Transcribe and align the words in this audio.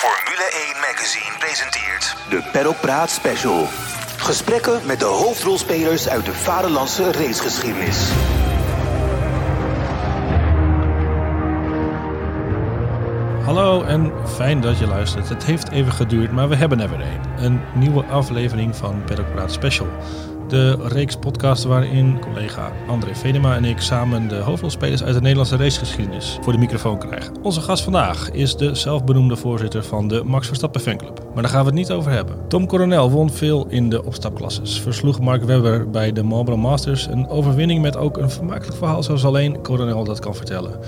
Formule 0.00 0.50
1 0.74 0.80
Magazine 0.80 1.38
presenteert 1.38 2.16
De 2.28 2.48
Paddock 2.52 2.80
Praat 2.80 3.10
Special. 3.10 3.66
Gesprekken 4.16 4.80
met 4.86 4.98
de 4.98 5.04
hoofdrolspelers 5.04 6.08
uit 6.08 6.24
de 6.24 6.32
vaderlandse 6.32 7.12
racegeschiedenis. 7.12 8.08
Hallo 13.44 13.82
en 13.82 14.12
fijn 14.26 14.60
dat 14.60 14.78
je 14.78 14.86
luistert. 14.86 15.28
Het 15.28 15.44
heeft 15.44 15.70
even 15.70 15.92
geduurd, 15.92 16.32
maar 16.32 16.48
we 16.48 16.56
hebben 16.56 16.80
er 16.80 16.90
weer 16.90 17.00
een. 17.00 17.44
Een 17.44 17.60
nieuwe 17.74 18.04
aflevering 18.04 18.76
van 18.76 19.04
Paddock 19.04 19.32
Praat 19.32 19.52
Special. 19.52 19.88
De 20.50 20.76
reeks 20.88 21.16
podcast 21.16 21.64
waarin 21.64 22.18
collega 22.20 22.72
André 22.88 23.14
Venema 23.14 23.56
en 23.56 23.64
ik 23.64 23.80
samen 23.80 24.28
de 24.28 24.36
hoofdrolspelers 24.36 25.02
uit 25.02 25.14
de 25.14 25.20
Nederlandse 25.20 25.56
racegeschiedenis 25.56 26.38
voor 26.42 26.52
de 26.52 26.58
microfoon 26.58 26.98
krijgen. 26.98 27.34
Onze 27.42 27.60
gast 27.60 27.82
vandaag 27.84 28.30
is 28.30 28.56
de 28.56 28.74
zelfbenoemde 28.74 29.36
voorzitter 29.36 29.84
van 29.84 30.08
de 30.08 30.22
Max 30.24 30.46
Verstappen 30.46 30.80
fanclub. 30.80 31.24
Maar 31.34 31.42
daar 31.42 31.52
gaan 31.52 31.60
we 31.60 31.66
het 31.66 31.74
niet 31.74 31.90
over 31.90 32.10
hebben. 32.10 32.36
Tom 32.48 32.66
Coronel 32.66 33.10
won 33.10 33.30
veel 33.30 33.66
in 33.68 33.88
de 33.88 34.04
opstapklasses. 34.04 34.80
Versloeg 34.80 35.20
Mark 35.20 35.44
Webber 35.44 35.90
bij 35.90 36.12
de 36.12 36.22
Marlboro 36.22 36.56
Masters. 36.56 37.06
Een 37.06 37.28
overwinning 37.28 37.82
met 37.82 37.96
ook 37.96 38.16
een 38.16 38.30
vermakelijk 38.30 38.76
verhaal 38.76 39.02
zoals 39.02 39.24
alleen 39.24 39.62
Coronel 39.62 40.04
dat 40.04 40.18
kan 40.18 40.34
vertellen. 40.34 40.78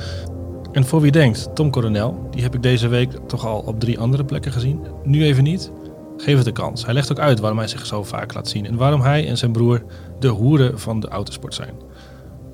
En 0.72 0.84
voor 0.84 1.00
wie 1.00 1.12
denkt, 1.12 1.54
Tom 1.54 1.70
Coronel, 1.70 2.28
die 2.30 2.42
heb 2.42 2.54
ik 2.54 2.62
deze 2.62 2.88
week 2.88 3.10
toch 3.26 3.46
al 3.46 3.62
op 3.66 3.80
drie 3.80 3.98
andere 3.98 4.24
plekken 4.24 4.52
gezien. 4.52 4.80
Nu 5.04 5.24
even 5.24 5.44
niet. 5.44 5.70
Geef 6.16 6.38
het 6.38 6.46
een 6.46 6.52
kans. 6.52 6.84
Hij 6.84 6.94
legt 6.94 7.10
ook 7.10 7.18
uit 7.18 7.40
waarom 7.40 7.58
hij 7.58 7.68
zich 7.68 7.86
zo 7.86 8.04
vaak 8.04 8.34
laat 8.34 8.48
zien 8.48 8.66
en 8.66 8.76
waarom 8.76 9.00
hij 9.00 9.28
en 9.28 9.38
zijn 9.38 9.52
broer 9.52 9.82
de 10.18 10.28
hoeren 10.28 10.80
van 10.80 11.00
de 11.00 11.08
autosport 11.08 11.54
zijn. 11.54 11.74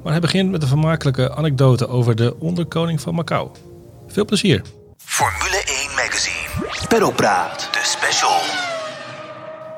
Maar 0.03 0.12
hij 0.12 0.21
begint 0.21 0.51
met 0.51 0.62
een 0.62 0.69
vermakelijke 0.69 1.35
anekdote 1.35 1.89
over 1.89 2.16
de 2.16 2.37
onderkoning 2.39 3.01
van 3.01 3.15
Macau. 3.15 3.49
Veel 4.07 4.25
plezier. 4.25 4.63
Formule 4.97 5.63
1 5.66 5.91
Magazine. 5.97 6.87
Paddock 6.89 7.16
Praat. 7.16 7.69
De 7.73 7.80
special. 7.83 8.41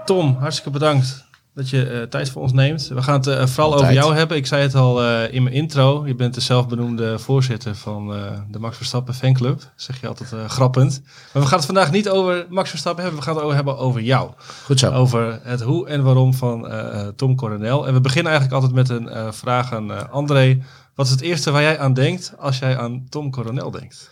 Tom, 0.04 0.36
hartstikke 0.40 0.70
bedankt 0.70 1.28
dat 1.54 1.70
je 1.70 1.90
eh, 1.90 2.02
tijd 2.02 2.30
voor 2.30 2.42
ons 2.42 2.52
neemt. 2.52 2.88
We 2.88 3.02
gaan 3.02 3.14
het 3.14 3.26
eh, 3.26 3.46
vooral 3.46 3.74
over 3.74 3.92
jou 3.92 4.14
hebben. 4.14 4.36
Ik 4.36 4.46
zei 4.46 4.62
het 4.62 4.74
al 4.74 5.02
eh, 5.02 5.32
in 5.32 5.42
mijn 5.42 5.54
intro. 5.54 6.06
Je 6.06 6.14
bent 6.14 6.34
de 6.34 6.40
zelfbenoemde 6.40 7.18
voorzitter 7.18 7.74
van 7.74 8.08
de 8.50 8.58
Max 8.58 8.76
Verstappen 8.76 9.14
fanclub. 9.14 9.62
Zeg 9.76 10.00
je 10.00 10.08
altijd 10.08 10.34
grappend. 10.46 11.02
Maar 11.32 11.42
we 11.42 11.48
gaan 11.48 11.58
het 11.58 11.66
vandaag 11.66 11.90
niet 11.90 12.08
over 12.08 12.46
Max 12.48 12.70
Verstappen 12.70 13.02
hebben. 13.02 13.20
We 13.20 13.26
gaan 13.26 13.34
het 13.34 13.44
over 13.44 13.56
hebben 13.56 13.78
over 13.78 14.00
jou. 14.00 14.30
Goed 14.64 14.78
zo. 14.78 14.92
Over 14.92 15.40
het 15.42 15.60
hoe 15.60 15.88
en 15.88 16.02
waarom 16.02 16.34
van 16.34 16.72
Tom 17.16 17.36
Coronel. 17.36 17.86
En 17.86 17.94
we 17.94 18.00
beginnen 18.00 18.32
eigenlijk 18.32 18.62
altijd 18.62 18.88
met 18.88 18.98
een 18.98 19.34
vraag 19.34 19.72
aan 19.72 20.10
André. 20.10 20.62
Wat 20.94 21.06
is 21.06 21.12
het 21.12 21.20
eerste 21.20 21.50
waar 21.50 21.62
jij 21.62 21.78
aan 21.78 21.94
denkt 21.94 22.32
als 22.38 22.58
jij 22.58 22.78
aan 22.78 23.06
Tom 23.08 23.30
Coronel 23.30 23.70
denkt? 23.70 24.10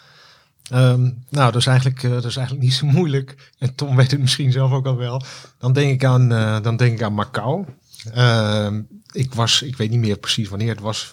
Ehm, 0.71 1.03
nou, 1.29 1.53
dat 1.53 1.57
is, 1.57 1.67
eigenlijk, 1.67 2.03
eh, 2.03 2.11
dat 2.11 2.25
is 2.25 2.37
eigenlijk 2.37 2.67
niet 2.67 2.75
zo 2.75 2.87
moeilijk. 2.99 3.53
En 3.59 3.75
Tom 3.75 3.97
weet 3.97 4.11
het 4.11 4.21
misschien 4.21 4.53
zelf 4.53 4.73
ook 4.73 4.87
al 4.87 4.97
wel. 4.97 5.23
Dan 5.59 5.73
denk 5.73 5.93
ik 5.93 6.05
aan, 6.05 6.33
eh, 6.33 6.61
dan 6.63 6.77
denk 6.77 6.93
ik 6.93 7.03
aan 7.03 7.15
Macau. 7.15 7.65
Ehm, 8.13 8.83
ik 9.13 9.35
was, 9.35 9.63
ik 9.63 9.77
weet 9.77 9.91
niet 9.91 10.01
meer 10.01 10.19
precies 10.19 10.49
wanneer 10.49 10.71
het 10.71 10.81
was. 10.81 11.13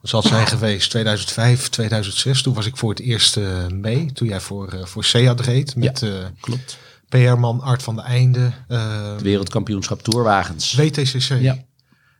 Het 0.00 0.12
zal 0.12 0.22
zijn 0.22 0.46
geweest 0.46 0.90
2005, 0.90 1.68
2006. 1.68 2.42
Toen 2.42 2.54
was 2.54 2.66
ik 2.66 2.76
voor 2.76 2.90
het 2.90 3.00
eerst 3.00 3.36
eh, 3.36 3.66
mee. 3.66 4.12
Toen 4.12 4.28
jij 4.28 4.40
voor, 4.40 4.80
voor 4.82 5.04
Seat 5.04 5.40
reed. 5.40 5.76
Met 5.76 6.02
eh, 6.02 6.10
Klopt. 6.40 6.78
PR-man 7.08 7.60
Art 7.60 7.82
van 7.82 7.96
de 7.96 8.02
Einde. 8.02 8.52
Het 8.68 9.22
wereldkampioenschap 9.22 10.02
toerwagens. 10.02 10.74
WTCC. 10.74 11.40
Ja. 11.40 11.64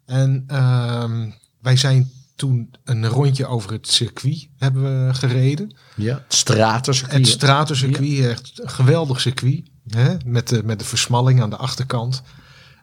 En 0.07 0.45
ehm, 0.47 1.31
wij 1.61 1.77
zijn 1.77 2.11
toen 2.37 2.75
een 2.85 3.07
rondje 3.07 3.47
over 3.47 3.73
het 3.73 3.89
circuit 3.89 4.49
hebben 4.57 5.07
we 5.07 5.15
gereden. 5.15 5.77
Ja. 5.97 6.15
Het 6.15 6.35
stratencircuit. 6.35 7.19
Het 7.19 7.29
stratencircuit, 7.29 8.19
echt 8.19 8.61
een 8.63 8.71
geweldig 8.71 9.21
circuit. 9.21 9.63
Hè? 9.89 10.17
Met, 10.25 10.49
de, 10.49 10.63
met 10.65 10.79
de 10.79 10.85
versmalling 10.85 11.43
aan 11.43 11.51
de 11.51 11.57
achterkant. 11.57 12.23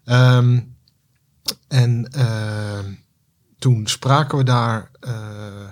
Ehm, 0.05 0.59
en 1.67 2.07
ehm, 2.11 2.93
toen 3.59 3.87
spraken 3.87 4.37
we 4.37 4.43
daar. 4.43 4.91
eh, 4.99 5.69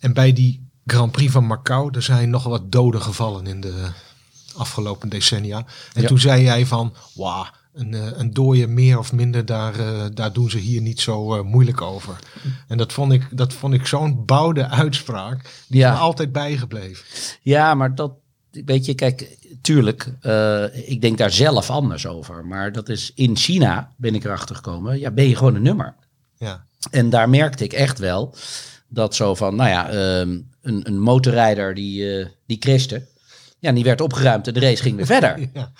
en 0.00 0.12
bij 0.12 0.32
die 0.32 0.68
Grand 0.86 1.12
Prix 1.12 1.32
van 1.32 1.46
Macau, 1.46 1.90
er 1.94 2.02
zijn 2.02 2.30
nog 2.30 2.44
wat 2.44 2.72
doden 2.72 3.02
gevallen 3.02 3.46
in 3.46 3.60
de 3.60 3.86
afgelopen 4.54 5.08
decennia. 5.08 5.66
En 5.92 6.02
Ja. 6.02 6.08
toen 6.08 6.18
zei 6.18 6.42
jij 6.42 6.66
van, 6.66 6.94
wauw, 7.14 7.46
een, 7.76 7.94
eh, 7.94 8.06
een 8.14 8.32
dooie 8.34 8.66
meer 8.66 8.98
of 8.98 9.12
minder, 9.12 9.44
daar, 9.46 9.78
eh, 9.78 10.04
daar 10.14 10.32
doen 10.32 10.50
ze 10.50 10.58
hier 10.58 10.80
niet 10.80 11.00
zo 11.00 11.34
eh, 11.34 11.42
moeilijk 11.42 11.80
over. 11.80 12.18
En 12.68 12.76
dat 12.76 12.92
vond 12.92 13.12
ik, 13.12 13.28
dat 13.30 13.52
vond 13.52 13.74
ik 13.74 13.86
zo'n 13.86 14.24
boude 14.24 14.68
uitspraak, 14.68 15.64
die 15.68 15.80
Ja. 15.80 15.92
me 15.92 15.98
altijd 15.98 16.32
bijgebleven. 16.32 17.04
Ja, 17.42 17.74
maar 17.74 17.94
dat, 17.94 18.12
weet 18.50 18.84
je, 18.86 18.94
kijk, 18.94 19.38
tuurlijk, 19.60 20.04
ik 20.86 21.00
denk 21.00 21.18
daar 21.18 21.30
zelf 21.30 21.70
anders 21.70 22.06
over. 22.06 22.46
Maar 22.46 22.72
dat 22.72 22.88
is 22.88 23.12
in 23.14 23.36
China, 23.36 23.92
ben 23.96 24.14
ik 24.14 24.24
erachter 24.24 24.56
gekomen, 24.56 24.98
ja, 24.98 25.10
ben 25.10 25.28
je 25.28 25.36
gewoon 25.36 25.54
een 25.54 25.62
nummer. 25.62 25.94
Ja. 26.36 26.66
En 26.90 27.10
daar 27.10 27.28
merkte 27.28 27.64
ik 27.64 27.72
echt 27.72 27.98
wel 27.98 28.34
dat 28.88 29.14
zo 29.14 29.34
van, 29.34 29.56
nou 29.56 29.68
ja, 29.70 29.88
ehm, 29.88 30.40
een, 30.62 30.86
een 30.86 31.00
motorrijder 31.00 31.74
die, 31.74 32.26
die 32.46 32.58
crashte. 32.58 33.06
Ja, 33.58 33.72
die 33.72 33.84
werd 33.84 34.00
opgeruimd 34.00 34.46
en 34.46 34.54
de 34.54 34.60
race 34.60 34.82
ging 34.82 34.96
weer 34.96 35.06
verder. 35.06 35.38
Ja. 35.54 35.72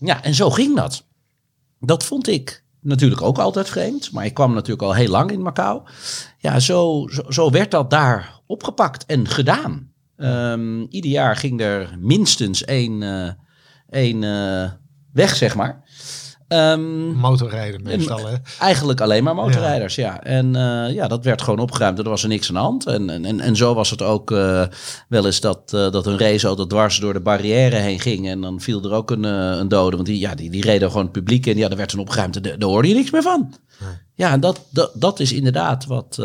Ja, 0.00 0.22
en 0.22 0.34
zo 0.34 0.50
ging 0.50 0.76
dat. 0.76 1.06
Dat 1.80 2.04
vond 2.04 2.28
ik 2.28 2.64
natuurlijk 2.80 3.22
ook 3.22 3.38
altijd 3.38 3.68
vreemd. 3.68 4.12
Maar 4.12 4.24
ik 4.24 4.34
kwam 4.34 4.54
natuurlijk 4.54 4.82
al 4.82 4.94
heel 4.94 5.08
lang 5.08 5.30
in 5.30 5.42
Macau. 5.42 5.82
Ja, 6.38 6.60
zo, 6.60 7.08
zo, 7.12 7.22
zo 7.28 7.50
werd 7.50 7.70
dat 7.70 7.90
daar 7.90 8.40
opgepakt 8.46 9.06
en 9.06 9.28
gedaan. 9.28 9.92
Ehm, 10.16 10.80
ieder 10.80 11.10
jaar 11.10 11.36
ging 11.36 11.60
er 11.60 11.96
minstens 12.00 12.64
één, 12.64 13.02
eh, 13.02 13.32
één 13.90 14.24
eh, 14.24 14.70
weg, 15.12 15.36
zeg 15.36 15.54
maar. 15.54 15.87
Ehm, 16.48 17.10
Motorrijden 17.12 17.82
meestal, 17.82 18.26
hè? 18.26 18.34
Eigenlijk 18.58 19.00
alleen 19.00 19.24
maar 19.24 19.34
motorrijders, 19.34 19.94
ja. 19.94 20.22
En 20.22 20.56
eh, 20.56 20.94
ja, 20.94 21.08
dat 21.08 21.24
werd 21.24 21.42
gewoon 21.42 21.58
opgeruimd 21.58 21.98
er 21.98 22.08
was 22.08 22.22
er 22.22 22.28
niks 22.28 22.48
aan 22.48 22.54
de 22.54 22.60
hand. 22.60 22.86
En, 22.86 23.24
en, 23.24 23.40
en, 23.40 23.56
zo 23.56 23.74
was 23.74 23.90
het 23.90 24.02
ook 24.02 24.30
eh, 24.30 24.64
wel 25.08 25.26
eens 25.26 25.40
dat, 25.40 25.72
eh, 25.72 25.90
dat 25.90 26.06
een 26.06 26.18
raceauto 26.18 26.66
dwars 26.66 26.98
door 26.98 27.12
de 27.12 27.20
barrière 27.20 27.76
heen 27.76 28.00
ging. 28.00 28.28
En 28.28 28.40
dan 28.40 28.60
viel 28.60 28.84
er 28.84 28.92
ook 28.92 29.10
een, 29.10 29.24
een 29.24 29.68
dode, 29.68 29.96
want 29.96 30.08
die, 30.08 30.18
ja, 30.18 30.34
die, 30.34 30.50
die 30.50 30.62
reden 30.62 30.88
gewoon 30.88 31.02
het 31.02 31.12
publiek 31.12 31.46
in. 31.46 31.56
Ja, 31.56 31.68
daar 31.68 31.76
werd 31.76 31.88
toen 31.88 32.00
opgeruimd 32.00 32.42
daar 32.42 32.58
daar 32.58 32.68
hoorde 32.68 32.88
je 32.88 32.94
niks 32.94 33.10
meer 33.10 33.22
van. 33.22 33.54
Ja, 34.14 34.32
en 34.32 34.40
dat, 34.40 34.66
dat, 34.70 34.90
dat 34.94 35.20
is 35.20 35.32
inderdaad 35.32 35.86
wat, 35.86 36.16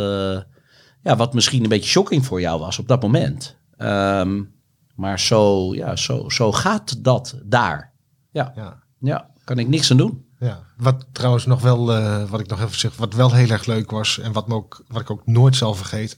ja, 1.01 1.15
wat 1.15 1.33
misschien 1.33 1.63
een 1.63 1.69
beetje 1.69 1.89
shocking 1.89 2.25
voor 2.25 2.41
jou 2.41 2.59
was 2.59 2.79
op 2.79 2.87
dat 2.87 3.01
moment. 3.01 3.55
Ehm, 3.77 4.41
maar 4.95 5.19
zo, 5.19 5.73
ja, 5.75 5.95
zo, 5.95 6.29
zo 6.29 6.51
gaat 6.51 7.03
dat 7.03 7.39
daar. 7.43 7.93
Ja, 8.31 8.53
Ja. 8.55 8.83
ja, 8.99 9.32
kan 9.43 9.59
ik 9.59 9.67
niks 9.67 9.91
aan 9.91 9.97
doen. 9.97 10.25
Ja, 10.39 10.63
wat 10.77 11.05
trouwens 11.11 11.45
nog 11.45 11.61
wel, 11.61 11.93
eh, 11.93 12.29
wat 12.29 12.39
ik 12.39 12.47
nog 12.47 12.61
even 12.61 12.79
zeg, 12.79 12.95
wat 12.95 13.13
wel 13.13 13.33
heel 13.33 13.49
erg 13.49 13.65
leuk 13.65 13.91
was 13.91 14.19
en 14.19 14.31
wat, 14.31 14.47
me 14.47 14.53
ook, 14.53 14.83
wat 14.87 15.01
ik 15.01 15.11
ook 15.11 15.25
nooit 15.25 15.55
zal 15.55 15.75
vergeten, 15.75 16.17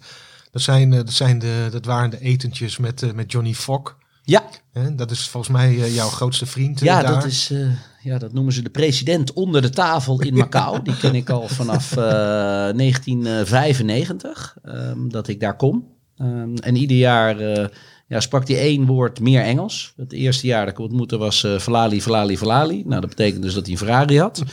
dat, 0.52 0.62
zijn, 0.62 0.94
eh, 0.94 1.00
dat, 1.00 1.12
zijn 1.14 1.40
de, 1.40 1.68
dat 1.72 1.86
waren 1.86 2.10
de 2.10 2.20
etentjes 2.20 2.78
met, 2.78 3.04
eh, 3.04 3.12
met 3.12 3.32
Johnny 3.32 3.54
Fok. 3.54 3.98
Ja, 4.24 4.44
Hè? 4.72 4.96
Dat 4.96 5.12
is 5.12 5.28
volgens 5.30 5.54
mij 5.54 5.92
jouw 5.92 6.10
grootste 6.10 6.46
vriend 6.46 6.80
Ja, 6.80 7.02
daar. 7.02 7.14
dat 7.14 7.26
is, 7.26 7.54
ja, 8.02 8.18
dat 8.18 8.34
noemen 8.34 8.54
ze 8.54 8.62
de 8.62 8.70
president 8.70 9.34
onder 9.34 9.62
de 9.62 9.70
tafel 9.70 10.22
in 10.22 10.34
Macau. 10.34 10.82
Die 10.84 10.98
ken 10.98 11.16
ik 11.16 11.30
al 11.30 11.48
vanaf 11.48 11.92
eh, 11.92 11.98
1995, 11.98 14.58
ehm, 14.64 15.08
dat 15.08 15.28
ik 15.28 15.40
daar 15.40 15.56
kom. 15.56 15.88
Ehm, 16.18 16.56
en 16.56 16.76
ieder 16.76 16.98
jaar 16.98 17.70
ja, 18.08 18.20
sprak 18.20 18.48
hij 18.48 18.58
één 18.58 18.86
woord 18.86 19.20
meer 19.20 19.42
Engels. 19.42 19.94
Het 19.98 20.14
eerste 20.14 20.48
jaar 20.48 20.66
dat 20.66 20.74
ik 20.74 20.80
ontmoette 20.80 21.18
was 21.18 21.44
eh 21.44 21.60
Valali, 21.60 22.02
Valali, 22.02 22.38
Valali. 22.38 22.84
Nou, 22.86 23.02
dat 23.02 23.10
betekent 23.10 23.42
dus 23.42 23.54
dat 23.54 23.64
hij 23.64 23.72
een 23.72 23.78
Ferrari 23.78 24.20
had. 24.20 24.44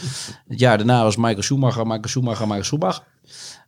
Het 0.48 0.58
jaar 0.58 0.76
daarna 0.76 1.02
was 1.02 1.16
Michael 1.16 1.42
Schumacher, 1.42 1.86
Michael 1.86 2.08
Schumacher, 2.08 2.46
Michael 2.46 2.64
Schumacher. 2.64 3.04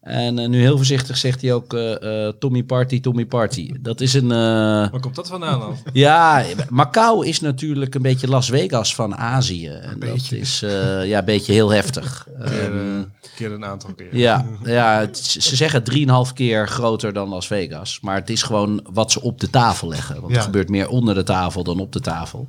En 0.04 0.38
eh, 0.38 0.48
nu 0.48 0.60
heel 0.60 0.76
voorzichtig 0.76 1.16
zegt 1.16 1.40
hij 1.42 1.52
ook 1.52 1.74
eh, 1.74 2.26
eh, 2.26 2.34
Tommy 2.38 2.62
Party, 2.62 3.00
Tommy 3.00 3.26
Party. 3.26 3.72
Dat 3.80 4.00
is 4.00 4.14
een... 4.14 4.28
Waar 4.28 5.00
komt 5.00 5.14
dat 5.14 5.28
vandaan 5.28 5.60
dan? 5.60 5.76
ja, 5.92 6.44
Macau 6.68 7.26
is 7.26 7.40
natuurlijk 7.40 7.94
een 7.94 8.02
beetje 8.02 8.28
Las 8.28 8.48
Vegas 8.48 8.94
van 8.94 9.16
Azië. 9.16 9.66
En 9.68 9.90
dat 9.90 9.98
beetje. 9.98 10.38
is 10.38 10.60
ja, 11.04 11.18
een 11.18 11.24
beetje 11.24 11.52
heel 11.52 11.70
heftig. 11.70 12.26
Een 12.34 12.48
keer, 12.50 12.62
Ehm, 12.70 12.98
eh, 13.00 13.04
keer 13.36 13.52
een 13.52 13.64
aantal 13.64 13.94
keer. 13.94 14.16
ja, 14.16 14.46
ja 14.64 14.98
het- 15.00 15.16
ze 15.18 15.56
zeggen 15.56 15.82
3,5 15.84 16.32
keer 16.34 16.68
groter 16.68 17.12
dan 17.12 17.28
Las 17.28 17.46
Vegas. 17.46 17.98
Maar 18.00 18.16
het 18.16 18.30
is 18.30 18.42
gewoon 18.42 18.86
wat 18.92 19.12
ze 19.12 19.20
op 19.22 19.40
de 19.40 19.50
tafel 19.50 19.88
leggen. 19.88 20.20
Want 20.20 20.32
Ja. 20.32 20.38
er 20.38 20.44
gebeurt 20.44 20.68
meer 20.68 20.88
onder 20.88 21.14
de 21.14 21.22
tafel 21.22 21.64
dan 21.64 21.80
op 21.80 21.92
de 21.92 22.00
tafel. 22.00 22.48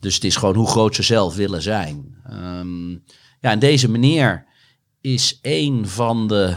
Dus 0.00 0.14
het 0.14 0.24
is 0.24 0.36
gewoon 0.36 0.54
hoe 0.56 0.68
groot 0.68 0.94
ze 0.94 1.02
zelf 1.02 1.34
willen 1.34 1.62
zijn. 1.62 2.14
Ehm, 2.28 2.90
ja, 3.40 3.50
en 3.50 3.58
deze 3.58 3.90
meneer 3.90 4.46
is 5.00 5.38
een 5.42 5.88
van 5.88 6.28
de 6.28 6.56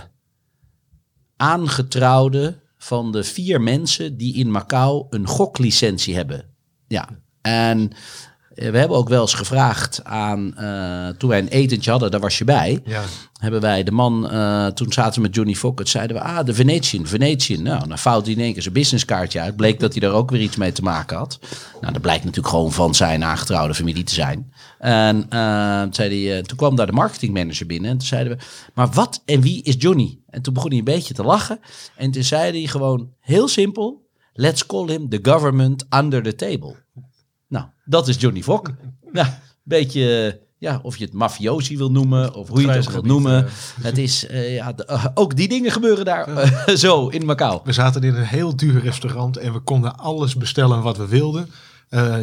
aangetrouwde 1.43 2.59
van 2.77 3.11
de 3.11 3.23
vier 3.23 3.61
mensen 3.61 4.17
die 4.17 4.35
in 4.35 4.51
Macau 4.51 5.05
een 5.09 5.27
goklicentie 5.27 6.15
hebben. 6.15 6.45
Ja, 6.87 7.09
en 7.41 7.91
we 8.55 8.77
hebben 8.77 8.97
ook 8.97 9.09
wel 9.09 9.21
eens 9.21 9.33
gevraagd 9.33 10.03
aan, 10.03 10.57
eh, 10.57 11.07
toen 11.17 11.29
wij 11.29 11.39
een 11.39 11.47
etentje 11.47 11.91
hadden, 11.91 12.11
daar 12.11 12.19
was 12.19 12.37
je 12.37 12.43
bij. 12.43 12.81
Ja. 12.85 13.03
Hebben 13.39 13.61
wij 13.61 13.83
de 13.83 13.91
man, 13.91 14.29
eh, 14.29 14.67
toen 14.67 14.93
zaten 14.93 15.15
we 15.15 15.27
met 15.27 15.35
Johnny 15.35 15.53
Fokker, 15.53 15.87
zeiden 15.87 16.15
we, 16.15 16.23
ah, 16.23 16.45
de 16.45 16.53
Venetian, 16.53 17.07
Venetian. 17.07 17.63
Nou, 17.63 17.87
dan 17.87 17.97
fout 17.97 18.25
hij 18.25 18.33
in 18.35 18.41
één 18.41 18.53
keer 18.53 18.61
zijn 18.61 18.73
businesskaartje 18.73 19.39
uit. 19.39 19.55
Bleek 19.55 19.79
dat 19.79 19.91
hij 19.91 20.01
daar 20.01 20.11
ook 20.11 20.31
weer 20.31 20.41
iets 20.41 20.55
mee 20.55 20.71
te 20.71 20.81
maken 20.81 21.17
had. 21.17 21.39
Nou, 21.81 21.93
dat 21.93 22.01
blijkt 22.01 22.23
natuurlijk 22.23 22.53
gewoon 22.53 22.71
van 22.71 22.95
zijn 22.95 23.23
aangetrouwde 23.23 23.73
familie 23.73 24.03
te 24.03 24.13
zijn. 24.13 24.51
En 24.79 25.25
eh, 25.29 25.81
toen, 25.81 25.93
zei 25.93 26.25
hij, 26.25 26.37
eh, 26.37 26.43
toen 26.43 26.57
kwam 26.57 26.75
daar 26.75 26.85
de 26.85 26.91
marketingmanager 26.91 27.65
binnen 27.65 27.91
en 27.91 27.97
toen 27.97 28.07
zeiden 28.07 28.37
we, 28.37 28.43
maar 28.73 28.89
wat 28.89 29.21
en 29.25 29.41
wie 29.41 29.63
is 29.63 29.75
Johnny? 29.77 30.19
En 30.29 30.41
toen 30.41 30.53
begon 30.53 30.69
hij 30.69 30.79
een 30.79 30.85
beetje 30.85 31.13
te 31.13 31.23
lachen. 31.23 31.59
En 31.95 32.11
toen 32.11 32.23
zei 32.23 32.59
hij 32.59 32.67
gewoon 32.67 33.09
heel 33.19 33.47
simpel, 33.47 34.07
let's 34.33 34.65
call 34.65 34.87
him 34.87 35.09
the 35.09 35.19
government 35.21 35.85
under 35.89 36.23
the 36.23 36.35
table. 36.35 36.75
Nou, 37.85 38.03
dat 38.03 38.07
is 38.07 38.15
Johnny 38.19 38.41
Fok. 38.43 38.71
Ja, 39.13 39.25
een 39.25 39.33
beetje, 39.63 40.39
ja, 40.57 40.79
of 40.83 40.97
je 40.97 41.03
het 41.05 41.13
mafiosi 41.13 41.77
wil 41.77 41.91
noemen, 41.91 42.33
of 42.33 42.47
hoe 42.47 42.61
je 42.61 42.67
het 42.67 42.77
ook 42.77 42.83
grijze 42.83 42.91
wil 42.91 43.01
gebied, 43.01 43.11
noemen. 43.11 43.45
eh. 43.45 43.51
Het 43.83 43.97
is, 43.97 44.25
eh, 44.27 44.55
ja, 44.55 44.73
de- 44.73 44.85
eh, 44.85 45.05
ook 45.13 45.35
die 45.35 45.47
dingen 45.47 45.71
gebeuren 45.71 46.05
daar 46.05 46.27
zo 46.77 47.07
in 47.07 47.25
Macau. 47.25 47.61
We 47.63 47.71
zaten 47.71 48.03
in 48.03 48.15
een 48.15 48.23
heel 48.25 48.55
duur 48.55 48.81
restaurant 48.81 49.37
en 49.37 49.53
we 49.53 49.59
konden 49.59 49.97
alles 49.97 50.35
bestellen 50.35 50.81
wat 50.81 50.97
we 50.97 51.07
wilden. 51.07 51.49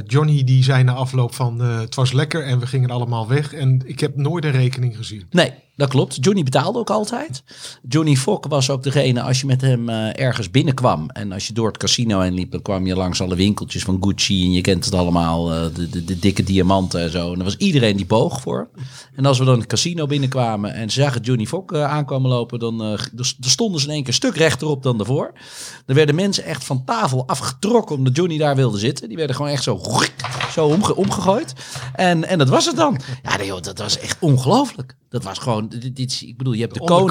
Johnny 0.07 0.45
die 0.45 0.63
zei 0.65 0.83
na 0.83 0.93
afloop 0.93 1.35
van 1.35 1.61
het 1.61 1.95
was 1.95 2.13
lekker 2.13 2.45
en 2.45 2.59
we 2.59 2.67
gingen 2.67 2.91
allemaal 2.91 3.29
weg. 3.29 3.53
En 3.55 3.83
ik 3.85 4.01
heb 4.01 4.17
nooit 4.17 4.45
een 4.45 4.51
rekening 4.51 4.97
gezien. 4.97 5.27
Nee, 5.31 5.53
dat 5.81 5.89
klopt. 5.89 6.17
Johnny 6.21 6.43
betaalde 6.43 6.79
ook 6.79 6.91
altijd. 6.91 7.43
Johnny 7.89 8.17
Fok 8.17 8.47
was 8.47 8.71
ook 8.71 8.83
degene, 8.83 9.23
als 9.23 9.41
je 9.41 9.47
met 9.47 9.61
hem 9.61 9.89
eh, 9.89 10.21
ergens 10.21 10.51
binnenkwam... 10.51 11.11
en 11.11 11.33
als 11.33 11.47
je 11.47 11.53
door 11.53 11.67
het 11.67 11.77
casino 11.77 12.21
heen 12.21 12.35
liep... 12.35 12.51
dan 12.51 12.63
kwam 12.63 12.87
je 12.87 12.95
langs 12.95 13.21
alle 13.21 13.35
winkeltjes 13.35 13.83
van 13.83 13.97
Gucci... 14.01 14.45
en 14.45 14.53
je 14.53 14.61
kent 14.61 14.85
het 14.85 14.95
allemaal, 14.95 15.53
eh, 15.53 15.63
de, 15.75 15.89
de, 15.89 16.05
de 16.05 16.19
dikke 16.19 16.43
diamanten 16.43 17.01
en 17.01 17.11
zo. 17.11 17.33
En 17.33 17.39
er 17.39 17.45
was 17.45 17.57
iedereen 17.57 17.97
die 17.97 18.07
boog 18.07 18.41
voor. 18.41 18.69
En 19.15 19.27
als 19.27 19.39
we 19.39 19.45
dan 19.45 19.59
het 19.59 19.67
casino 19.67 20.07
binnenkwamen... 20.07 20.75
en 20.75 20.91
ze 20.91 21.01
zagen 21.01 21.21
Johnny 21.21 21.47
Fok 21.47 21.73
eh, 21.73 21.85
aankomen 21.85 22.31
lopen... 22.31 22.59
Dan, 22.59 22.79
dan 23.13 23.27
stonden 23.41 23.81
ze 23.81 23.87
in 23.87 23.93
één 23.93 24.01
keer 24.01 24.09
een 24.09 24.15
stuk 24.15 24.37
rechterop 24.37 24.83
dan 24.83 24.97
daarvoor. 24.97 25.33
Er 25.87 25.95
werden 25.95 26.15
mensen 26.15 26.45
echt 26.45 26.65
van 26.65 26.85
tafel 26.85 27.27
afgetrokken... 27.27 27.97
omdat 27.97 28.17
Johnny 28.17 28.39
daar 28.39 28.57
wilde 28.57 28.79
zitten. 28.79 29.09
Die 29.09 29.17
werden 29.17 29.37
gewoon 29.37 29.51
echt 29.51 29.63
zo, 29.63 29.81
zo 30.53 30.67
omge- 30.67 30.97
omgegooid. 30.97 31.53
En, 31.95 32.25
en 32.25 32.39
dat 32.39 32.49
was 32.49 32.67
het 32.67 32.77
dan. 32.77 33.01
Ja, 33.23 33.61
dat 33.61 33.79
was 33.79 33.99
echt 33.99 34.17
ongelooflijk. 34.21 34.99
Dat 35.11 35.23
was 35.25 35.39
gewoon, 35.39 35.69
dit, 35.69 35.97
dit- 35.97 36.21
ik 36.27 36.37
bedoel, 36.37 36.53
je 36.53 36.61
hebt 36.61 36.75
de, 36.75 36.81
koning. 36.85 37.09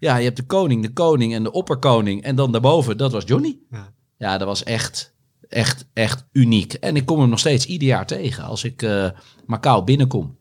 Ja, 0.00 0.16
je 0.16 0.24
hebt 0.24 0.36
de 0.36 0.42
koning, 0.46 0.82
de 0.82 0.92
koning 0.92 1.34
en 1.34 1.42
de 1.42 1.52
opperkoning. 1.52 2.22
En 2.22 2.36
dan 2.36 2.52
daarboven, 2.52 2.96
dat 2.96 3.12
was 3.12 3.24
Johnny. 3.26 3.58
Ja. 3.70 3.92
Ja, 4.18 4.38
dat 4.38 4.46
was 4.46 4.62
echt, 4.62 5.14
echt, 5.48 5.86
echt 5.92 6.24
uniek. 6.32 6.72
En 6.72 6.96
ik 6.96 7.06
kom 7.06 7.20
hem 7.20 7.28
nog 7.28 7.38
steeds 7.38 7.66
ieder 7.66 7.88
jaar 7.88 8.06
tegen. 8.06 8.44
Als 8.44 8.64
ik 8.64 8.82
eh 8.82 9.08
Macau 9.46 9.84
binnenkom, 9.84 10.36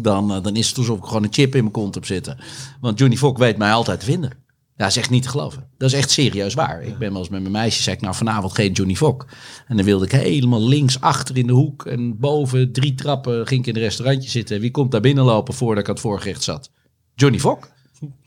dan, 0.00 0.32
eh, 0.34 0.42
dan 0.42 0.56
is 0.56 0.68
het 0.68 0.78
alsof 0.78 0.98
ik 0.98 1.04
gewoon 1.04 1.22
een 1.24 1.32
chip 1.32 1.54
in 1.54 1.60
mijn 1.60 1.72
kont 1.72 1.94
heb 1.94 2.04
zitten. 2.06 2.38
Want 2.80 2.98
Johnny 2.98 3.16
Fok 3.16 3.38
weet 3.38 3.56
mij 3.56 3.72
altijd 3.72 4.00
te 4.00 4.06
vinden. 4.06 4.32
Ja, 4.80 4.86
dat 4.86 4.94
is 4.94 5.02
echt 5.02 5.10
niet 5.10 5.22
te 5.22 5.28
geloven. 5.28 5.68
Dat 5.78 5.92
is 5.92 5.98
echt 5.98 6.10
serieus 6.10 6.54
waar. 6.54 6.82
Ik 6.82 6.98
ben 6.98 7.10
wel 7.10 7.18
eens 7.18 7.28
met 7.28 7.40
mijn 7.40 7.52
meisje, 7.52 7.82
zei 7.82 7.96
ik, 7.96 8.02
nou 8.02 8.14
vanavond 8.14 8.52
geen 8.52 8.72
Johnny 8.72 8.94
Fok. 8.94 9.26
En 9.66 9.76
dan 9.76 9.84
wilde 9.84 10.04
ik 10.04 10.12
helemaal 10.12 10.68
links 10.68 11.00
achter 11.00 11.36
in 11.36 11.46
de 11.46 11.52
hoek 11.52 11.86
en 11.86 12.18
boven 12.18 12.72
drie 12.72 12.94
trappen 12.94 13.46
ging 13.46 13.60
ik 13.60 13.66
in 13.66 13.74
een 13.74 13.82
restaurantje 13.82 14.30
zitten. 14.30 14.60
Wie 14.60 14.70
komt 14.70 14.90
daar 14.90 15.00
binnenlopen 15.00 15.54
voordat 15.54 15.82
ik 15.82 15.88
aan 15.88 15.94
het 15.94 16.02
voorgerecht 16.02 16.42
zat? 16.42 16.70
Johnny 17.14 17.38
Fok. 17.38 17.68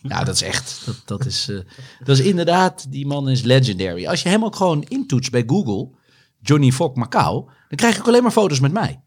Ja, 0.01 0.23
dat 0.23 0.35
is 0.35 0.41
echt, 0.41 0.81
dat, 0.85 1.01
dat, 1.05 1.25
is, 1.25 1.49
eh, 1.49 1.57
dat 2.03 2.17
is 2.17 2.25
inderdaad, 2.25 2.91
die 2.91 3.05
man 3.05 3.29
is 3.29 3.41
legendary. 3.41 4.07
Als 4.07 4.23
je 4.23 4.29
hem 4.29 4.43
ook 4.43 4.55
gewoon 4.55 4.83
intoetst 4.83 5.31
bij 5.31 5.43
Google, 5.47 5.89
Johnny 6.41 6.71
Fok 6.71 6.95
Macau, 6.95 7.45
dan 7.45 7.77
krijg 7.77 7.97
ik 7.97 8.07
alleen 8.07 8.23
maar 8.23 8.31
foto's 8.31 8.59
met 8.59 8.71
mij. 8.73 9.01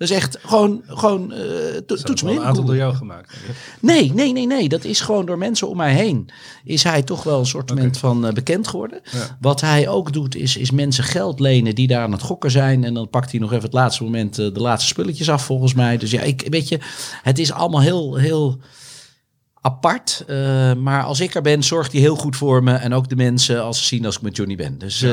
Dat 0.00 0.10
is 0.10 0.16
echt 0.16 0.38
gewoon, 0.42 0.82
gewoon 0.86 1.28
to- 1.28 1.82
Dat 1.86 2.06
toets 2.06 2.22
me 2.22 2.30
in. 2.30 2.36
een 2.36 2.42
aantal 2.44 2.64
door 2.64 2.76
jou 2.76 2.94
gemaakt. 2.94 3.34
Nee, 3.80 4.12
nee, 4.14 4.32
nee, 4.32 4.46
nee. 4.46 4.68
Dat 4.68 4.84
is 4.84 5.00
gewoon 5.00 5.26
door 5.26 5.38
mensen 5.38 5.68
om 5.68 5.76
mij 5.76 5.94
heen. 5.94 6.28
Is 6.64 6.82
hij 6.82 7.02
toch 7.02 7.22
wel 7.22 7.38
een 7.38 7.46
soort 7.46 7.72
van 7.98 8.26
eh, 8.26 8.32
bekend 8.32 8.68
geworden. 8.68 9.00
Ja. 9.12 9.36
Wat 9.40 9.60
hij 9.60 9.88
ook 9.88 10.12
doet, 10.12 10.34
is, 10.36 10.56
is 10.56 10.70
mensen 10.70 11.04
geld 11.04 11.40
lenen 11.40 11.74
die 11.74 11.86
daar 11.86 12.02
aan 12.02 12.12
het 12.12 12.22
gokken 12.22 12.50
zijn. 12.50 12.84
En 12.84 12.94
dan 12.94 13.08
pakt 13.08 13.30
hij 13.30 13.40
nog 13.40 13.50
even 13.52 13.64
het 13.64 13.72
laatste 13.72 14.02
moment 14.04 14.38
eh, 14.38 14.52
de 14.54 14.60
laatste 14.60 14.88
spulletjes 14.88 15.30
af, 15.30 15.44
volgens 15.44 15.74
mij. 15.74 15.96
Dus 15.96 16.10
ja, 16.10 16.20
ik 16.20 16.46
weet 16.48 16.68
je, 16.68 16.78
het 17.22 17.38
is 17.38 17.52
allemaal 17.52 17.80
heel, 17.82 18.14
heel 18.16 18.58
apart. 19.60 20.24
maar 20.78 21.02
als 21.04 21.20
ik 21.20 21.34
er 21.34 21.42
ben, 21.42 21.62
zorgt 21.62 21.92
hij 21.92 22.00
heel 22.00 22.16
goed 22.16 22.36
voor 22.36 22.62
me. 22.62 22.72
En 22.72 22.92
ook 22.94 23.08
de 23.08 23.16
mensen 23.16 23.62
als 23.62 23.78
ze 23.78 23.84
zien 23.84 24.06
als 24.06 24.16
ik 24.16 24.22
met 24.22 24.36
Johnny 24.36 24.56
ben. 24.56 24.78
Dus, 24.78 25.02
eh, 25.02 25.10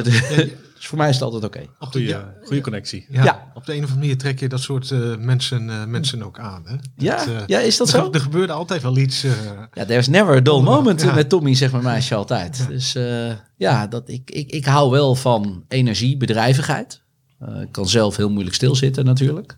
dus 0.78 0.88
voor 0.88 0.98
mij 0.98 1.10
is 1.10 1.16
het 1.16 1.24
altijd 1.24 1.44
oké. 1.44 1.60
Op 1.60 1.68
de, 1.80 1.86
Goeie, 1.92 2.08
ja, 2.08 2.34
goede 2.44 2.62
connectie. 2.62 3.06
ja, 3.10 3.24
Ja. 3.24 3.52
op 3.54 3.66
de 3.66 3.72
een 3.72 3.78
of 3.78 3.84
andere 3.84 4.00
manier 4.00 4.18
trek 4.18 4.40
je 4.40 4.50
dat 4.50 4.62
soort 4.62 4.92
eh, 4.92 5.16
mensen, 5.18 5.70
eh, 5.70 5.86
mensen 5.86 6.24
ook 6.24 6.40
aan. 6.40 6.64
Hè? 6.66 6.76
Ja, 6.98 7.16
Dat, 7.18 7.28
eh, 7.28 7.42
ja, 7.48 7.60
is 7.60 7.78
dat 7.78 7.90
zo? 7.90 8.12
Er 8.12 8.20
gebeurde 8.20 8.54
altijd 8.54 8.82
wel 8.82 8.98
iets. 8.98 9.24
eh, 9.24 9.32
Ja, 9.74 9.86
there's 9.86 10.08
never 10.08 10.36
a 10.36 10.40
dull 10.42 10.62
moment 10.62 11.02
Ja. 11.02 11.14
met 11.14 11.30
Tommy, 11.30 11.54
zegt 11.56 11.72
mijn 11.72 11.84
meisje 11.84 12.16
altijd. 12.16 12.68
Dus 12.68 12.96
eh, 12.96 13.32
ja, 13.56 13.88
dat, 13.88 14.10
ik, 14.10 14.32
ik, 14.32 14.52
ik 14.52 14.66
hou 14.66 14.92
wel 14.92 15.16
van 15.16 15.64
energie, 15.68 16.18
bedrijvigheid. 16.18 17.02
Eh, 17.40 17.62
ik 17.62 17.72
kan 17.72 17.88
zelf 17.88 18.16
heel 18.16 18.30
moeilijk 18.30 18.56
stilzitten 18.56 19.06
natuurlijk. 19.06 19.56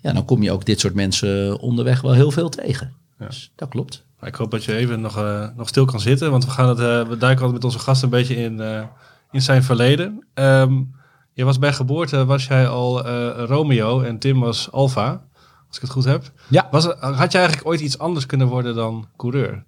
Ja, 0.00 0.12
dan 0.12 0.24
kom 0.24 0.42
je 0.42 0.52
ook 0.52 0.64
dit 0.64 0.80
soort 0.80 0.94
mensen 0.94 1.58
onderweg 1.58 2.00
wel 2.00 2.12
heel 2.12 2.30
veel 2.30 2.48
tegen. 2.48 2.92
Ja. 3.18 3.26
Dus 3.26 3.52
dat 3.56 3.68
klopt. 3.68 4.04
Maar 4.20 4.28
Ik 4.28 4.34
hoop 4.36 4.50
dat 4.50 4.64
je 4.64 4.74
even 4.76 5.00
nog, 5.00 5.16
eh, 5.18 5.48
nog 5.56 5.68
stil 5.68 5.84
kan 5.84 6.00
zitten. 6.00 6.30
Want 6.30 6.44
we, 6.44 6.50
gaan 6.50 6.68
het, 6.68 6.78
eh, 6.78 6.84
we 7.08 7.16
duiken 7.16 7.28
altijd 7.44 7.52
met 7.52 7.64
onze 7.64 7.78
gast 7.78 8.02
een 8.02 8.08
beetje 8.08 8.34
in, 8.36 8.60
eh, 8.60 8.82
in 9.32 9.42
zijn 9.42 9.62
verleden. 9.62 10.26
Ehm, 10.34 10.82
je 11.32 11.44
was 11.44 11.58
bij 11.58 11.72
geboorte 11.72 12.24
was 12.24 12.46
jij 12.46 12.68
al 12.68 13.04
eh, 13.06 13.44
Romeo 13.44 14.00
en 14.00 14.18
Tim 14.18 14.40
was 14.40 14.72
Alfa. 14.72 15.22
Als 15.68 15.76
ik 15.76 15.82
het 15.82 15.90
goed 15.90 16.04
heb. 16.04 16.32
Ja. 16.48 16.68
Was 16.70 16.84
had 17.00 17.32
je 17.32 17.38
eigenlijk 17.38 17.66
ooit 17.66 17.80
iets 17.80 17.98
anders 17.98 18.26
kunnen 18.26 18.46
worden 18.46 18.74
dan 18.74 19.08
coureur? 19.16 19.64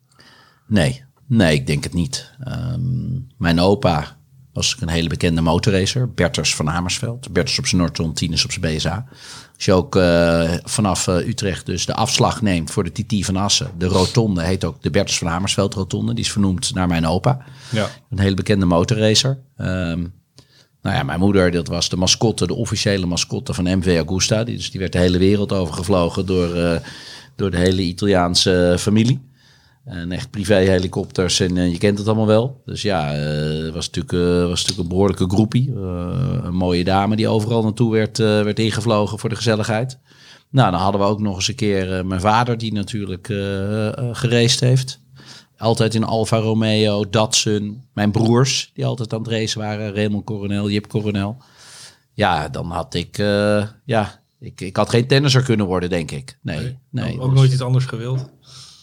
Nee, 0.67 1.05
nee, 1.27 1.55
ik 1.55 1.67
denk 1.67 1.85
het 1.85 1.95
niet. 1.95 2.35
Ehm, 2.41 3.21
mijn 3.37 3.61
opa 3.61 4.17
was 4.55 4.77
een 4.81 4.89
hele 4.89 5.09
bekende 5.09 5.41
motorracer, 5.41 6.12
Berters 6.12 6.55
van 6.55 6.71
Amersveld. 6.71 7.33
Berters 7.33 7.59
op 7.59 7.67
zijn 7.67 7.81
Norton, 7.81 8.12
Tinus 8.12 8.45
op 8.45 8.53
zijn 8.53 8.77
BSA. 8.77 9.06
Als 9.55 9.65
je 9.65 9.73
ook 9.73 9.97
eh, 9.97 10.53
vanaf 10.65 11.09
eh, 11.09 11.29
Utrecht 11.29 11.67
dus 11.67 11.87
de 11.87 11.95
afslag 11.95 12.43
neemt 12.43 12.71
voor 12.71 12.85
de 12.85 12.93
TT 12.93 13.25
van 13.25 13.37
Assen. 13.37 13.71
De 13.79 13.87
rotonde 13.87 14.43
heet 14.43 14.65
ook 14.65 14.83
de 14.83 14.91
Berters 14.91 15.19
van 15.19 15.29
Amersveld 15.29 15.75
rotonde. 15.75 16.15
Die 16.15 16.25
is 16.25 16.33
vernoemd 16.33 16.75
naar 16.75 16.87
mijn 16.87 17.06
opa. 17.06 17.45
Ja. 17.71 17.89
Een 18.11 18.19
hele 18.19 18.35
bekende 18.35 18.67
motorracer. 18.67 19.39
Ehm, 19.56 20.06
nou 20.83 20.97
ja, 20.97 21.03
mijn 21.03 21.21
moeder, 21.21 21.51
dat 21.51 21.69
was 21.69 21.89
de 21.89 21.97
mascotte, 21.97 22.47
de 22.47 22.55
officiële 22.55 23.06
mascotte 23.06 23.55
van 23.55 23.79
MV 23.79 23.97
Augusta. 23.97 24.45
Die, 24.45 24.56
dus 24.56 24.71
die 24.71 24.81
werd 24.81 24.93
de 24.93 24.99
hele 24.99 25.19
wereld 25.19 25.53
overgevlogen 25.53 26.27
door, 26.27 26.55
eh, 26.55 26.81
door 27.37 27.51
de 27.51 27.59
hele 27.59 27.83
Italiaanse 27.83 28.77
familie. 28.79 29.21
En 29.85 30.13
echt 30.13 30.31
privéhelikopters 30.31 31.41
en 31.41 31.57
eh, 31.57 31.73
je 31.73 31.79
kent 31.79 31.99
het 31.99 32.07
allemaal 32.07 32.27
wel. 32.27 32.63
Dus 32.65 32.83
ja, 32.83 33.07
het 33.07 33.75
was, 33.75 33.91
natuurlijk, 33.91 34.13
eh, 34.13 34.49
was 34.49 34.61
natuurlijk 34.61 34.79
een 34.79 34.89
behoorlijke 34.89 35.29
groepie. 35.29 35.71
Een 36.43 36.55
mooie 36.55 36.85
dame 36.85 37.17
die 37.17 37.29
overal 37.29 37.63
naartoe 37.63 37.93
werd, 37.93 38.19
werd 38.19 38.59
ingevlogen 38.59 39.19
voor 39.19 39.29
de 39.29 39.37
gezelligheid. 39.37 39.99
Nou, 40.51 40.70
dan 40.70 40.81
hadden 40.81 41.01
we 41.01 41.06
ook 41.06 41.20
nog 41.20 41.37
eens 41.37 41.49
een 41.49 41.55
keer 41.55 42.06
mijn 42.06 42.20
vader 42.20 42.58
die 42.58 42.73
natuurlijk 42.73 43.27
geraced 44.13 44.61
heeft. 44.61 45.03
Altijd 45.58 45.94
in 45.94 46.05
Alfa 46.05 46.37
Romeo, 46.37 47.11
Datsun. 47.11 47.85
Mijn 47.93 48.11
broers 48.11 48.70
die 48.75 48.87
altijd 48.87 49.13
aan 49.13 49.23
het 49.23 49.29
racen 49.29 49.61
waren. 49.61 49.94
Raymond 49.94 50.25
Coronel, 50.25 50.70
Jip 50.70 50.87
Coronel. 50.87 51.37
Ja, 52.13 52.49
dan 52.49 52.70
had 52.70 52.94
ik... 52.94 53.17
ja, 53.85 54.23
ik, 54.41 54.61
ik 54.61 54.77
had 54.77 54.91
geen 54.91 55.06
tennisser 55.06 55.43
kunnen 55.43 55.67
worden, 55.67 55.89
denk 55.89 56.11
ik. 56.11 56.39
Nee, 56.43 56.79
nee. 56.91 57.20
ook 57.20 57.31
dus- 57.31 57.39
nooit 57.39 57.53
iets 57.53 57.63
anders 57.63 57.85
gewild? 57.85 58.31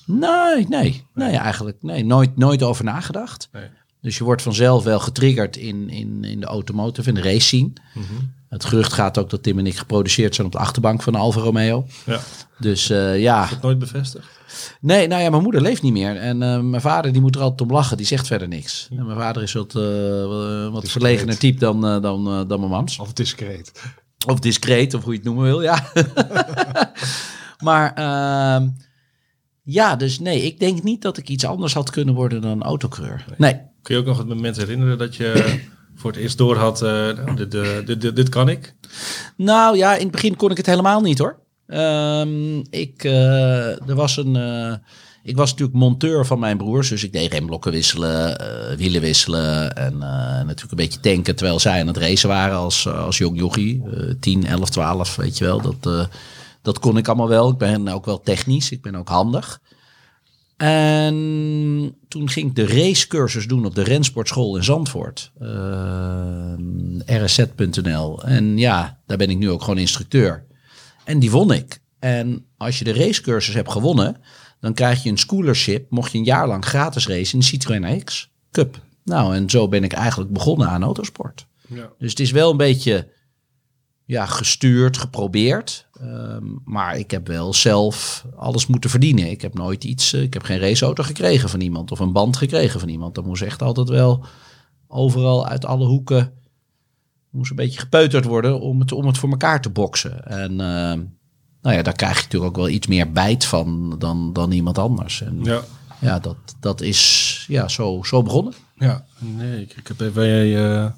Nee, 0.05 0.67
nee, 0.67 1.05
nee, 1.13 1.35
eigenlijk 1.35 1.77
nee, 1.81 2.05
nooit, 2.05 2.37
nooit 2.37 2.63
over 2.63 2.83
nagedacht. 2.83 3.49
Nee. 3.51 3.69
Dus 4.01 4.17
je 4.17 4.23
wordt 4.23 4.41
vanzelf 4.41 4.83
wel 4.83 4.99
getriggerd 4.99 5.57
in, 5.57 5.89
in, 5.89 6.23
in 6.23 6.39
de 6.39 6.45
automotive, 6.45 7.09
in 7.09 7.15
de 7.15 7.21
race 7.21 7.39
scene. 7.39 7.71
Mhm. 7.93 8.05
Het 8.49 8.65
gerucht 8.65 8.93
gaat 8.93 9.17
ook 9.17 9.29
dat 9.29 9.43
Tim 9.43 9.59
en 9.59 9.67
ik 9.67 9.77
geproduceerd 9.77 10.35
zijn 10.35 10.47
op 10.47 10.53
de 10.53 10.59
achterbank 10.59 11.01
van 11.01 11.13
de 11.13 11.19
Alfa 11.19 11.39
Romeo. 11.39 11.87
Ja. 12.05 12.19
Dus 12.59 12.89
eh, 12.89 13.19
ja, 13.19 13.49
Nooit 13.61 13.79
bevestigd? 13.79 14.27
nee, 14.81 15.07
nou 15.07 15.21
ja, 15.21 15.29
mijn 15.29 15.43
moeder 15.43 15.61
leeft 15.61 15.81
niet 15.81 15.93
meer. 15.93 16.17
En 16.17 16.41
eh, 16.43 16.59
mijn 16.59 16.81
vader 16.81 17.11
die 17.11 17.21
moet 17.21 17.35
er 17.35 17.41
altijd 17.41 17.69
om 17.69 17.75
lachen, 17.75 17.97
die 17.97 18.05
zegt 18.05 18.27
verder 18.27 18.47
niks. 18.47 18.87
En 18.97 19.05
mijn 19.05 19.17
vader 19.17 19.43
is 19.43 19.53
wat, 19.53 19.75
eh, 19.75 20.71
wat 20.71 20.89
verlegener 20.89 21.37
type 21.37 21.59
dan, 21.59 21.81
dan, 21.81 22.47
dan 22.47 22.59
mijn 22.59 22.71
mams. 22.71 22.99
of 22.99 23.13
discreet. 23.13 23.71
Of 24.27 24.39
discreet, 24.39 24.93
of 24.93 25.03
hoe 25.03 25.11
je 25.11 25.17
het 25.17 25.27
noemen 25.27 25.45
wil, 25.45 25.61
ja. 25.61 25.91
maar 27.67 27.93
ehm, 27.93 28.67
ja, 29.61 29.95
dus 29.95 30.19
nee, 30.19 30.41
ik 30.41 30.59
denk 30.59 30.83
niet 30.83 31.01
dat 31.01 31.17
ik 31.17 31.29
iets 31.29 31.45
anders 31.45 31.73
had 31.73 31.89
kunnen 31.89 32.13
worden 32.15 32.41
dan 32.41 32.63
autocreur. 32.63 33.25
Nee. 33.37 33.59
Kun 33.81 33.95
je 33.95 34.01
ook 34.01 34.07
nog 34.07 34.17
het 34.17 34.27
moment 34.27 34.57
herinneren 34.57 34.97
dat 34.97 35.15
je 35.15 35.59
voor 35.95 36.11
het 36.11 36.19
eerst 36.19 36.37
door 36.37 36.55
had, 36.55 36.81
eh, 36.81 37.35
dit, 37.35 37.51
dit, 37.85 38.15
dit, 38.15 38.29
kan 38.29 38.49
ik? 38.49 38.75
Nou 39.37 39.77
ja, 39.77 39.95
in 39.95 40.01
het 40.01 40.11
begin 40.11 40.35
kon 40.35 40.51
ik 40.51 40.57
het 40.57 40.65
helemaal 40.65 41.01
niet 41.01 41.17
hoor. 41.17 41.39
Ehm, 41.71 42.59
ik, 42.69 43.03
eh, 43.03 43.89
er 43.89 43.95
was 43.95 44.17
een, 44.17 44.35
eh, 44.35 44.73
ik 45.23 45.35
was 45.35 45.49
natuurlijk 45.49 45.77
monteur 45.77 46.25
van 46.25 46.39
mijn 46.39 46.57
broers. 46.57 46.89
Dus 46.89 47.03
ik 47.03 47.13
deed 47.13 47.31
remblokken 47.31 47.71
wisselen, 47.71 48.39
eh, 48.39 48.77
wielen 48.77 49.01
wisselen. 49.01 49.75
En 49.75 49.97
natuurlijk 49.97 50.71
een 50.71 50.77
beetje 50.77 50.99
tanken. 50.99 51.35
Terwijl 51.35 51.59
zij 51.59 51.81
aan 51.81 51.87
het 51.87 51.97
racen 51.97 52.29
waren 52.29 52.57
als, 52.57 52.87
als 52.87 53.17
jong 53.17 53.37
jochie. 53.37 53.83
Eh 53.95 54.13
10, 54.19 54.45
11, 54.45 54.69
12, 54.69 55.15
weet 55.15 55.37
je 55.37 55.45
wel. 55.45 55.61
Dat, 55.61 56.09
dat 56.61 56.79
kon 56.79 56.97
ik 56.97 57.07
allemaal 57.07 57.27
wel. 57.27 57.49
Ik 57.49 57.57
ben 57.57 57.87
ook 57.87 58.05
wel 58.05 58.21
technisch. 58.21 58.71
Ik 58.71 58.81
ben 58.81 58.95
ook 58.95 59.09
handig. 59.09 59.61
En 60.57 61.95
toen 62.07 62.29
ging 62.29 62.49
ik 62.49 62.55
de 62.55 62.67
racecursus 62.67 63.47
doen 63.47 63.65
op 63.65 63.75
de 63.75 63.83
rensportschool 63.83 64.55
in 64.55 64.63
Zandvoort. 64.63 65.31
Eh, 65.39 66.53
rsz.nl. 67.05 68.23
En 68.23 68.57
ja, 68.57 68.99
daar 69.05 69.17
ben 69.17 69.29
ik 69.29 69.37
nu 69.37 69.49
ook 69.49 69.61
gewoon 69.61 69.77
instructeur. 69.77 70.45
En 71.03 71.19
die 71.19 71.31
won 71.31 71.51
ik. 71.51 71.79
En 71.99 72.45
als 72.57 72.79
je 72.79 72.83
de 72.83 72.93
racecursus 72.93 73.53
hebt 73.53 73.71
gewonnen, 73.71 74.17
dan 74.59 74.73
krijg 74.73 75.03
je 75.03 75.09
een 75.09 75.17
scholarship. 75.17 75.85
Mocht 75.89 76.11
je 76.11 76.17
een 76.17 76.23
jaar 76.23 76.47
lang 76.47 76.65
gratis 76.65 77.07
racen 77.07 77.33
in 77.33 77.39
de 77.39 77.45
Citroën 77.45 77.85
AX 77.85 78.31
Cup. 78.51 78.79
Nou, 79.03 79.35
en 79.35 79.49
zo 79.49 79.67
ben 79.67 79.83
ik 79.83 79.93
eigenlijk 79.93 80.31
begonnen 80.31 80.67
aan 80.67 80.83
autosport. 80.83 81.45
Ja. 81.67 81.89
Dus 81.97 82.09
het 82.09 82.19
is 82.19 82.31
wel 82.31 82.51
een 82.51 82.57
beetje 82.57 83.07
ja, 84.11 84.25
gestuurd, 84.25 84.97
geprobeerd. 84.97 85.87
Ehm, 85.99 86.43
maar 86.65 86.97
ik 86.97 87.11
heb 87.11 87.27
wel 87.27 87.53
zelf 87.53 88.25
alles 88.35 88.67
moeten 88.67 88.89
verdienen. 88.89 89.29
Ik 89.29 89.41
heb 89.41 89.53
nooit 89.53 89.83
iets, 89.83 90.13
eh, 90.13 90.21
ik 90.21 90.33
heb 90.33 90.43
geen 90.43 90.59
raceauto 90.59 91.03
gekregen 91.03 91.49
van 91.49 91.61
iemand 91.61 91.91
of 91.91 91.99
een 91.99 92.11
band 92.11 92.37
gekregen 92.37 92.79
van 92.79 92.89
iemand. 92.89 93.15
Dat 93.15 93.25
moest 93.25 93.41
echt 93.41 93.61
altijd 93.61 93.89
wel 93.89 94.25
overal 94.87 95.47
uit 95.47 95.65
alle 95.65 95.85
hoeken 95.85 96.33
moest 97.29 97.49
een 97.49 97.55
beetje 97.55 97.79
gepeuterd 97.79 98.25
worden 98.25 98.59
om 98.59 98.79
het, 98.79 98.91
om 98.91 99.07
het 99.07 99.17
voor 99.17 99.29
elkaar 99.29 99.61
te 99.61 99.69
boksen. 99.69 100.25
En 100.27 100.51
ehm, 100.51 100.99
nou 101.61 101.75
ja, 101.75 101.81
daar 101.81 101.95
krijg 101.95 102.17
je 102.17 102.23
natuurlijk 102.23 102.51
ook 102.51 102.63
wel 102.63 102.69
iets 102.75 102.87
meer 102.87 103.11
bijt 103.11 103.45
van 103.45 103.95
dan, 103.99 104.33
dan 104.33 104.51
iemand 104.51 104.77
anders. 104.77 105.21
En 105.21 105.39
ja, 105.43 105.61
Ja. 105.99 106.19
dat, 106.19 106.37
dat 106.59 106.81
is 106.81 107.45
ja, 107.47 107.67
zo, 107.67 107.99
zo 108.03 108.23
begonnen. 108.23 108.53
Ja, 108.75 109.05
nee, 109.19 109.61
ik, 109.61 109.73
ik 109.77 109.87
heb 109.87 109.99
even 110.01 110.23
je 110.25 110.91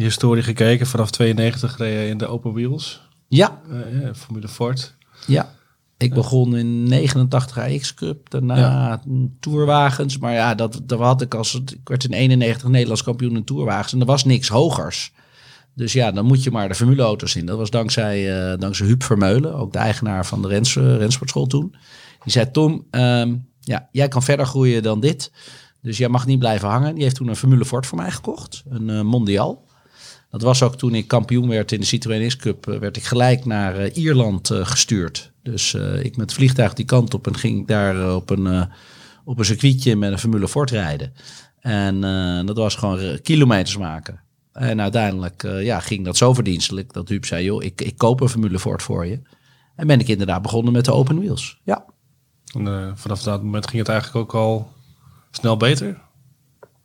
historie 0.00 0.42
gekeken. 0.42 0.86
Vanaf 0.86 1.10
92 1.10 1.76
reed 1.76 1.92
je 2.02 2.08
in 2.08 2.18
de 2.18 2.26
open 2.26 2.52
wheels, 2.52 3.08
Ja, 3.28 3.60
eh, 3.70 4.00
ja, 4.02 4.14
Formule 4.14 4.48
Ford. 4.48 4.96
Ja, 5.26 5.54
ik 5.96 6.14
begon 6.14 6.56
in 6.56 6.82
89 6.82 7.58
AX 7.58 7.94
Cup, 7.94 8.30
daarna 8.30 8.56
Ja. 8.56 9.02
tourwagens. 9.40 10.18
Maar 10.18 10.32
ja, 10.32 10.54
dat, 10.54 10.80
dat 10.84 10.98
had 10.98 11.22
ik 11.22 11.34
als 11.34 11.54
ik 11.54 11.78
werd 11.84 12.04
in 12.04 12.12
91 12.12 12.68
Nederlands 12.68 13.02
kampioen 13.02 13.36
in 13.36 13.44
tourwagens 13.44 13.92
en 13.92 14.00
er 14.00 14.06
was 14.06 14.24
niks 14.24 14.48
hogers. 14.48 15.12
Dus 15.74 15.92
ja, 15.92 16.12
dan 16.12 16.24
moet 16.26 16.42
je 16.42 16.50
maar 16.50 16.68
de 16.68 16.74
formuleauto's 16.74 17.34
in. 17.34 17.46
Dat 17.46 17.58
was 17.58 17.70
dankzij, 17.70 18.50
eh, 18.52 18.58
dankzij 18.58 18.86
Huub 18.86 19.02
Vermeulen, 19.02 19.54
ook 19.54 19.72
de 19.72 19.78
eigenaar 19.78 20.26
van 20.26 20.42
de 20.42 20.48
rens, 20.48 20.76
eh, 20.76 20.96
rensportschool 20.96 21.46
toen. 21.46 21.74
Die 22.22 22.32
zei, 22.32 22.50
Tom, 22.50 22.86
ehm, 22.90 23.36
ja, 23.60 23.88
jij 23.92 24.08
kan 24.08 24.22
verder 24.22 24.46
groeien 24.46 24.82
dan 24.82 25.00
dit. 25.00 25.32
Dus 25.82 25.98
jij 25.98 26.08
mag 26.08 26.26
niet 26.26 26.38
blijven 26.38 26.68
hangen. 26.68 26.94
Die 26.94 27.02
heeft 27.02 27.14
toen 27.16 27.28
een 27.28 27.36
Formule 27.36 27.64
Ford 27.64 27.86
voor 27.86 27.98
mij 27.98 28.10
gekocht, 28.10 28.62
een 28.68 28.90
eh, 28.90 29.00
Mondial. 29.02 29.68
Dat 30.30 30.42
was 30.42 30.62
ook 30.62 30.76
toen 30.76 30.94
ik 30.94 31.08
kampioen 31.08 31.48
werd 31.48 31.72
in 31.72 31.80
de 31.80 31.86
Citroën 31.86 32.36
Cup, 32.36 32.68
eh, 32.68 32.78
werd 32.78 32.96
ik 32.96 33.04
gelijk 33.04 33.44
naar 33.44 33.76
eh, 33.76 33.96
Ierland 33.96 34.50
eh, 34.50 34.66
gestuurd. 34.66 35.32
Dus 35.42 35.74
ik 36.02 36.16
met 36.16 36.32
vliegtuig 36.32 36.74
die 36.74 36.84
kant 36.84 37.14
op 37.14 37.26
en 37.26 37.36
ging 37.36 37.66
daar 37.66 38.14
op, 38.14 38.30
een, 38.30 38.68
op 39.24 39.38
een 39.38 39.44
circuitje 39.44 39.96
met 39.96 40.12
een 40.12 40.18
Formule 40.18 40.48
Ford 40.48 40.70
rijden. 40.70 41.12
En 41.60 42.00
dat 42.46 42.56
was 42.56 42.74
gewoon 42.74 43.20
kilometers 43.22 43.76
maken. 43.76 44.20
En 44.52 44.80
uiteindelijk 44.80 45.42
ja, 45.42 45.80
ging 45.80 46.04
dat 46.04 46.16
zo 46.16 46.34
verdienstelijk 46.34 46.92
dat 46.92 47.08
Huub 47.08 47.24
zei, 47.24 47.44
joh, 47.44 47.62
ik, 47.62 47.80
ik 47.80 47.96
koop 47.96 48.20
een 48.20 48.28
Formule 48.28 48.58
Ford 48.58 48.82
voor 48.82 49.06
je. 49.06 49.20
En 49.76 49.86
ben 49.86 50.00
ik 50.00 50.08
inderdaad 50.08 50.42
begonnen 50.42 50.72
met 50.72 50.84
de 50.84 50.92
open 50.92 51.18
wheels. 51.18 51.60
Ja, 51.64 51.84
En 52.54 52.92
vanaf 52.96 53.22
dat 53.22 53.42
moment 53.42 53.66
ging 53.66 53.78
het 53.78 53.90
eigenlijk 53.90 54.24
ook 54.24 54.34
al 54.34 54.72
snel 55.30 55.56
beter. 55.56 56.00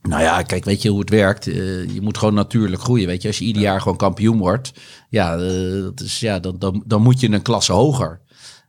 Nou 0.09 0.21
ja, 0.21 0.41
kijk, 0.41 0.65
weet 0.65 0.81
je 0.81 0.89
hoe 0.89 1.00
het 1.00 1.09
werkt? 1.09 1.47
Eh, 1.47 1.93
je 1.93 2.01
moet 2.01 2.17
gewoon 2.17 2.33
natuurlijk 2.33 2.81
groeien. 2.81 3.07
Weet 3.07 3.21
je, 3.21 3.27
als 3.27 3.38
je 3.38 3.45
ieder 3.45 3.62
jaar 3.62 3.81
gewoon 3.81 3.97
kampioen 3.97 4.38
wordt, 4.38 4.74
ja, 5.09 5.38
eh, 5.38 5.81
dat 5.81 6.00
is, 6.00 6.19
ja 6.19 6.39
dan, 6.39 6.55
dan, 6.59 6.83
dan 6.85 7.01
moet 7.01 7.19
je 7.19 7.31
een 7.31 7.41
klasse 7.41 7.74
hoger. 7.74 8.21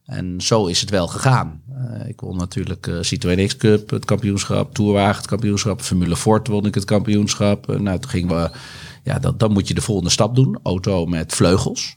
En 0.06 0.40
zo 0.40 0.66
is 0.66 0.80
het 0.80 0.90
wel 0.90 1.06
gegaan. 1.06 1.62
Eh, 1.70 2.08
ik 2.08 2.20
won 2.20 2.36
natuurlijk 2.36 2.86
eh 2.86 2.94
Citroën 3.00 3.46
X 3.46 3.56
Cup, 3.56 3.90
het 3.90 4.04
kampioenschap, 4.04 4.74
Tourwagen, 4.74 5.16
het 5.16 5.26
kampioenschap, 5.26 5.80
Formule 5.80 6.16
Ford 6.16 6.46
won 6.46 6.66
ik 6.66 6.74
het 6.74 6.84
kampioenschap. 6.84 7.70
Eh, 7.70 7.78
nou, 7.78 7.98
toen 7.98 8.10
gingen 8.10 8.36
we, 8.36 8.50
ja, 9.02 9.18
dan, 9.18 9.34
dan 9.36 9.52
moet 9.52 9.68
je 9.68 9.74
de 9.74 9.80
volgende 9.80 10.10
stap 10.10 10.34
doen. 10.34 10.58
Auto 10.62 11.06
met 11.06 11.34
vleugels. 11.34 11.96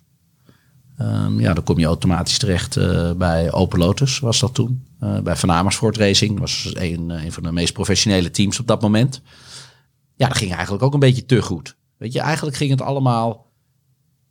Ehm, 0.99 1.39
ja, 1.39 1.53
dan 1.53 1.63
kom 1.63 1.79
je 1.79 1.85
automatisch 1.85 2.37
terecht 2.37 2.77
eh, 2.77 3.11
bij 3.11 3.51
Open 3.51 3.79
Lotus, 3.79 4.19
was 4.19 4.39
dat 4.39 4.53
toen. 4.53 4.85
Eh, 4.99 5.19
bij 5.19 5.35
Van 5.35 5.51
Amersfoort 5.51 5.97
Racing 5.97 6.39
was 6.39 6.71
een, 6.73 7.09
een 7.09 7.31
van 7.31 7.43
de 7.43 7.51
meest 7.51 7.73
professionele 7.73 8.31
teams 8.31 8.59
op 8.59 8.67
dat 8.67 8.81
moment. 8.81 9.21
Ja, 10.15 10.27
dat 10.27 10.37
ging 10.37 10.53
eigenlijk 10.53 10.83
ook 10.83 10.93
een 10.93 10.99
beetje 10.99 11.25
te 11.25 11.41
goed. 11.41 11.75
Weet 11.97 12.13
je, 12.13 12.19
eigenlijk 12.19 12.57
ging 12.57 12.69
het 12.69 12.81
allemaal 12.81 13.47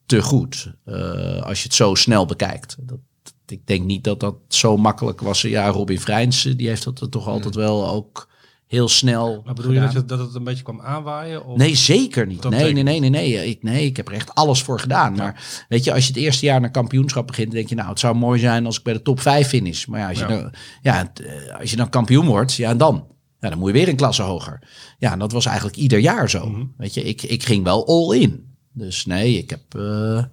te 0.06 0.22
goed. 0.22 0.72
eh, 0.84 1.42
als 1.42 1.58
je 1.58 1.64
het 1.64 1.74
zo 1.74 1.94
snel 1.94 2.26
bekijkt. 2.26 2.76
Dat, 2.80 2.98
ik 3.46 3.66
denk 3.66 3.84
niet 3.84 4.04
dat 4.04 4.20
dat 4.20 4.34
zo 4.48 4.76
makkelijk 4.76 5.20
was. 5.20 5.42
Ja, 5.42 5.68
Robin 5.68 6.00
Vrijns, 6.00 6.44
eh, 6.44 6.56
die 6.56 6.68
heeft 6.68 6.84
dat 6.84 7.10
toch 7.10 7.26
altijd 7.26 7.54
wel 7.54 7.88
ook 7.88 8.27
heel 8.68 8.88
snel 8.88 9.42
Maar 9.44 9.54
bedoel 9.54 9.72
je 9.72 9.78
gedaan. 9.78 9.94
dat, 9.94 10.02
je, 10.02 10.16
dat 10.16 10.26
het 10.26 10.34
een 10.34 10.44
beetje 10.44 10.62
kwam 10.62 10.80
aanwaaien? 10.80 11.46
Of? 11.46 11.56
Nee, 11.56 11.74
zeker 11.74 12.26
niet. 12.26 12.48
Nee, 12.48 12.72
nee, 12.72 12.82
nee, 12.82 13.00
nee, 13.00 13.10
nee. 13.10 13.48
Ik, 13.48 13.62
nee, 13.62 13.84
ik 13.86 13.96
heb 13.96 14.08
er 14.08 14.14
echt 14.14 14.34
alles 14.34 14.62
voor 14.62 14.80
gedaan. 14.80 15.14
Maar 15.16 15.64
weet 15.68 15.84
je, 15.84 15.92
als 15.92 16.02
je 16.06 16.12
het 16.12 16.22
eerste 16.22 16.46
jaar 16.46 16.60
naar 16.60 16.70
kampioenschap 16.70 17.26
begint, 17.26 17.52
denk 17.52 17.68
je, 17.68 17.74
nou, 17.74 17.88
het 17.88 17.98
zou 17.98 18.16
mooi 18.16 18.40
zijn 18.40 18.66
als 18.66 18.76
ik 18.78 18.82
bij 18.82 18.92
de 18.92 19.02
top 19.02 19.20
5 19.20 19.48
finish. 19.48 19.86
Maar 19.86 20.00
ja, 20.00 20.08
als 20.08 20.18
je, 20.18 20.24
Ja. 20.24 20.40
Dan, 20.40 20.52
ja, 20.82 21.12
eh, 21.14 21.60
als 21.60 21.70
je 21.70 21.76
dan 21.76 21.88
kampioen 21.88 22.26
wordt, 22.26 22.54
ja, 22.54 22.70
en 22.70 22.78
dan? 22.78 23.06
Ja, 23.40 23.48
dan 23.48 23.58
moet 23.58 23.68
je 23.68 23.74
weer 23.74 23.88
een 23.88 23.96
klasse 23.96 24.22
hoger. 24.22 24.68
Ja, 24.98 25.12
en 25.12 25.18
dat 25.18 25.32
was 25.32 25.46
eigenlijk 25.46 25.76
ieder 25.76 25.98
jaar 25.98 26.30
zo. 26.30 26.48
Mhm. 26.48 26.64
Weet 26.76 26.94
je, 26.94 27.02
ik, 27.02 27.22
ik 27.22 27.44
ging 27.44 27.64
wel 27.64 27.86
all 27.86 28.18
in. 28.18 28.46
Dus 28.72 29.06
nee, 29.06 29.38
ik 29.38 29.50
heb, 29.50 29.74
eh, 29.74 30.24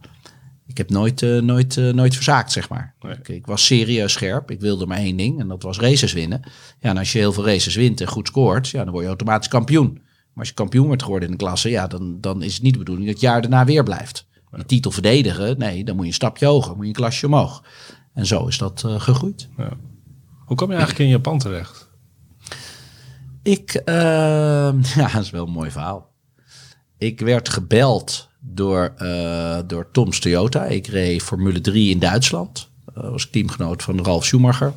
ik 0.75 0.81
heb 0.87 0.89
nooit, 0.89 1.21
eh, 1.21 1.37
nooit, 1.37 1.77
eh, 1.77 1.89
nooit 1.89 2.15
verzaakt, 2.15 2.51
zeg 2.51 2.69
maar. 2.69 2.95
Nee. 2.99 3.13
Ik, 3.13 3.27
ik 3.27 3.45
was 3.45 3.65
serieus 3.65 4.11
scherp. 4.13 4.51
Ik 4.51 4.59
wilde 4.59 4.85
maar 4.85 4.97
één 4.97 5.17
ding 5.17 5.39
en 5.39 5.47
dat 5.47 5.63
was 5.63 5.79
races 5.79 6.13
winnen. 6.13 6.41
Ja, 6.79 6.89
en 6.89 6.97
als 6.97 7.11
je 7.11 7.17
heel 7.17 7.33
veel 7.33 7.45
races 7.45 7.75
wint 7.75 8.01
en 8.01 8.07
goed 8.07 8.27
scoort, 8.27 8.69
ja, 8.69 8.83
dan 8.83 8.91
word 8.91 9.03
je 9.03 9.07
automatisch 9.07 9.47
kampioen. 9.47 9.93
Maar 9.93 10.33
als 10.35 10.47
je 10.47 10.53
kampioen 10.53 10.85
wordt 10.85 11.03
geworden 11.03 11.29
in 11.29 11.37
de 11.37 11.43
klasse, 11.43 11.69
ja, 11.69 11.87
dan, 11.87 12.17
dan 12.21 12.43
is 12.43 12.53
het 12.53 12.63
niet 12.63 12.73
de 12.73 12.79
bedoeling 12.79 13.05
dat 13.05 13.15
het 13.15 13.23
jaar 13.23 13.41
daarna 13.41 13.65
weer 13.65 13.83
blijft. 13.83 14.27
Die 14.51 14.65
titel 14.65 14.91
verdedigen, 14.91 15.57
nee, 15.57 15.83
dan 15.83 15.95
moet 15.95 16.03
je 16.05 16.09
een 16.09 16.15
stapje 16.15 16.45
hoger, 16.45 16.75
moet 16.75 16.81
je 16.81 16.87
een 16.87 16.95
klasje 16.95 17.25
omhoog. 17.25 17.63
En 18.13 18.25
zo 18.25 18.47
is 18.47 18.57
dat 18.57 18.83
eh, 18.85 18.99
gegroeid. 18.99 19.49
Ja. 19.57 19.69
Hoe 20.45 20.57
kom 20.57 20.67
je 20.67 20.75
eigenlijk 20.75 21.05
in 21.05 21.09
Japan 21.09 21.39
terecht? 21.39 21.89
Ik, 23.43 23.81
ja, 23.85 25.07
dat 25.13 25.21
is 25.21 25.29
wel 25.29 25.45
een 25.45 25.51
mooi 25.51 25.71
verhaal. 25.71 26.13
Ik 26.97 27.19
werd 27.19 27.49
gebeld 27.49 28.29
door, 28.53 28.93
eh, 28.97 29.57
door 29.67 29.91
Tom's 29.91 30.19
Toyota. 30.19 30.63
Ik 30.63 30.87
reed 30.87 31.23
Formule 31.23 31.61
3 31.61 31.89
in 31.89 31.99
Duitsland. 31.99 32.69
Uh, 32.97 33.09
was 33.09 33.29
teamgenoot 33.29 33.83
van 33.83 34.03
Ralf 34.03 34.25
Schumacher. 34.25 34.73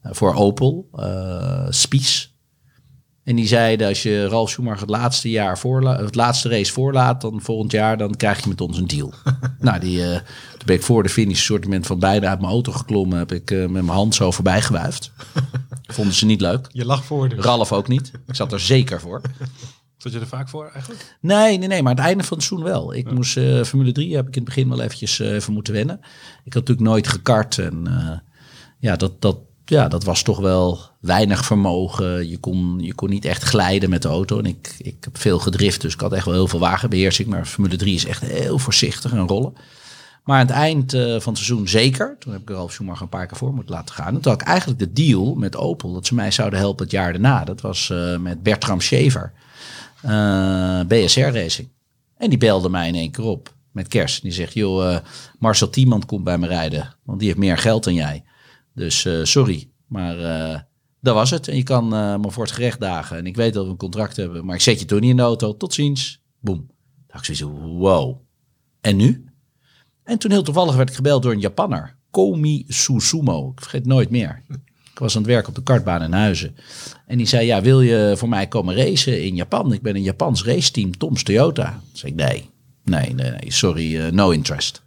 Eh, 0.00 0.12
voor 0.14 0.34
Opel, 0.34 0.88
Spies. 1.68 2.34
En 3.24 3.36
die 3.36 3.46
zeiden, 3.46 3.88
als 3.88 4.02
je 4.02 4.28
Ralf 4.28 4.50
Schumacher 4.50 4.80
het 4.80 4.90
laatste, 4.90 5.30
jaar 5.30 5.58
voorla 5.58 5.96
het 5.96 6.14
laatste 6.14 6.48
race 6.48 6.72
voorlaat, 6.72 7.20
dan 7.20 7.40
volgend 7.40 7.72
jaar, 7.72 7.96
dan 7.98 8.16
krijg 8.16 8.42
je 8.42 8.48
met 8.48 8.60
ons 8.60 8.78
een 8.78 8.86
deal. 8.86 9.12
nou, 9.58 9.80
die, 9.80 9.98
toen 9.98 10.66
ben 10.66 10.74
ik 10.74 10.82
voor 10.82 11.02
de 11.02 11.08
finish 11.08 11.38
assortiment 11.38 11.86
van 11.86 11.98
beide 11.98 12.26
uit 12.26 12.40
mijn 12.40 12.52
auto 12.52 12.72
geklommen. 12.72 13.18
Heb 13.18 13.32
ik 13.32 13.50
met 13.50 13.70
mijn 13.70 13.88
hand 13.88 14.14
zo 14.14 14.30
voorbij 14.30 14.62
gewuifd. 14.62 15.12
Vonden 15.94 16.14
ze 16.14 16.26
niet 16.26 16.40
leuk. 16.40 16.68
Je 16.72 16.84
lag 16.84 17.04
voor 17.04 17.28
dus. 17.28 17.44
Ralf 17.44 17.72
ook 17.72 17.88
niet. 17.88 18.12
Ik 18.26 18.34
zat 18.34 18.52
er 18.52 18.60
zeker 18.60 19.00
voor. 19.00 19.20
Zat 20.06 20.14
je 20.14 20.20
er 20.20 20.26
vaak 20.26 20.48
voor 20.48 20.70
eigenlijk? 20.72 21.16
Nee, 21.20 21.58
nee, 21.58 21.68
nee, 21.68 21.82
maar 21.82 21.94
het 21.94 22.04
einde 22.04 22.24
van 22.24 22.36
het 22.36 22.46
seizoen 22.46 22.68
wel. 22.68 22.94
Ik 22.94 23.12
moest 23.12 23.36
eh, 23.36 23.62
Formule 23.62 23.92
3 23.92 24.16
heb 24.16 24.28
ik 24.28 24.36
in 24.36 24.42
het 24.42 24.54
begin 24.54 24.68
wel 24.68 24.80
eventjes 24.80 25.20
eh, 25.20 25.32
even 25.32 25.52
moeten 25.52 25.72
wennen. 25.72 25.96
Ik 26.44 26.52
had 26.52 26.66
natuurlijk 26.68 26.88
nooit 26.88 27.08
gekart 27.08 27.58
en 27.58 27.86
eh, 27.86 28.18
ja, 28.78 28.96
dat, 28.96 29.20
dat, 29.20 29.38
ja, 29.64 29.88
dat 29.88 30.04
was 30.04 30.22
toch 30.22 30.38
wel 30.38 30.80
weinig 31.00 31.44
vermogen. 31.44 32.28
Je 32.28 32.38
kon, 32.38 32.78
je 32.80 32.94
kon 32.94 33.10
niet 33.10 33.24
echt 33.24 33.42
glijden 33.42 33.90
met 33.90 34.02
de 34.02 34.08
auto. 34.08 34.38
En 34.38 34.46
ik, 34.46 34.74
ik 34.78 34.96
heb 35.00 35.18
veel 35.18 35.38
gedrift, 35.38 35.80
dus 35.80 35.94
ik 35.94 36.00
had 36.00 36.12
echt 36.12 36.24
wel 36.24 36.34
heel 36.34 36.48
veel 36.48 36.58
wagenbeheersing. 36.58 37.28
Maar 37.28 37.46
Formule 37.46 37.76
3 37.76 37.94
is 37.94 38.06
echt 38.06 38.22
heel 38.22 38.58
voorzichtig 38.58 39.12
en 39.12 39.28
rollen. 39.28 39.54
Maar 40.26 40.40
aan 40.40 40.46
het 40.46 40.56
eind 40.56 40.94
eh, 40.94 41.00
van 41.02 41.32
het 41.32 41.42
seizoen 41.42 41.68
zeker. 41.68 42.16
Toen 42.18 42.32
heb 42.32 42.42
ik 42.42 42.50
Ralf 42.50 42.72
Schumacher 42.72 43.02
een 43.02 43.08
paar 43.08 43.26
keer 43.26 43.36
voor 43.36 43.54
moeten 43.54 43.74
laten 43.74 43.94
gaan. 43.94 44.14
En 44.14 44.20
toen 44.20 44.32
had 44.32 44.40
ik 44.40 44.46
eigenlijk 44.46 44.78
de 44.78 44.92
deal 44.92 45.34
met 45.34 45.56
Opel 45.56 45.92
dat 45.92 46.06
ze 46.06 46.14
mij 46.14 46.30
zouden 46.30 46.58
helpen 46.58 46.84
het 46.84 46.92
jaar 46.92 47.12
daarna. 47.12 47.44
Dat 47.44 47.60
was 47.60 47.90
eh, 47.90 48.16
met 48.16 48.42
Bertram 48.42 48.80
Schever. 48.80 49.32
Eh, 50.02 50.80
BSR 50.80 51.20
Racing. 51.20 51.68
En 52.16 52.28
die 52.28 52.38
belde 52.38 52.68
mij 52.68 52.88
in 52.88 52.94
één 52.94 53.10
keer 53.10 53.24
op 53.24 53.54
met 53.72 53.88
kerst. 53.88 54.22
Die 54.22 54.32
zegt, 54.32 54.54
joh, 54.54 54.94
eh, 54.94 55.00
Marcel 55.38 55.70
Tiemand 55.70 56.04
komt 56.04 56.24
bij 56.24 56.38
me 56.38 56.46
rijden. 56.46 56.94
Want 57.02 57.18
die 57.18 57.28
heeft 57.28 57.40
meer 57.40 57.58
geld 57.58 57.84
dan 57.84 57.94
jij. 57.94 58.24
Dus 58.74 59.04
eh, 59.04 59.20
sorry, 59.22 59.70
maar 59.86 60.16
dat 61.00 61.14
was 61.14 61.30
het. 61.30 61.48
En 61.48 61.56
je 61.56 61.62
kan 61.62 61.88
me 62.20 62.30
voor 62.30 62.44
het 62.44 62.52
gerecht 62.52 62.80
dagen. 62.80 63.16
En 63.16 63.26
ik 63.26 63.36
weet 63.36 63.54
dat 63.54 63.64
we 63.64 63.70
een 63.70 63.76
contract 63.76 64.16
hebben. 64.16 64.44
Maar 64.44 64.54
ik 64.54 64.60
zet 64.60 64.80
je 64.80 64.86
toch 64.86 65.00
niet 65.00 65.10
in 65.10 65.16
de 65.16 65.22
auto. 65.22 65.56
Tot 65.56 65.74
ziens. 65.74 66.22
Boom. 66.40 66.70
Dacht 67.06 67.28
ik 67.28 67.36
zoiets, 67.36 67.58
wow. 67.78 68.20
En 68.80 68.96
nu? 68.96 69.24
En 70.04 70.18
toen 70.18 70.30
heel 70.30 70.42
toevallig 70.42 70.76
werd 70.76 70.88
ik 70.88 70.94
gebeld 70.94 71.22
door 71.22 71.32
een 71.32 71.40
Japanner. 71.40 71.96
Komi 72.10 72.64
Susumo. 72.68 73.50
Ik 73.50 73.60
vergeet 73.60 73.86
nooit 73.86 74.10
meer. 74.10 74.42
Ik 74.96 75.02
was 75.02 75.16
aan 75.16 75.22
het 75.22 75.30
werk 75.30 75.48
op 75.48 75.54
de 75.54 75.62
kartbaan 75.62 76.02
in 76.02 76.12
Huizen. 76.12 76.56
En 77.06 77.16
die 77.16 77.26
zei, 77.26 77.46
ja, 77.46 77.62
wil 77.62 77.80
je 77.80 78.14
voor 78.16 78.28
mij 78.28 78.46
komen 78.46 78.74
racen 78.74 79.24
in 79.24 79.34
Japan? 79.34 79.72
Ik 79.72 79.82
ben 79.82 79.96
een 79.96 80.02
Japans 80.02 80.44
raceteam, 80.44 80.96
Tom's 80.96 81.22
Toyota. 81.22 81.70
Toen 81.70 81.96
zei 81.96 82.12
ik, 82.12 82.18
nee, 82.18 82.50
nee, 82.84 83.14
nee, 83.14 83.52
sorry, 83.52 84.00
eh, 84.00 84.12
no 84.12 84.30
interest. 84.30 84.82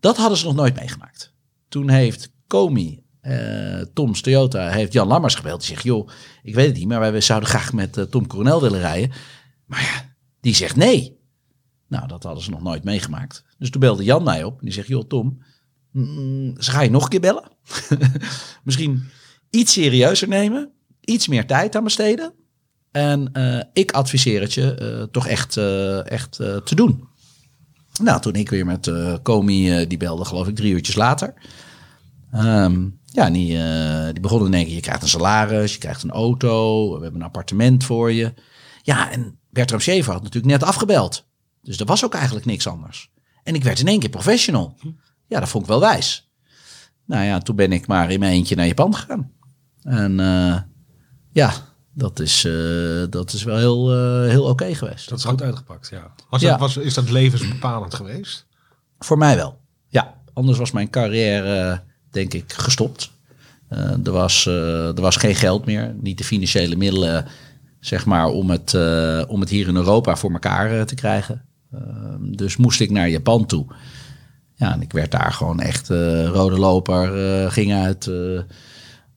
Dat 0.00 0.16
hadden 0.16 0.38
ze 0.38 0.44
nog 0.44 0.54
nooit 0.54 0.74
meegemaakt. 0.74 1.32
Toen 1.68 1.88
heeft 1.88 2.32
Komi, 2.46 3.02
eh 3.20 3.80
Tom's 3.94 4.20
Toyota, 4.20 4.68
heeft 4.68 4.92
Jan 4.92 5.08
Lammers 5.08 5.34
gebeld. 5.34 5.60
Die 5.60 5.68
zegt, 5.68 5.82
joh, 5.82 6.08
ik 6.42 6.54
weet 6.54 6.66
het 6.66 6.76
niet, 6.76 6.88
maar 6.88 7.00
wij 7.12 7.20
zouden 7.20 7.48
graag 7.48 7.72
met 7.72 7.96
eh, 7.96 8.04
Tom 8.04 8.26
Coronel 8.26 8.60
willen 8.60 8.80
rijden. 8.80 9.12
Maar 9.66 9.80
ja, 9.80 10.14
die 10.40 10.54
zegt 10.54 10.76
nee. 10.76 11.18
Nou, 11.88 12.08
dat 12.08 12.22
hadden 12.22 12.42
ze 12.42 12.50
nog 12.50 12.62
nooit 12.62 12.84
meegemaakt. 12.84 13.44
Dus 13.58 13.70
toen 13.70 13.80
belde 13.80 14.04
Jan 14.04 14.22
mij 14.22 14.44
op. 14.44 14.58
En 14.58 14.64
die 14.64 14.74
zegt, 14.74 14.88
joh 14.88 15.08
Tom, 15.08 15.42
mm, 15.90 16.52
ga 16.56 16.80
je 16.80 16.90
nog 16.90 17.02
een 17.02 17.08
keer 17.08 17.20
bellen? 17.20 17.50
Misschien 18.64 19.10
iets 19.52 19.72
serieuzer 19.72 20.28
nemen. 20.28 20.72
Iets 21.00 21.28
meer 21.28 21.46
tijd 21.46 21.76
aan 21.76 21.84
besteden. 21.84 22.32
En 22.90 23.32
eh, 23.32 23.60
ik 23.72 23.92
adviseer 23.92 24.40
het 24.40 24.54
je 24.54 24.74
eh, 24.74 25.02
toch 25.02 25.26
echt, 25.26 25.56
eh, 25.56 26.10
echt 26.10 26.32
te 26.36 26.74
doen. 26.74 27.08
Nou, 28.02 28.20
toen 28.20 28.34
ik 28.34 28.50
weer 28.50 28.66
met 28.66 28.92
Komi, 29.22 29.86
die 29.86 29.98
belde 29.98 30.24
geloof 30.24 30.48
ik 30.48 30.56
drie 30.56 30.72
uurtjes 30.72 30.94
later. 30.94 31.34
Ehm, 32.30 32.88
ja, 33.04 33.30
die, 33.30 33.58
die 34.12 34.20
begonnen 34.20 34.50
te 34.50 34.56
denken, 34.56 34.74
je 34.74 34.80
krijgt 34.80 35.02
een 35.02 35.08
salaris, 35.08 35.72
je 35.72 35.78
krijgt 35.78 36.02
een 36.02 36.10
auto, 36.10 36.88
we 36.96 37.02
hebben 37.02 37.20
een 37.20 37.26
appartement 37.26 37.84
voor 37.84 38.12
je. 38.12 38.34
Ja, 38.82 39.10
en 39.10 39.38
Bertram 39.50 39.80
Schever 39.80 40.12
had 40.12 40.22
natuurlijk 40.22 40.52
net 40.52 40.62
afgebeld. 40.62 41.28
Dus 41.62 41.80
er 41.80 41.86
was 41.86 42.04
ook 42.04 42.14
eigenlijk 42.14 42.46
niks 42.46 42.66
anders. 42.66 43.10
En 43.42 43.54
ik 43.54 43.64
werd 43.64 43.80
in 43.80 43.86
één 43.86 44.00
keer 44.00 44.10
professional. 44.10 44.76
Ja, 45.26 45.40
dat 45.40 45.48
vond 45.48 45.62
ik 45.62 45.68
wel 45.68 45.80
wijs. 45.80 46.30
Nou 47.06 47.24
ja, 47.24 47.38
toen 47.38 47.56
ben 47.56 47.72
ik 47.72 47.86
maar 47.86 48.10
in 48.10 48.20
mijn 48.20 48.32
eentje 48.32 48.56
naar 48.56 48.66
Japan 48.66 48.94
gegaan. 48.94 49.32
En 49.82 50.20
eh, 50.20 50.56
ja, 51.32 51.52
dat 51.94 52.20
is, 52.20 52.44
eh, 52.44 53.02
dat 53.10 53.32
is 53.32 53.42
wel 53.42 53.56
heel, 53.56 53.92
eh, 53.92 54.28
heel 54.28 54.44
oké 54.44 54.74
geweest. 54.74 55.08
Dat 55.08 55.18
is 55.18 55.24
goed 55.24 55.42
uitgepakt, 55.42 55.88
ja. 55.88 56.14
Was 56.30 56.40
Ja. 56.40 56.50
dat, 56.50 56.60
was, 56.60 56.76
is 56.76 56.94
dat 56.94 57.10
levensbepalend 57.10 57.94
geweest? 57.94 58.46
Voor 58.98 59.18
mij 59.18 59.36
wel. 59.36 59.58
Ja, 59.88 60.14
anders 60.32 60.58
was 60.58 60.70
mijn 60.70 60.90
carrière 60.90 61.82
denk 62.10 62.34
ik 62.34 62.52
gestopt. 62.52 63.10
Er, 64.04 64.12
was, 64.12 64.46
er 64.46 65.00
was 65.00 65.16
geen 65.16 65.34
geld 65.34 65.66
meer, 65.66 65.94
niet 66.00 66.18
de 66.18 66.24
financiële 66.24 66.76
middelen 66.76 67.26
zeg 67.80 68.06
maar, 68.06 68.26
om, 68.26 68.50
het, 68.50 68.74
om 69.28 69.40
het 69.40 69.48
hier 69.48 69.68
in 69.68 69.76
Europa 69.76 70.16
voor 70.16 70.32
elkaar 70.32 70.86
te 70.86 70.94
krijgen. 70.94 71.42
Eh, 71.72 71.80
dus 72.20 72.56
moest 72.56 72.80
ik 72.80 72.90
naar 72.90 73.08
Japan 73.08 73.46
toe. 73.46 73.66
Ja, 74.54 74.72
en 74.72 74.82
ik 74.82 74.92
werd 74.92 75.10
daar 75.10 75.32
gewoon 75.32 75.60
echt 75.60 75.88
rode 76.28 76.58
loper, 76.58 77.50
ging 77.50 77.74
uit. 77.74 78.10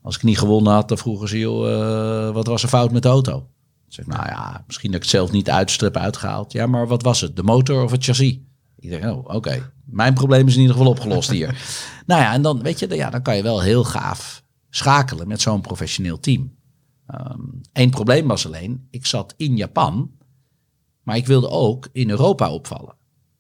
Als 0.05 0.15
ik 0.15 0.23
niet 0.23 0.37
gewonnen 0.37 0.73
had, 0.73 0.87
dan 0.87 0.97
vroegen 0.97 1.27
ze, 1.27 1.39
joh, 1.39 1.71
eh, 1.71 2.33
wat 2.33 2.47
was 2.47 2.63
er 2.63 2.69
fout 2.69 2.91
met 2.91 3.03
de 3.03 3.07
auto? 3.07 3.47
Zeg, 3.87 4.05
nou 4.05 4.25
ja, 4.25 4.63
misschien 4.67 4.91
dat 4.91 4.95
ik 4.95 5.01
het 5.01 5.11
zelf 5.11 5.31
niet 5.31 5.49
uitstrip 5.49 5.97
uitgehaald. 5.97 6.51
Ja, 6.51 6.67
maar 6.67 6.87
wat 6.87 7.03
was 7.03 7.21
het? 7.21 7.35
De 7.35 7.43
motor 7.43 7.83
of 7.83 7.91
het 7.91 8.03
chassis? 8.03 8.39
Ik 8.79 8.89
denk, 8.89 9.03
oh, 9.03 9.35
oké. 9.35 9.71
Mijn 9.85 10.13
probleem 10.13 10.47
is 10.47 10.53
in 10.53 10.61
ieder 10.61 10.75
geval 10.75 10.91
opgelost 10.91 11.29
hier. 11.29 11.47
nou 12.05 12.21
ja, 12.21 12.33
en 12.33 12.41
dan, 12.41 12.61
weet 12.61 12.79
je, 12.79 12.95
ja, 12.95 13.09
dan 13.09 13.21
kan 13.21 13.35
je 13.35 13.43
wel 13.43 13.61
heel 13.61 13.83
gaaf 13.83 14.43
schakelen 14.69 15.27
met 15.27 15.41
zo'n 15.41 15.61
professioneel 15.61 16.19
team. 16.19 16.55
Eén 17.73 17.89
probleem 17.89 18.27
was 18.27 18.45
alleen, 18.45 18.87
ik 18.91 19.05
zat 19.05 19.33
in 19.37 19.57
Japan, 19.57 20.11
maar 21.03 21.15
ik 21.15 21.27
wilde 21.27 21.49
ook 21.49 21.89
in 21.91 22.09
Europa 22.09 22.51
opvallen. 22.51 22.95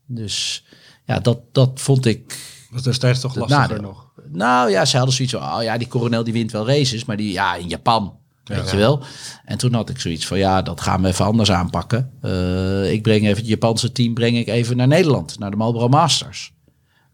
Dus 0.05 0.65
ja, 1.03 1.19
dat, 1.19 1.39
dat 1.51 1.79
vond 1.79 2.05
ik 2.05 2.54
Dat 2.75 2.85
is 2.85 2.89
destijds 2.91 3.19
toch 3.19 3.35
lastiger 3.35 3.81
nog. 3.81 4.05
Nou 4.31 4.69
ja, 4.69 4.85
ze 4.85 4.97
hadden 4.97 5.15
zoiets 5.15 5.33
van, 5.33 5.43
oh 5.57 5.63
ja, 5.63 5.77
die 5.77 5.87
coronel 5.87 6.23
die 6.23 6.33
wint 6.33 6.51
wel 6.51 6.67
races, 6.67 7.05
maar 7.05 7.17
die, 7.17 7.31
ja, 7.31 7.55
in 7.55 7.67
Japan, 7.67 8.17
weet 8.43 8.69
je 8.71 8.77
wel. 8.77 9.03
En 9.45 9.57
toen 9.57 9.73
had 9.73 9.89
ik 9.89 9.99
zoiets 9.99 10.25
van, 10.27 10.37
ja, 10.37 10.61
dat 10.61 10.81
gaan 10.81 11.01
we 11.01 11.07
even 11.07 11.25
anders 11.25 11.51
aanpakken. 11.51 12.11
Eh, 12.21 12.91
ik 12.91 13.01
breng 13.01 13.23
even 13.23 13.37
het 13.37 13.47
Japanse 13.47 13.91
team, 13.91 14.13
breng 14.13 14.37
ik 14.37 14.47
even 14.47 14.77
naar 14.77 14.87
Nederland, 14.87 15.39
naar 15.39 15.51
de 15.51 15.57
Marlboro 15.57 15.87
Masters. 15.87 16.53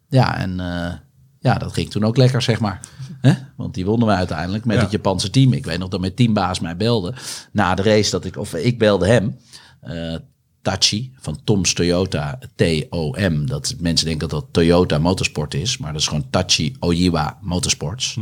Ja, 0.09 0.37
en 0.37 0.59
eh, 0.59 0.93
ja, 1.39 1.53
dat 1.57 1.73
ging 1.73 1.89
toen 1.91 2.03
ook 2.05 2.17
lekker, 2.17 2.41
zeg 2.41 2.59
maar. 2.59 2.79
Want 3.57 3.73
die 3.73 3.85
wonnen 3.85 4.07
we 4.07 4.13
uiteindelijk 4.13 4.65
met 4.65 4.75
Ja. 4.75 4.81
het 4.81 4.91
Japanse 4.91 5.29
team. 5.29 5.53
Ik 5.53 5.65
weet 5.65 5.79
nog 5.79 5.89
dat 5.89 5.99
mijn 5.99 6.13
teambaas 6.13 6.59
mij 6.59 6.77
belde 6.77 7.13
na 7.51 7.75
de 7.75 7.81
race, 7.83 8.11
dat 8.11 8.25
ik, 8.25 8.37
of 8.37 8.53
ik 8.53 8.77
belde 8.79 9.07
hem. 9.07 9.37
eh, 9.81 10.15
Tachi 10.61 11.11
van 11.15 11.43
Tom's 11.43 11.73
Toyota, 11.73 12.39
T-O-M. 12.55 13.45
Dat 13.45 13.75
mensen 13.79 14.07
denken 14.07 14.29
dat 14.29 14.41
dat 14.41 14.53
Toyota 14.53 14.97
Motorsport 14.97 15.53
is, 15.53 15.77
maar 15.77 15.91
dat 15.91 16.01
is 16.01 16.07
gewoon 16.07 16.29
Tachi 16.29 16.75
Ojiwa 16.79 17.37
Motorsports. 17.41 18.17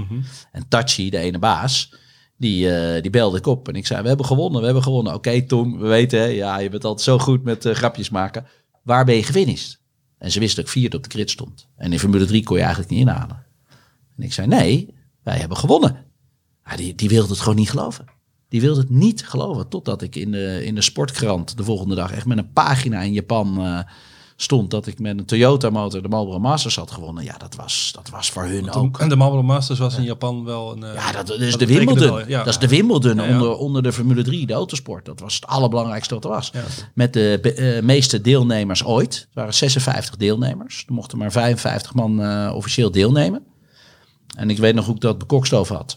En 0.51 0.67
Tachi, 0.67 1.09
de 1.09 1.17
ene 1.17 1.39
baas, 1.39 1.93
die, 2.37 2.75
eh, 2.75 3.01
die 3.01 3.11
belde 3.11 3.37
ik 3.37 3.45
op 3.45 3.67
en 3.67 3.75
ik 3.75 3.87
zei: 3.87 4.01
We 4.01 4.07
hebben 4.07 4.25
gewonnen, 4.25 4.59
we 4.59 4.65
hebben 4.65 4.83
gewonnen. 4.83 5.13
Oké, 5.13 5.41
Tom, 5.41 5.77
we 5.79 5.87
weten, 5.87 6.19
hè, 6.19 6.25
ja, 6.25 6.59
je 6.59 6.69
bent 6.69 6.83
altijd 6.83 7.05
zo 7.05 7.19
goed 7.19 7.43
met 7.43 7.65
eh, 7.65 7.75
grapjes 7.75 8.09
maken. 8.09 8.45
Waar 8.83 9.05
ben 9.05 9.15
je 9.15 9.23
gefinished? 9.23 9.79
En 10.17 10.31
ze 10.31 10.39
wist 10.39 10.55
dat 10.55 10.65
ik 10.65 10.71
vierde 10.71 10.97
op 10.97 11.03
de 11.03 11.09
grid 11.09 11.29
stond. 11.29 11.67
En 11.75 11.93
in 11.93 11.99
Formule 11.99 12.25
3 12.25 12.43
kon 12.43 12.55
je 12.55 12.61
eigenlijk 12.61 12.91
niet 12.91 12.99
inhalen. 12.99 13.45
En 14.17 14.23
ik 14.23 14.33
zei: 14.33 14.47
Nee, 14.47 14.93
wij 15.23 15.37
hebben 15.37 15.57
gewonnen. 15.57 16.05
Ja, 16.65 16.75
die, 16.75 16.95
die 16.95 17.09
wilde 17.09 17.29
het 17.29 17.39
gewoon 17.39 17.55
niet 17.55 17.69
geloven. 17.69 18.05
Die 18.49 18.61
wilde 18.61 18.79
het 18.79 18.89
niet 18.89 19.27
geloven. 19.27 19.67
Totdat 19.67 20.01
ik 20.01 20.15
in 20.15 20.31
de, 20.31 20.65
in 20.65 20.75
de 20.75 20.81
sportkrant 20.81 21.57
de 21.57 21.63
volgende 21.63 21.95
dag 21.95 22.11
echt 22.11 22.25
met 22.25 22.37
een 22.37 22.51
pagina 22.53 23.01
in 23.01 23.13
Japan 23.13 23.57
eh, 23.65 23.79
stond. 24.35 24.71
Dat 24.71 24.87
ik 24.87 24.99
met 24.99 25.17
een 25.19 25.25
Toyota 25.25 25.69
motor 25.69 26.01
de 26.01 26.07
Marlboro 26.07 26.39
Masters 26.39 26.75
had 26.75 26.91
gewonnen. 26.91 27.23
Ja, 27.23 27.37
dat 27.37 27.55
was, 27.55 27.91
dat 27.95 28.09
was 28.09 28.29
voor 28.31 28.43
hun 28.43 28.71
ook. 28.71 28.99
En 28.99 29.09
de 29.09 29.15
Marlboro 29.15 29.43
Masters 29.43 29.79
was 29.79 29.97
in 29.97 30.03
Japan 30.03 30.43
wel 30.43 30.71
een... 30.71 30.83
eh, 30.83 30.93
Ja, 30.93 31.11
dat, 31.11 31.29
is 31.39 31.51
dat 31.51 31.59
de 31.59 31.65
Wimbledon. 31.65 32.07
wel, 32.15 32.27
ja. 32.27 32.37
Dat 32.37 32.47
is 32.47 32.59
de 32.59 32.67
Wimbledon 32.67 33.15
Ja, 33.15 33.23
ja. 33.23 33.33
Onder, 33.33 33.55
onder 33.55 33.83
de 33.83 33.93
Formule 33.93 34.23
3, 34.23 34.45
de 34.45 34.53
autosport. 34.53 35.05
Dat 35.05 35.19
was 35.19 35.35
het 35.35 35.45
allerbelangrijkste 35.47 36.13
wat 36.13 36.23
er 36.23 36.29
was. 36.29 36.51
Met 36.93 37.13
de 37.13 37.39
eh, 37.41 37.83
meeste 37.83 38.21
deelnemers 38.21 38.83
ooit. 38.83 39.15
Het 39.15 39.27
waren 39.33 39.53
56 39.53 40.15
deelnemers. 40.15 40.83
Er 40.87 40.93
mochten 40.93 41.17
maar 41.17 41.31
55 41.31 41.93
man 41.93 42.21
officieel 42.53 42.91
deelnemen. 42.91 43.43
En 44.37 44.49
ik 44.49 44.57
weet 44.57 44.75
nog 44.75 44.85
hoe 44.85 44.95
ik 44.95 45.01
dat 45.01 45.17
bekokstoven 45.17 45.75
had. 45.75 45.95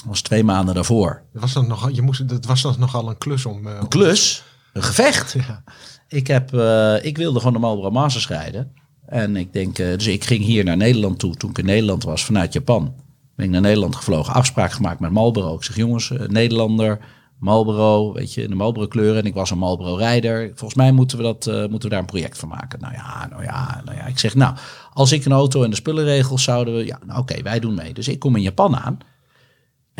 Dat 0.00 0.08
was 0.08 0.20
twee 0.22 0.44
maanden 0.44 0.74
daarvoor. 0.74 1.22
Dat 1.32 1.42
was 1.42 1.52
dan 1.52 1.66
nog, 1.68 1.90
je 1.92 2.02
moest, 2.02 2.28
dat 2.28 2.44
was 2.44 2.62
dan 2.62 2.74
nogal 2.78 3.08
een 3.08 3.18
klus 3.18 3.46
om... 3.46 3.66
eh, 3.66 3.76
Een 3.80 3.88
klus, 3.88 4.42
een 4.72 4.82
gevecht. 4.82 5.32
Ja. 5.32 5.62
Ik, 6.08 6.26
heb, 6.26 6.54
eh, 6.54 7.04
ik 7.04 7.16
wilde 7.16 7.38
gewoon 7.38 7.52
de 7.52 7.58
Marlboro 7.58 7.90
Masters 7.90 8.28
rijden. 8.28 8.72
En 9.06 9.36
ik 9.36 9.52
denk, 9.52 9.78
eh, 9.78 9.86
dus 9.92 10.06
ik 10.06 10.24
ging 10.24 10.44
hier 10.44 10.64
naar 10.64 10.76
Nederland 10.76 11.18
toe. 11.18 11.34
Toen 11.36 11.50
ik 11.50 11.58
in 11.58 11.64
Nederland 11.64 12.02
was, 12.04 12.24
vanuit 12.24 12.52
Japan. 12.52 12.94
Ben 13.36 13.46
ik 13.46 13.52
naar 13.52 13.60
Nederland 13.60 13.96
gevlogen. 13.96 14.34
Afspraak 14.34 14.72
gemaakt 14.72 15.00
met 15.00 15.10
Marlboro. 15.10 15.54
Ik 15.54 15.62
zeg, 15.62 15.76
jongens, 15.76 16.12
Nederlander, 16.26 16.98
Marlboro, 17.38 18.12
weet 18.12 18.34
je, 18.34 18.42
in 18.42 18.48
de 18.48 18.54
Marlboro 18.54 18.86
kleuren. 18.86 19.20
En 19.20 19.26
ik 19.26 19.34
was 19.34 19.50
een 19.50 19.58
Marlboro 19.58 19.94
rijder. 19.94 20.46
Volgens 20.48 20.74
mij 20.74 20.92
moeten 20.92 21.16
we, 21.16 21.22
dat, 21.22 21.46
moeten 21.46 21.80
we 21.80 21.88
daar 21.88 21.98
een 21.98 22.04
project 22.04 22.38
van 22.38 22.48
maken. 22.48 22.80
Nou 22.80 22.94
ja, 22.94 23.26
nou 23.30 23.42
ja, 23.42 23.80
nou 23.84 23.96
ja. 23.96 24.06
Ik 24.06 24.18
zeg, 24.18 24.34
nou, 24.34 24.54
als 24.92 25.12
ik 25.12 25.24
een 25.24 25.32
auto 25.32 25.62
en 25.62 25.70
de 25.70 25.76
spullenregels 25.76 26.42
zouden 26.42 26.74
we... 26.76 26.86
Ja, 26.86 26.98
nou 27.06 27.20
oké, 27.20 27.42
wij 27.42 27.60
doen 27.60 27.74
mee. 27.74 27.92
Dus 27.94 28.08
ik 28.08 28.18
kom 28.18 28.36
in 28.36 28.42
Japan 28.42 28.76
aan. 28.76 28.98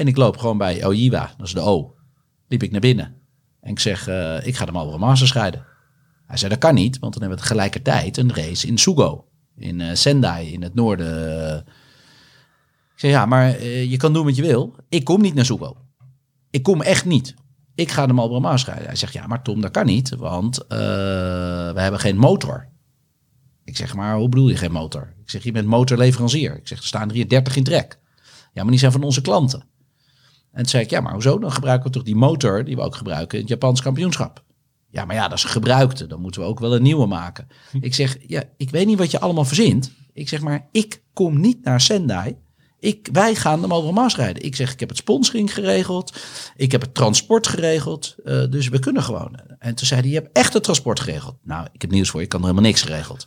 En 0.00 0.06
ik 0.06 0.16
loop 0.16 0.36
gewoon 0.36 0.58
bij 0.58 0.86
Ojiwa, 0.86 1.34
dat 1.36 1.46
is 1.46 1.52
de 1.52 1.60
O. 1.60 1.94
Liep 2.48 2.62
ik 2.62 2.70
naar 2.70 2.80
binnen. 2.80 3.14
En 3.60 3.70
ik 3.70 3.78
zeg, 3.78 4.08
eh, 4.08 4.46
ik 4.46 4.56
ga 4.56 4.64
de 4.64 4.72
Marlboro 4.72 4.98
Masters 4.98 5.32
rijden. 5.32 5.66
Hij 6.26 6.36
zei, 6.36 6.50
dat 6.50 6.58
kan 6.60 6.74
niet, 6.74 6.98
want 6.98 7.12
dan 7.12 7.22
hebben 7.22 7.38
we 7.38 7.44
tegelijkertijd 7.44 8.16
een 8.16 8.34
race 8.34 8.66
in 8.66 8.78
Sugo. 8.78 9.24
In 9.56 9.80
eh, 9.80 9.94
Sendai, 9.94 10.52
in 10.52 10.62
het 10.62 10.74
noorden. 10.74 11.58
Ik 12.92 12.96
zei, 12.96 13.12
ja, 13.12 13.26
maar 13.26 13.54
eh, 13.54 13.90
je 13.90 13.96
kan 13.96 14.12
doen 14.12 14.24
wat 14.24 14.36
je 14.36 14.42
wil. 14.42 14.74
Ik 14.88 15.04
kom 15.04 15.20
niet 15.20 15.34
naar 15.34 15.44
Sugo. 15.44 15.76
Ik 16.50 16.62
kom 16.62 16.82
echt 16.82 17.04
niet. 17.04 17.34
Ik 17.74 17.90
ga 17.90 18.06
de 18.06 18.12
Marlboro 18.12 18.40
Masters. 18.40 18.78
Hij 18.78 18.96
zegt, 18.96 19.12
ja, 19.12 19.26
maar 19.26 19.42
Tom, 19.42 19.60
dat 19.60 19.70
kan 19.70 19.86
niet, 19.86 20.08
want 20.08 20.64
we 20.68 21.74
hebben 21.74 22.00
geen 22.00 22.16
motor. 22.16 22.68
Ik 23.64 23.76
zeg, 23.76 23.94
maar 23.94 24.16
hoe 24.16 24.28
bedoel 24.28 24.48
je 24.48 24.56
geen 24.56 24.72
motor? 24.72 25.14
Ik 25.22 25.30
zeg, 25.30 25.42
je 25.42 25.52
bent 25.52 25.66
motorleverancier. 25.66 26.56
Ik 26.56 26.68
zeg, 26.68 26.78
er 26.78 26.84
staan 26.84 27.08
er 27.08 27.14
hier 27.14 27.28
30 27.28 27.56
in 27.56 27.64
trek. 27.64 27.98
Ja, 28.52 28.62
maar 28.62 28.70
die 28.70 28.80
zijn 28.80 28.92
van 28.92 29.02
onze 29.02 29.20
klanten. 29.20 29.68
En 30.52 30.58
toen 30.60 30.68
zei 30.68 30.82
ik, 30.82 30.90
ja, 30.90 31.00
maar 31.00 31.12
hoezo? 31.12 31.38
Dan 31.38 31.52
gebruiken 31.52 31.86
we 31.86 31.92
toch 31.92 32.02
die 32.02 32.16
motor 32.16 32.64
die 32.64 32.76
we 32.76 32.82
ook 32.82 32.96
gebruiken 32.96 33.34
in 33.38 33.44
het 33.44 33.52
Japans 33.52 33.82
kampioenschap. 33.82 34.44
Ja, 34.90 35.04
maar 35.04 35.16
ja, 35.16 35.28
dat 35.28 35.38
is 35.38 35.44
gebruikte. 35.44 36.06
Dan 36.06 36.20
moeten 36.20 36.40
we 36.40 36.46
ook 36.46 36.60
wel 36.60 36.74
een 36.74 36.82
nieuwe 36.82 37.06
maken. 37.06 37.48
Ik 37.80 37.94
zeg, 37.94 38.16
ja, 38.26 38.42
ik 38.56 38.70
weet 38.70 38.86
niet 38.86 38.98
wat 38.98 39.10
je 39.10 39.20
allemaal 39.20 39.44
verzint. 39.44 39.92
Ik 40.12 40.28
zeg, 40.28 40.40
maar 40.40 40.68
ik 40.72 41.02
kom 41.12 41.40
niet 41.40 41.64
naar 41.64 41.80
Sendai. 41.80 42.36
Ik, 42.78 43.08
wij 43.12 43.34
gaan 43.34 43.60
de 43.60 43.66
Marlboro 43.66 43.92
Masters 43.92 44.24
rijden. 44.24 44.42
Ik 44.44 44.56
zeg, 44.56 44.72
ik 44.72 44.80
heb 44.80 44.88
het 44.88 44.98
sponsoring 44.98 45.54
geregeld. 45.54 46.12
Ik 46.56 46.72
heb 46.72 46.80
het 46.80 46.94
transport 46.94 47.46
geregeld. 47.46 48.14
eh, 48.24 48.44
dus 48.50 48.68
we 48.68 48.78
kunnen 48.78 49.02
gewoon. 49.02 49.40
En 49.58 49.74
toen 49.74 49.86
zei 49.86 50.00
hij, 50.00 50.08
je 50.10 50.14
hebt 50.14 50.36
echt 50.36 50.52
het 50.52 50.62
transport 50.62 51.00
geregeld. 51.00 51.36
Nou, 51.42 51.66
ik 51.72 51.80
heb 51.80 51.90
nieuws 51.90 52.10
voor 52.10 52.18
je. 52.18 52.24
Ik 52.24 52.30
kan 52.30 52.40
er 52.40 52.46
helemaal 52.46 52.68
niks 52.70 52.82
geregeld. 52.82 53.26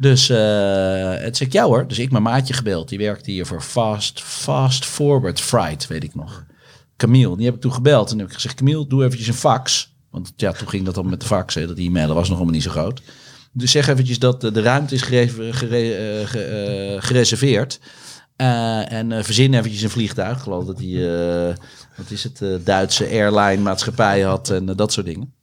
Dus 0.00 0.28
eh, 0.28 1.14
het 1.14 1.36
zeg 1.36 1.46
ik, 1.46 1.52
ja 1.52 1.64
hoor. 1.64 1.86
Dus 1.86 1.98
ik 1.98 2.10
mijn 2.10 2.22
maatje 2.22 2.54
gebeld. 2.54 2.88
Die 2.88 2.98
werkte 2.98 3.30
hier 3.30 3.46
voor 3.46 3.60
Fast, 3.60 4.22
Fast 4.22 4.84
Forward 4.84 5.40
Freight, 5.40 5.86
weet 5.86 6.04
ik 6.04 6.14
nog. 6.14 6.44
Camille, 6.96 7.36
die 7.36 7.44
heb 7.44 7.54
ik 7.54 7.60
toen 7.60 7.72
gebeld. 7.72 8.10
En 8.10 8.18
heb 8.18 8.26
ik 8.26 8.34
gezegd, 8.34 8.54
Camille, 8.54 8.86
doe 8.86 9.04
eventjes 9.04 9.28
een 9.28 9.34
fax. 9.34 9.94
Want 10.10 10.32
ja, 10.36 10.52
toen 10.52 10.68
ging 10.68 10.84
dat 10.84 10.94
dan 10.94 11.08
met 11.08 11.20
de 11.20 11.26
fax. 11.26 11.54
Hè. 11.54 11.66
Dat 11.66 11.78
e-mailen 11.78 12.14
was 12.14 12.28
nog 12.28 12.36
allemaal 12.36 12.54
niet 12.54 12.62
zo 12.62 12.70
groot. 12.70 13.02
Dus 13.52 13.70
zeg 13.70 13.88
eventjes 13.88 14.18
dat 14.18 14.40
de 14.40 14.62
ruimte 14.62 14.94
is 14.94 15.02
gere- 15.02 15.50
eh, 15.50 16.94
eh, 16.94 17.02
gereserveerd. 17.02 17.80
En 18.36 19.24
verzin 19.24 19.54
eventjes 19.54 19.82
een 19.82 19.90
vliegtuig. 19.90 20.42
Geloof 20.42 20.64
dat 20.64 20.80
eh, 20.80 21.54
wat 21.96 22.10
is 22.10 22.24
het, 22.24 22.64
Duitse 22.64 23.04
airline 23.08 23.62
maatschappij 23.62 24.20
had 24.20 24.50
en 24.50 24.66
dat 24.66 24.92
soort 24.92 25.06
dingen. 25.06 25.34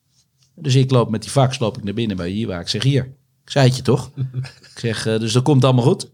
Dus 0.55 0.75
ik 0.75 0.91
loop 0.91 1.09
met 1.09 1.21
die 1.21 1.31
fax 1.31 1.59
loop 1.59 1.77
ik 1.77 1.83
naar 1.83 1.93
binnen 1.93 2.17
bij 2.17 2.33
Jiwa. 2.33 2.59
Ik 2.59 2.67
zeg 2.67 2.83
hier, 2.83 3.15
ik 3.47 3.53
zei 3.53 3.67
het 3.67 3.75
je 3.75 3.81
toch? 3.81 4.11
ik 4.73 4.79
zeg, 4.79 5.05
eh, 5.05 5.19
dus 5.19 5.33
dat 5.33 5.43
komt 5.43 5.63
allemaal 5.63 5.83
goed. 5.83 6.09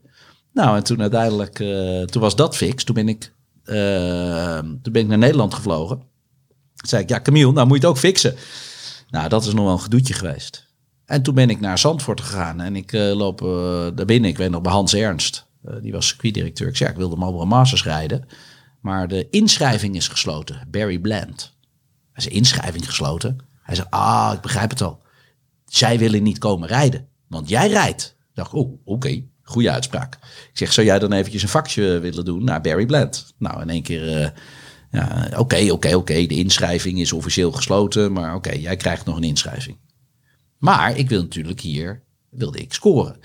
Nou, 0.51 0.77
en 0.77 0.83
toen 0.83 1.01
uiteindelijk, 1.01 1.59
eh, 1.59 2.01
toen 2.01 2.21
was 2.21 2.35
dat 2.35 2.55
fix. 2.55 2.83
Toen 2.83 2.95
ben 2.95 3.09
ik, 3.09 3.33
eh, 3.63 4.57
toen 4.57 4.93
ben 4.93 5.01
ik 5.01 5.07
naar 5.07 5.17
Nederland 5.17 5.53
gevlogen. 5.53 5.97
Toen 6.75 6.87
zei 6.87 7.03
ik, 7.03 7.09
ja 7.09 7.21
Camille, 7.21 7.51
nou 7.51 7.67
moet 7.67 7.75
je 7.75 7.81
het 7.81 7.91
ook 7.91 8.01
fixen. 8.01 8.35
Nou, 9.09 9.29
dat 9.29 9.45
is 9.45 9.53
nog 9.53 9.63
wel 9.63 9.73
een 9.73 9.79
gedoetje 9.79 10.13
geweest. 10.13 10.71
En 11.05 11.23
toen 11.23 11.35
ben 11.35 11.49
ik 11.49 11.59
naar 11.59 11.77
Zandvoort 11.77 12.21
gegaan 12.21 12.61
en 12.61 12.75
ik 12.75 12.91
loop 12.91 13.39
daar 13.95 14.05
binnen. 14.05 14.29
Ik 14.29 14.37
weet 14.37 14.49
nog 14.49 14.61
bij 14.61 14.71
Hans 14.71 14.93
Ernst, 14.93 15.45
die 15.81 15.91
was 15.91 16.07
circuitdirecteur. 16.07 16.67
Ik 16.67 16.77
zei, 16.77 16.89
ik 16.89 16.95
wilde 16.95 17.15
Marlboro 17.15 17.45
Masters 17.45 17.83
rijden. 17.83 18.27
Maar 18.81 19.07
de 19.07 19.27
inschrijving 19.29 19.95
is 19.95 20.07
gesloten. 20.07 20.67
Barry 20.71 20.99
Bland. 20.99 21.55
Hij 22.11 22.23
zei, 22.23 22.35
inschrijving 22.35 22.85
gesloten? 22.85 23.37
Hij 23.61 23.75
zei, 23.75 23.87
ah, 23.89 24.31
ik 24.33 24.41
begrijp 24.41 24.69
het 24.69 24.81
al. 24.81 25.01
Zij 25.65 25.99
willen 25.99 26.23
niet 26.23 26.37
komen 26.37 26.67
rijden, 26.67 27.07
want 27.33 27.49
jij 27.49 27.67
rijdt. 27.67 28.15
Ik 28.29 28.35
dacht, 28.35 28.53
oh, 28.53 28.79
oké, 28.85 29.23
goede 29.41 29.71
uitspraak. 29.71 30.13
Ik 30.51 30.57
zeg, 30.57 30.73
zou 30.73 30.87
jij 30.87 30.99
dan 30.99 31.11
eventjes 31.11 31.41
een 31.41 31.49
vakje 31.49 31.99
willen 31.99 32.25
doen 32.25 32.43
naar 32.43 32.61
Barry 32.61 32.85
Bland? 32.85 33.33
Nou, 33.37 33.61
in 33.61 33.69
één 33.69 33.83
keer, 33.83 34.21
eh, 34.21 34.29
ja, 34.91 35.31
oké, 35.37 35.71
oké, 35.71 35.95
oké, 35.95 36.25
de 36.25 36.35
inschrijving 36.35 36.99
is 36.99 37.13
officieel 37.13 37.51
gesloten, 37.51 38.11
maar 38.11 38.35
oké, 38.35 38.51
jij 38.51 38.75
krijgt 38.75 39.05
nog 39.05 39.17
een 39.17 39.23
inschrijving. 39.23 39.77
Maar 40.57 40.97
ik 40.97 41.09
wil 41.09 41.21
natuurlijk 41.21 41.59
hier, 41.59 42.02
wilde 42.35 42.59
ik 42.59 42.73
scoren. 42.73 43.15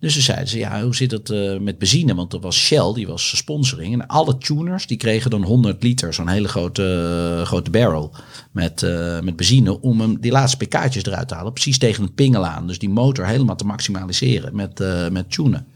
Dus 0.00 0.14
ze 0.14 0.20
zeiden 0.20 0.48
ze, 0.48 0.58
ja, 0.58 0.82
hoe 0.82 0.94
zit 0.94 1.10
het 1.10 1.30
eh, 1.30 1.58
met 1.58 1.78
benzine? 1.78 2.14
Want 2.14 2.32
er 2.32 2.40
was 2.40 2.56
Shell, 2.56 2.92
die 2.94 3.06
was 3.06 3.36
sponsoring. 3.36 3.92
En 3.92 4.06
alle 4.06 4.38
tuners, 4.38 4.86
die 4.86 4.96
kregen 4.96 5.30
dan 5.30 5.42
100 5.42 5.82
liter, 5.82 6.14
zo'n 6.14 6.28
hele 6.28 6.48
grote, 6.48 7.38
eh, 7.40 7.46
grote 7.46 7.70
barrel 7.70 8.14
met, 8.52 8.82
eh, 8.82 9.20
met 9.20 9.36
benzine. 9.36 9.80
Om 9.80 10.00
hem, 10.00 10.20
die 10.20 10.32
laatste 10.32 10.64
pk'tjes 10.64 11.04
eruit 11.04 11.28
te 11.28 11.34
halen, 11.34 11.52
precies 11.52 11.78
tegen 11.78 12.02
het 12.02 12.14
pingel 12.14 12.46
aan. 12.46 12.66
Dus 12.66 12.78
die 12.78 12.88
motor 12.88 13.26
helemaal 13.26 13.56
te 13.56 13.66
maximaliseren 13.66 14.56
met, 14.56 14.78
met 15.12 15.30
tunen. 15.30 15.66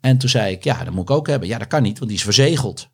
En 0.00 0.18
toen 0.18 0.28
zei 0.28 0.52
ik, 0.52 0.64
ja, 0.64 0.84
dat 0.84 0.94
moet 0.94 1.02
ik 1.02 1.10
ook 1.10 1.26
hebben. 1.26 1.48
Ja, 1.48 1.58
dat 1.58 1.68
kan 1.68 1.82
niet, 1.82 1.98
want 1.98 2.10
die 2.10 2.18
is 2.18 2.24
verzegeld. 2.24 2.88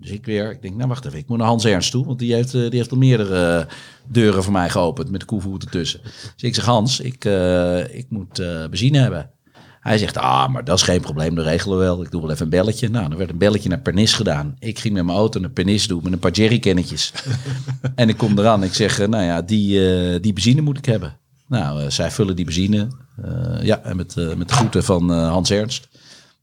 Dus 0.00 0.10
ik 0.10 0.26
weer, 0.26 0.50
ik 0.50 0.62
denk, 0.62 0.74
nou 0.76 0.88
wacht 0.88 1.04
even, 1.04 1.18
ik 1.18 1.28
moet 1.28 1.38
naar 1.38 1.46
Hans 1.46 1.64
Ernst 1.64 1.90
toe, 1.90 2.06
want 2.06 2.18
die 2.18 2.34
heeft, 2.34 2.54
eh, 2.54 2.60
die 2.60 2.78
heeft 2.78 2.90
al 2.90 2.96
meerdere 2.96 3.58
eh, 3.58 3.74
deuren 4.06 4.42
voor 4.42 4.52
mij 4.52 4.70
geopend 4.70 5.10
met 5.10 5.20
de 5.20 5.26
koevoet 5.26 5.64
ertussen. 5.64 6.00
Dus 6.02 6.42
ik 6.42 6.54
zeg, 6.54 6.64
Hans, 6.64 7.00
ik, 7.00 7.24
eh, 7.24 7.94
ik 7.94 8.06
moet 8.08 8.42
benzine 8.70 8.98
hebben. 8.98 9.30
Hij 9.80 9.98
zegt, 9.98 10.16
ah, 10.16 10.48
maar 10.48 10.64
dat 10.64 10.76
is 10.76 10.82
geen 10.82 11.00
probleem, 11.00 11.34
dat 11.34 11.44
regelen 11.44 11.78
we 11.78 11.84
wel. 11.84 12.02
Ik 12.02 12.10
doe 12.10 12.20
wel 12.20 12.30
even 12.30 12.44
een 12.44 12.50
belletje. 12.50 12.88
Nou, 12.88 13.10
er 13.10 13.18
werd 13.18 13.30
een 13.30 13.38
belletje 13.38 13.68
naar 13.68 13.80
Pernis 13.80 14.12
gedaan. 14.12 14.56
Ik 14.58 14.78
ging 14.78 14.94
met 14.94 15.04
mijn 15.04 15.18
auto 15.18 15.40
naar 15.40 15.50
Pernis 15.50 15.86
doen 15.86 16.00
met 16.02 16.12
een 16.12 16.18
paar 16.18 16.30
jerrycannetjes. 16.30 17.12
en 17.94 18.08
ik 18.08 18.16
kom 18.16 18.38
eraan, 18.38 18.62
ik 18.62 18.74
zeg, 18.74 18.98
nou 18.98 19.24
ja, 19.24 19.42
die, 19.42 20.20
die 20.20 20.32
benzine 20.32 20.60
moet 20.60 20.78
ik 20.78 20.84
hebben. 20.84 21.16
Nou, 21.46 21.90
zij 21.90 22.10
vullen 22.10 22.36
die 22.36 22.44
benzine. 22.44 22.88
ja, 23.62 23.82
en 23.82 23.96
met, 23.96 24.14
met 24.36 24.48
de 24.48 24.54
groeten 24.54 24.84
van 24.84 25.10
Hans 25.10 25.50
Ernst. 25.50 25.88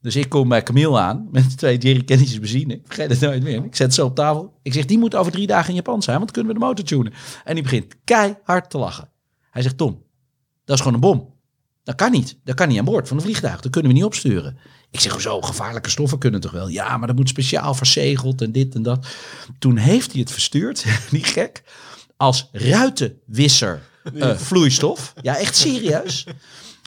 Dus 0.06 0.16
ik 0.16 0.30
kom 0.30 0.48
bij 0.48 0.64
Camille 0.64 1.00
aan 1.00 1.28
met 1.32 1.58
twee 1.58 1.78
jerrycannetjes 1.78 2.40
benzine. 2.40 2.74
Ik 2.74 2.82
vergeet 2.86 3.10
het 3.10 3.20
nooit 3.20 3.44
meer. 3.44 3.64
Ik 3.64 3.76
zet 3.76 3.94
ze 3.94 4.04
op 4.04 4.16
tafel. 4.16 4.54
Ik 4.62 4.74
zeg, 4.74 4.86
die 4.86 4.98
moet 4.98 5.16
over 5.16 5.32
drie 5.32 5.48
dagen 5.48 5.70
in 5.70 5.76
Japan 5.76 6.02
zijn, 6.02 6.18
want 6.18 6.32
kunnen 6.32 6.54
we 6.54 6.60
de 6.60 6.66
motor 6.66 6.86
tunen. 6.86 7.14
En 7.44 7.54
die 7.54 7.64
begint 7.64 7.96
keihard 8.04 8.70
te 8.70 8.78
lachen. 8.78 9.10
Hij 9.52 9.62
zegt, 9.62 9.78
Tom, 9.78 10.04
dat 10.66 10.76
is 10.76 10.82
gewoon 10.82 10.94
een 10.94 11.10
bom. 11.10 11.34
Dat 11.84 11.96
kan 11.96 12.12
niet. 12.12 12.38
Dat 12.44 12.56
kan 12.56 12.68
niet 12.68 12.80
aan 12.80 12.86
boord 12.86 13.08
van 13.08 13.18
een 13.18 13.24
vliegtuig. 13.24 13.62
Dat 13.62 13.72
kunnen 13.72 13.92
we 13.92 13.98
niet 13.98 14.06
opsturen. 14.06 14.58
Ik 14.92 15.00
zeg, 15.00 15.22
zo 15.22 15.42
gevaarlijke 15.42 15.90
stoffen 15.90 16.18
kunnen 16.18 16.42
toch 16.42 16.52
wel? 16.52 16.68
Ja, 16.68 16.98
maar 16.98 17.08
dat 17.08 17.16
moet 17.16 17.30
speciaal 17.30 17.74
verzegeld 17.74 18.42
en 18.42 18.52
dit 18.52 18.76
en 18.76 18.84
dat. 18.84 19.08
Toen 19.60 19.78
heeft 19.78 20.12
hij 20.12 20.22
het 20.22 20.32
verstuurd, 20.32 20.86
niet 21.12 21.26
gek, 21.26 21.64
als 22.18 22.50
ruitenwisser 22.52 23.82
eh, 24.14 24.36
vloeistof. 24.36 25.14
Ja, 25.22 25.38
echt 25.38 25.56
serieus. 25.56 26.26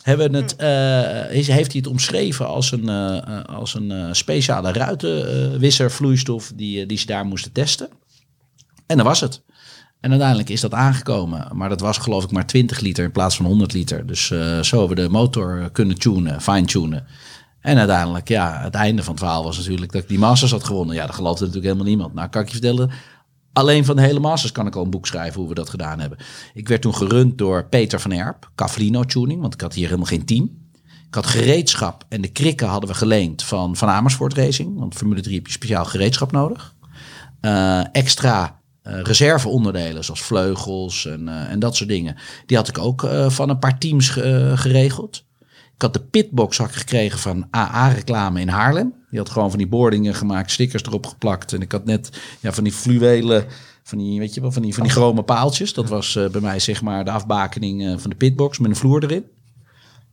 Hebben 0.08 0.34
het, 0.34 0.56
eh, 0.56 1.32
is- 1.38 1.46
heeft 1.48 1.72
hij 1.72 1.80
het 1.80 1.86
omschreven 1.90 2.46
als 2.46 2.72
een, 2.72 2.88
eh, 2.88 3.44
als 3.44 3.74
een 3.74 4.16
speciale 4.16 4.72
ruitenwisser 4.72 5.90
vloeistof 5.90 6.52
die, 6.54 6.86
die 6.86 6.98
ze 6.98 7.06
daar 7.06 7.24
moesten 7.24 7.52
testen. 7.52 7.88
En 8.86 8.96
dat 8.96 9.06
was 9.06 9.20
het. 9.20 9.42
En 10.00 10.10
uiteindelijk 10.10 10.48
is 10.48 10.60
dat 10.60 10.74
aangekomen. 10.74 11.48
Maar 11.52 11.68
dat 11.68 11.80
was 11.80 11.98
geloof 11.98 12.24
ik 12.24 12.30
maar 12.30 12.46
20 12.46 12.80
liter 12.80 13.04
in 13.04 13.12
plaats 13.12 13.36
van 13.36 13.46
100 13.46 13.72
liter. 13.72 14.06
Dus 14.06 14.26
zo 14.62 14.78
hebben 14.78 14.88
we 14.88 15.02
de 15.02 15.08
motor 15.08 15.70
kunnen 15.72 15.98
tunen, 15.98 16.40
fine-tunen. 16.40 17.06
En 17.60 17.78
uiteindelijk, 17.78 18.28
ja, 18.28 18.60
het 18.62 18.74
einde 18.74 19.02
van 19.02 19.12
het 19.14 19.22
verhaal 19.22 19.44
was 19.44 19.56
natuurlijk 19.56 19.92
dat 19.92 20.02
ik 20.02 20.08
die 20.08 20.18
Masters 20.18 20.50
had 20.50 20.64
gewonnen. 20.64 20.94
Ja, 20.94 21.06
dat 21.06 21.14
geloofde 21.14 21.44
natuurlijk 21.44 21.72
helemaal 21.72 21.92
niemand. 21.92 22.14
Nou, 22.14 22.28
kan 22.28 22.40
ik 22.42 22.46
je 22.48 22.52
vertellen, 22.52 22.90
alleen 23.58 23.84
van 23.84 23.96
de 23.96 24.02
hele 24.02 24.20
Masters 24.20 24.52
kan 24.52 24.66
ik 24.66 24.76
al 24.76 24.84
een 24.84 24.90
boek 24.90 25.06
schrijven 25.06 25.40
hoe 25.40 25.48
we 25.48 25.54
dat 25.54 25.70
gedaan 25.70 26.00
hebben. 26.00 26.18
Ik 26.54 26.68
werd 26.68 26.82
toen 26.82 26.94
gerund 26.94 27.38
door 27.38 27.68
Peter 27.68 28.00
van 28.00 28.10
Erp, 28.12 28.50
Cavlino 28.54 29.04
Tuning, 29.04 29.40
want 29.40 29.54
ik 29.54 29.60
had 29.60 29.74
hier 29.74 29.84
helemaal 29.84 30.06
geen 30.06 30.24
team. 30.24 30.66
Ik 31.08 31.14
had 31.14 31.26
gereedschap 31.26 32.04
en 32.08 32.20
de 32.20 32.28
krikken 32.32 32.68
hadden 32.68 32.90
we 32.90 32.96
geleend 32.96 33.42
van 33.42 33.76
Van 33.76 33.88
Amersfoort 33.88 34.34
Racing. 34.34 34.78
Want 34.78 34.94
Formule 34.94 35.20
3 35.20 35.34
heb 35.34 35.46
je 35.46 35.52
speciaal 35.52 35.84
gereedschap 35.84 36.32
nodig. 36.32 36.74
Eh, 37.40 37.80
extra 37.92 38.60
eh, 38.82 39.00
reserveonderdelen 39.02 40.04
zoals 40.04 40.22
vleugels 40.22 41.06
en, 41.06 41.28
eh, 41.28 41.50
en 41.50 41.58
dat 41.58 41.76
soort 41.76 41.88
dingen. 41.88 42.16
Die 42.46 42.56
had 42.56 42.68
ik 42.68 42.78
ook 42.78 43.08
van 43.28 43.48
een 43.48 43.58
paar 43.58 43.78
teams 43.78 44.08
ge- 44.08 44.52
geregeld. 44.54 45.24
Ik 45.74 45.82
had 45.82 45.92
de 45.92 46.00
pitbox 46.04 46.58
gekregen 46.62 47.18
van 47.18 47.46
AA 47.56 47.88
Reclame 47.88 48.40
in 48.40 48.48
Haarlem. 48.48 48.94
Die 49.10 49.18
had 49.18 49.30
gewoon 49.30 49.50
van 49.50 49.58
die 49.58 49.68
boardingen 49.68 50.14
gemaakt, 50.14 50.50
stickers 50.50 50.82
erop 50.82 51.06
geplakt. 51.06 51.52
En 51.52 51.60
ik 51.60 51.72
had 51.72 51.84
net 51.84 52.10
ja, 52.40 52.52
van 52.52 52.64
die 52.64 52.72
fluwelen, 52.72 53.46
van 53.82 53.98
die, 53.98 54.18
weet 54.18 54.34
je 54.34 54.40
wel, 54.40 54.52
van 54.52 54.62
die, 54.62 54.74
van 54.74 54.82
die 54.82 54.92
chrome 54.92 55.22
paaltjes. 55.22 55.72
Dat 55.72 55.88
was 55.88 56.16
eh, 56.16 56.28
bij 56.28 56.40
mij 56.40 56.58
zeg 56.58 56.82
maar 56.82 57.04
de 57.04 57.10
afbakening 57.10 57.86
eh, 57.86 57.98
van 57.98 58.10
de 58.10 58.16
pitbox 58.16 58.58
met 58.58 58.70
een 58.70 58.76
vloer 58.76 59.02
erin. 59.02 59.24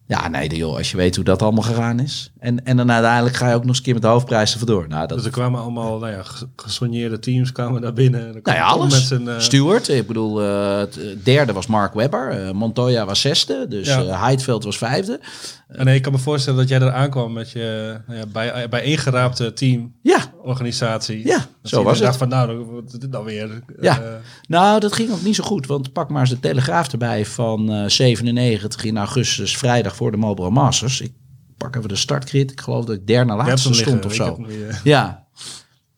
Ja, 0.07 0.27
nee, 0.27 0.55
joh, 0.55 0.75
als 0.77 0.91
je 0.91 0.97
weet 0.97 1.15
hoe 1.15 1.25
dat 1.25 1.41
allemaal 1.41 1.63
gegaan 1.63 1.99
is. 1.99 2.31
En, 2.39 2.65
en 2.65 2.77
dan 2.77 2.91
uiteindelijk 2.91 3.35
ga 3.35 3.47
je 3.49 3.53
ook 3.53 3.59
nog 3.59 3.67
eens 3.67 3.77
een 3.77 3.83
keer 3.83 3.93
met 3.93 4.01
de 4.01 4.07
hoofdprijs 4.07 4.51
er 4.51 4.57
vandoor. 4.57 4.87
Nou, 4.87 5.07
dat, 5.07 5.17
Dus 5.17 5.25
er 5.25 5.31
kwamen 5.33 5.61
allemaal 5.61 5.99
nou 5.99 6.11
ja, 6.11 6.23
ges- 6.23 6.43
gesoigneerde 6.55 7.19
teams 7.19 7.51
kwamen 7.51 7.81
daar 7.81 7.93
binnen. 7.93 8.21
En 8.27 8.39
Nou 8.43 8.57
ja, 8.57 8.69
Tom 8.71 8.79
alles. 8.81 8.93
Met 8.93 9.01
zijn, 9.27 9.41
Stewart, 9.41 9.87
ik 9.89 10.07
bedoel, 10.07 10.37
het 10.37 10.97
eh, 10.97 11.05
derde 11.23 11.53
was 11.53 11.67
Mark 11.67 11.93
Webber. 11.93 12.29
eh, 12.29 12.51
Montoya 12.51 13.05
was 13.05 13.21
zesde. 13.21 13.65
Dus 13.69 13.87
Ja. 13.87 14.01
eh, 14.03 14.21
Heidveld 14.21 14.63
was 14.63 14.77
vijfde. 14.77 15.19
en 15.67 15.85
nee, 15.85 15.95
ik 15.95 16.01
kan 16.01 16.11
me 16.11 16.17
voorstellen 16.17 16.59
dat 16.59 16.69
jij 16.69 16.79
er 16.79 16.91
aankwam 16.91 17.33
met 17.33 17.51
je 17.51 17.97
nou 18.07 18.19
ja, 18.19 18.25
bij, 18.25 18.69
bij 18.69 18.83
ingeraapte 18.83 19.53
Ja, 20.01 20.17
teamorganisatie. 20.45 21.27
Ja, 21.27 21.37
Dat 21.37 21.71
zo 21.71 21.83
was 21.83 21.99
dacht 21.99 22.19
het. 22.19 22.19
van 22.19 22.29
nou, 22.29 22.81
dit 22.99 23.09
nou 23.09 23.25
weer? 23.25 23.63
Ja. 23.81 24.01
Eh, 24.01 24.13
nou 24.47 24.79
dat 24.79 24.93
ging 24.93 25.11
ook 25.11 25.21
niet 25.21 25.35
zo 25.35 25.43
goed. 25.43 25.67
Want 25.67 25.93
pak 25.93 26.09
maar 26.09 26.21
eens 26.21 26.29
de 26.29 26.39
Telegraaf 26.39 26.91
erbij 26.91 27.25
van 27.25 27.71
eh 27.71 27.89
97 27.89 28.83
in 28.83 28.97
augustus, 28.97 29.57
vrijdag 29.57 29.95
voor 29.95 30.11
de 30.11 30.17
Marlboro 30.17 30.51
Masters. 30.51 31.01
Ik 31.01 31.13
pak 31.57 31.75
even 31.75 31.89
de 31.89 31.95
startcrit. 31.95 32.51
Ik 32.51 32.61
geloof 32.61 32.85
dat 32.85 32.95
ik 32.95 33.07
derde 33.07 33.33
laatste 33.33 33.73
stond 33.73 34.05
of 34.05 34.13
zo. 34.13 34.45
Ja. 34.83 35.23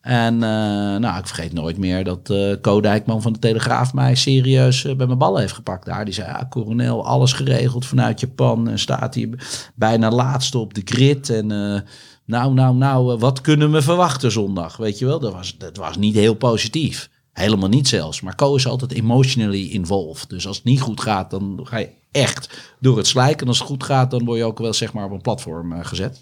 En 0.00 0.34
eh, 0.34 0.96
nou, 0.96 1.18
ik 1.18 1.26
vergeet 1.26 1.52
nooit 1.52 1.78
meer 1.78 2.04
dat 2.04 2.30
eh 2.30 2.52
Co 2.60 2.80
Dijkman 2.80 3.22
van 3.22 3.32
de 3.32 3.38
Telegraaf 3.38 3.94
mij 3.94 4.14
serieus 4.14 4.84
eh, 4.84 4.96
bij 4.96 5.06
mijn 5.06 5.18
ballen 5.18 5.40
heeft 5.40 5.52
gepakt 5.52 5.86
daar. 5.86 6.04
Die 6.04 6.14
zei, 6.14 6.28
ja, 6.28 6.46
coronel, 6.50 7.06
alles 7.06 7.32
geregeld 7.32 7.86
vanuit 7.86 8.20
Japan. 8.20 8.68
En 8.68 8.78
staat 8.78 9.14
hier 9.14 9.46
bijna 9.74 10.10
laatste 10.10 10.58
op 10.58 10.74
de 10.74 10.82
grid. 10.84 11.30
En 11.30 11.50
eh, 11.50 11.80
nou, 12.28 12.54
nou, 12.54 12.74
nou, 12.76 13.14
eh, 13.14 13.20
wat 13.20 13.40
kunnen 13.40 13.72
we 13.72 13.82
verwachten 13.82 14.32
zondag? 14.32 14.76
Weet 14.76 14.98
je 14.98 15.06
wel, 15.06 15.18
dat 15.18 15.32
was, 15.32 15.56
was 15.72 15.96
niet 15.96 16.14
heel 16.14 16.34
positief. 16.34 17.10
Helemaal 17.32 17.68
niet 17.68 17.88
zelfs. 17.88 18.20
Maar 18.20 18.34
Co 18.34 18.54
is 18.54 18.66
altijd 18.66 18.92
emotionally 18.92 19.68
involved. 19.68 20.28
Dus 20.28 20.46
als 20.46 20.56
het 20.56 20.64
niet 20.64 20.80
goed 20.80 21.00
gaat, 21.00 21.30
dan 21.30 21.60
ga 21.62 21.76
je 21.76 21.90
echt 22.10 22.74
door 22.80 22.96
het 22.96 23.06
slijk. 23.06 23.40
En 23.40 23.48
als 23.48 23.58
het 23.58 23.66
goed 23.66 23.84
gaat, 23.84 24.10
dan 24.10 24.24
word 24.24 24.38
je 24.38 24.44
ook 24.44 24.58
wel 24.58 24.72
zeg 24.72 24.92
maar 24.92 25.04
op 25.04 25.10
een 25.10 25.20
platform 25.20 25.72
eh, 25.72 25.84
gezet. 25.84 26.20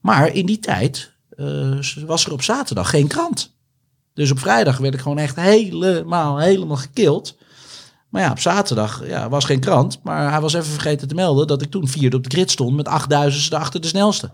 Maar 0.00 0.34
in 0.34 0.46
die 0.46 0.58
tijd 0.58 1.12
eh, 1.30 1.78
was 2.06 2.26
er 2.26 2.32
op 2.32 2.42
zaterdag 2.42 2.90
geen 2.90 3.06
krant. 3.06 3.54
Dus 4.14 4.30
op 4.30 4.38
vrijdag 4.38 4.78
werd 4.78 4.94
ik 4.94 5.00
gewoon 5.00 5.18
echt 5.18 5.36
helemaal, 5.36 6.38
helemaal 6.38 6.76
gekild. 6.76 7.36
Maar 8.08 8.22
ja, 8.22 8.30
op 8.30 8.38
zaterdag 8.38 9.06
ja, 9.06 9.28
was 9.28 9.44
geen 9.44 9.60
krant. 9.60 10.00
Maar 10.02 10.30
hij 10.30 10.40
was 10.40 10.52
even 10.52 10.72
vergeten 10.72 11.08
te 11.08 11.14
melden 11.14 11.46
dat 11.46 11.62
ik 11.62 11.70
toen 11.70 11.88
vierde 11.88 12.16
op 12.16 12.24
de 12.24 12.30
grid 12.30 12.50
stond 12.50 12.76
met 12.76 12.88
8000 12.88 13.54
achter 13.54 13.80
de 13.80 13.86
snelste. 13.86 14.30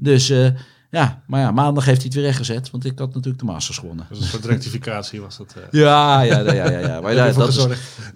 Dus 0.00 0.30
eh, 0.30 0.48
ja, 0.90 1.22
maar 1.26 1.40
ja, 1.40 1.50
maandag 1.50 1.84
heeft 1.84 1.96
hij 1.96 2.06
het 2.06 2.14
weer 2.14 2.24
rechtgezet. 2.24 2.70
Want 2.70 2.84
ik 2.84 2.98
had 2.98 3.14
natuurlijk 3.14 3.38
de 3.38 3.44
Masters 3.44 3.78
gewonnen. 3.78 4.06
Dat 4.08 4.18
is 4.18 4.22
een 4.24 4.30
soort 4.30 4.44
rectificatie 4.44 5.20
was 5.20 5.36
dat. 5.36 5.54
eh. 5.56 5.62
Ja, 5.80 6.20
ja, 6.20 6.38
ja, 6.40 6.52
ja. 6.52 6.78
ja. 6.78 7.00
Maar 7.02 7.14
ja, 7.14 7.32
dat 7.32 7.48
is, 7.48 7.66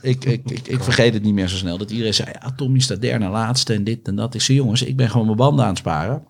ik, 0.01 0.25
ik, 0.25 0.51
ik, 0.51 0.69
ik 0.69 0.83
vergeet 0.83 1.15
het 1.15 1.23
niet 1.23 1.35
meer 1.35 1.49
zo 1.49 1.57
snel. 1.57 1.79
Dat 1.79 1.91
iedereen 1.91 2.15
zei, 2.15 2.29
ja, 2.41 2.53
Tommy 2.57 2.81
staat 2.81 3.01
derde 3.01 3.25
en 3.25 3.31
laatste 3.31 3.75
en 3.75 3.85
dit 3.85 4.09
en 4.09 4.17
dat. 4.17 4.35
Ik 4.35 4.41
zei, 4.41 4.59
jongens, 4.59 4.83
ik 4.83 4.97
ben 4.97 5.11
gewoon 5.11 5.27
mijn 5.27 5.39
banden 5.39 5.65
aan 5.65 5.71
het 5.71 5.79
sparen. 5.79 6.23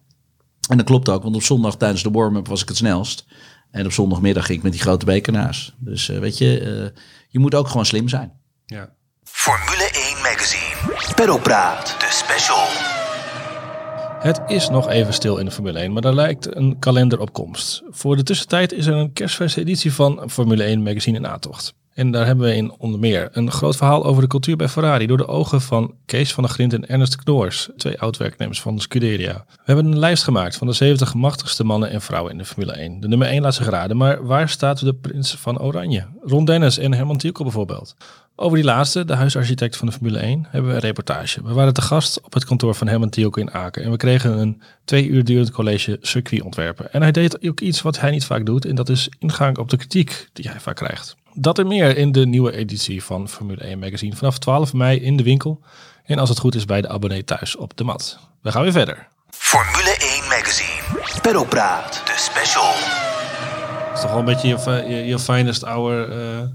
En 0.69 0.77
dat 0.77 0.87
klopt 0.87 1.09
ook, 1.09 1.23
want 1.23 1.35
op 1.35 1.43
zondag 1.43 1.77
tijdens 1.77 2.03
de 2.03 2.11
warm-up 2.11 2.47
was 2.49 2.63
ik 2.63 2.69
het 2.69 2.77
snelst. 2.77 3.25
En 3.71 3.87
op 3.87 3.93
zondagmiddag 3.93 4.47
ging 4.47 4.59
ik 4.59 4.65
met 4.65 4.73
die 4.73 4.81
grote 4.81 5.05
beker. 5.05 5.73
Dus 5.79 6.09
eh, 6.09 6.19
weet 6.19 6.39
je, 6.39 6.61
eh, 6.61 7.03
je 7.29 7.39
moet 7.39 7.55
ook 7.55 7.69
gewoon 7.69 7.87
slim 7.87 8.09
zijn. 8.09 8.33
Ja. 8.67 8.89
Formule 9.25 9.91
1 9.93 10.17
Magazine. 10.23 11.15
Perropraat. 11.15 11.87
De 11.99 12.09
special. 12.11 12.90
Het 14.21 14.41
is 14.47 14.69
nog 14.69 14.89
even 14.89 15.13
stil 15.13 15.37
in 15.37 15.45
de 15.45 15.51
Formule 15.51 15.79
1, 15.79 15.93
maar 15.93 16.03
daar 16.03 16.15
lijkt 16.15 16.57
een 16.57 16.79
kalender 16.79 17.21
op 17.21 17.33
komst. 17.33 17.83
Voor 17.91 18.17
de 18.17 18.23
tussentijd 18.23 18.73
is 18.73 18.87
er 18.87 18.95
een 18.95 19.13
kerstverse 19.13 19.61
editie 19.61 19.93
van 19.93 20.31
Formule 20.31 20.63
1 20.63 20.83
Magazine 20.83 21.19
in 21.19 21.27
aantocht. 21.27 21.75
En 21.95 22.11
daar 22.11 22.27
hebben 22.27 22.45
we 22.45 22.57
in 22.57 22.73
onder 22.79 23.01
meer 23.01 23.29
een 23.33 23.51
groot 23.51 23.77
verhaal 23.77 24.05
over 24.05 24.23
de 24.23 24.29
cultuur 24.29 24.57
bij 24.57 24.69
Ferrari 24.69 25.07
door 25.07 25.17
de 25.17 25.27
ogen 25.27 25.61
van 25.61 25.95
Kees 26.07 26.33
van 26.33 26.43
der 26.43 26.53
Grint 26.53 26.73
en 26.73 26.89
Ernest 26.89 27.17
Knoors, 27.17 27.69
twee 27.77 28.01
oud-werknemers 28.01 28.61
van 28.61 28.75
de 28.75 28.81
Scuderia. 28.81 29.45
We 29.49 29.63
hebben 29.65 29.85
een 29.85 29.99
lijst 29.99 30.25
gemaakt 30.25 30.57
van 30.57 30.67
de 30.67 30.73
70 30.73 31.15
machtigste 31.15 31.65
mannen 31.65 31.91
en 31.91 32.01
vrouwen 32.01 32.33
in 32.33 32.39
de 32.39 32.45
Formule 32.45 32.73
1. 32.73 33.01
De 33.01 33.09
nummer 33.09 33.29
1 33.29 33.43
laat 33.43 33.55
zich 33.55 33.69
raden, 33.69 33.97
maar 33.97 34.27
waar 34.27 34.49
staat 34.49 34.81
de 34.81 34.95
prins 34.95 35.35
van 35.35 35.61
Oranje? 35.61 36.07
Ron 36.23 36.45
Dennis 36.45 36.79
en 36.79 36.95
Herman 36.95 37.17
Tilke 37.17 37.43
bijvoorbeeld. 37.43 37.97
Over 38.43 38.57
die 38.57 38.67
laatste, 38.67 39.05
de 39.05 39.15
huisarchitect 39.15 39.77
van 39.77 39.87
de 39.87 39.93
Formule 39.93 40.19
1, 40.19 40.47
hebben 40.51 40.71
we 40.71 40.77
een 40.77 40.83
reportage. 40.83 41.43
We 41.43 41.53
waren 41.53 41.75
te 41.75 41.83
gast 41.83 42.21
op 42.21 42.33
het 42.33 42.45
kantoor 42.45 42.75
van 42.75 42.89
Herman 42.89 43.09
Tielke 43.09 43.41
in 43.41 43.51
Aken 43.51 43.83
en 43.83 43.91
we 43.91 43.97
kregen 43.97 44.39
een 44.39 44.63
twee 44.85 45.07
uur 45.07 45.25
durend 45.25 45.51
college 45.51 45.99
circuitontwerpen. 46.01 46.93
En 46.93 47.03
hij 47.03 47.13
deed 47.13 47.49
ook 47.49 47.61
iets 47.61 47.83
wat 47.83 48.01
hij 48.01 48.11
niet 48.11 48.25
vaak 48.25 48.47
doet 48.47 48.65
en 48.65 48.75
dat 48.75 48.89
is 48.89 49.09
ingang 49.19 49.59
op 49.59 49.71
de 49.71 49.77
kritiek 49.77 50.29
die 50.33 50.49
hij 50.49 50.61
vaak 50.61 50.77
krijgt. 50.77 51.17
Dat 51.35 51.59
en 51.59 51.67
meer 51.67 51.97
in 51.97 52.13
de 52.13 52.27
nieuwe 52.27 52.53
editie 52.53 53.05
van 53.05 53.29
Formule 53.29 53.63
1 53.63 53.79
Magazine 53.79 54.17
vanaf 54.17 54.39
12 54.39 54.73
mei 54.73 55.01
in 55.01 55.17
de 55.17 55.23
winkel 55.23 55.61
en 56.05 56.19
als 56.19 56.29
het 56.29 56.39
goed 56.39 56.55
is 56.55 56.65
bij 56.65 56.81
de 56.81 56.89
abonnee 56.89 57.25
thuis 57.25 57.57
op 57.57 57.77
de 57.77 57.85
mat. 57.85 58.19
We 58.43 58.53
gaan 58.53 58.63
weer 58.63 58.73
verder. 58.73 59.09
Formule 59.31 59.97
1 59.99 60.29
Magazine. 60.29 61.21
Peddelpraat. 61.23 62.03
De 62.05 62.15
special. 62.17 62.73
Het 63.89 63.95
is 63.95 64.01
toch 64.01 64.11
wel 64.11 64.19
een 64.19 64.25
beetje 64.25 64.49
je, 64.49 64.95
je, 64.95 65.07
je 65.07 65.19
finest 65.19 65.63
hour. 65.63 66.11
eh, 66.11 66.47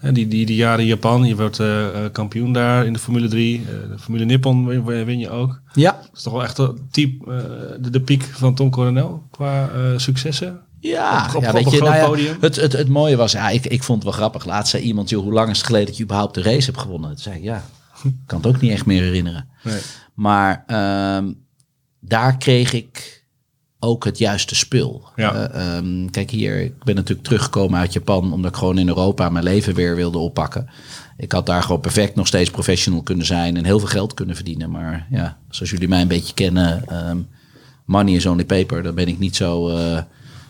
die, 0.00 0.28
die, 0.28 0.46
die 0.46 0.56
jaren 0.56 0.80
in 0.80 0.86
Japan. 0.86 1.24
Je 1.24 1.36
wordt 1.36 1.58
eh, 1.60 2.04
eh, 2.04 2.12
kampioen 2.12 2.52
daar 2.52 2.86
in 2.86 2.92
de 2.92 2.98
Formule 2.98 3.28
3. 3.28 3.58
eh, 3.58 3.66
de 3.90 3.98
Formule 3.98 4.24
Nippon 4.24 4.66
win, 4.66 5.04
win 5.04 5.18
je 5.18 5.30
ook. 5.30 5.60
Ja, 5.72 5.92
Dat 5.92 6.10
is 6.14 6.22
toch 6.22 6.32
wel 6.32 6.42
echt 6.42 6.60
type, 6.90 7.32
eh, 7.32 7.82
de, 7.82 7.90
de 7.90 8.00
piek 8.00 8.22
van 8.24 8.54
Tom 8.54 8.70
Coronel 8.70 9.22
qua 9.30 9.70
successen. 9.96 10.60
Ja, 10.80 11.26
Op- 11.28 11.34
op- 11.36 11.42
ja 11.42 11.52
weet 11.52 11.70
je, 11.70 11.80
nou 11.82 12.18
ja. 12.18 12.32
Het, 12.40 12.56
het, 12.56 12.72
het 12.72 12.88
mooie 12.88 13.16
was, 13.16 13.32
ja, 13.32 13.48
ik, 13.48 13.66
ik 13.66 13.82
vond 13.82 13.98
het 14.02 14.08
wel 14.10 14.18
grappig. 14.20 14.44
Laatst 14.44 14.70
zei 14.70 14.82
iemand, 14.82 15.08
joh, 15.08 15.22
hoe 15.22 15.32
lang 15.32 15.50
is 15.50 15.56
het 15.56 15.66
geleden 15.66 15.86
dat 15.86 15.96
je 15.96 16.02
überhaupt 16.02 16.34
de 16.34 16.42
race 16.42 16.64
hebt 16.66 16.78
gewonnen? 16.78 17.10
Toen 17.10 17.18
zei 17.18 17.36
ik, 17.36 17.42
ja, 17.42 17.62
ik 18.02 18.12
kan 18.26 18.38
het 18.38 18.46
ook 18.46 18.60
niet 18.60 18.70
echt 18.72 18.86
meer 18.86 19.02
herinneren. 19.02 19.48
Nee. 19.62 19.80
Maar 20.14 20.64
ehm, 20.66 21.32
daar 22.00 22.36
kreeg 22.36 22.72
ik 22.72 23.19
ook 23.80 24.04
het 24.04 24.18
juiste 24.18 24.54
spul. 24.54 25.08
Ja. 25.16 25.34
Eh, 25.34 25.76
ehm, 25.76 26.06
kijk 26.10 26.30
hier, 26.30 26.60
ik 26.60 26.84
ben 26.84 26.94
natuurlijk 26.94 27.26
teruggekomen 27.26 27.80
uit 27.80 27.92
Japan 27.92 28.32
omdat 28.32 28.50
ik 28.50 28.56
gewoon 28.56 28.78
in 28.78 28.88
Europa 28.88 29.28
mijn 29.28 29.44
leven 29.44 29.74
weer 29.74 29.96
wilde 29.96 30.18
oppakken. 30.18 30.68
Ik 31.16 31.32
had 31.32 31.46
daar 31.46 31.62
gewoon 31.62 31.80
perfect 31.80 32.14
nog 32.14 32.26
steeds 32.26 32.50
professional 32.50 33.02
kunnen 33.02 33.26
zijn 33.26 33.56
en 33.56 33.64
heel 33.64 33.78
veel 33.78 33.88
geld 33.88 34.14
kunnen 34.14 34.34
verdienen. 34.34 34.70
Maar 34.70 35.06
ja, 35.10 35.38
zoals 35.50 35.70
jullie 35.70 35.88
mij 35.88 36.00
een 36.00 36.08
beetje 36.08 36.34
kennen, 36.34 36.86
ehm, 36.86 37.18
money 37.84 38.14
is 38.14 38.26
only 38.26 38.44
paper. 38.44 38.82
Daar 38.82 38.94
ben 38.94 39.08
ik 39.08 39.18
niet 39.18 39.36
zo. 39.36 39.68
eh, 39.68 40.02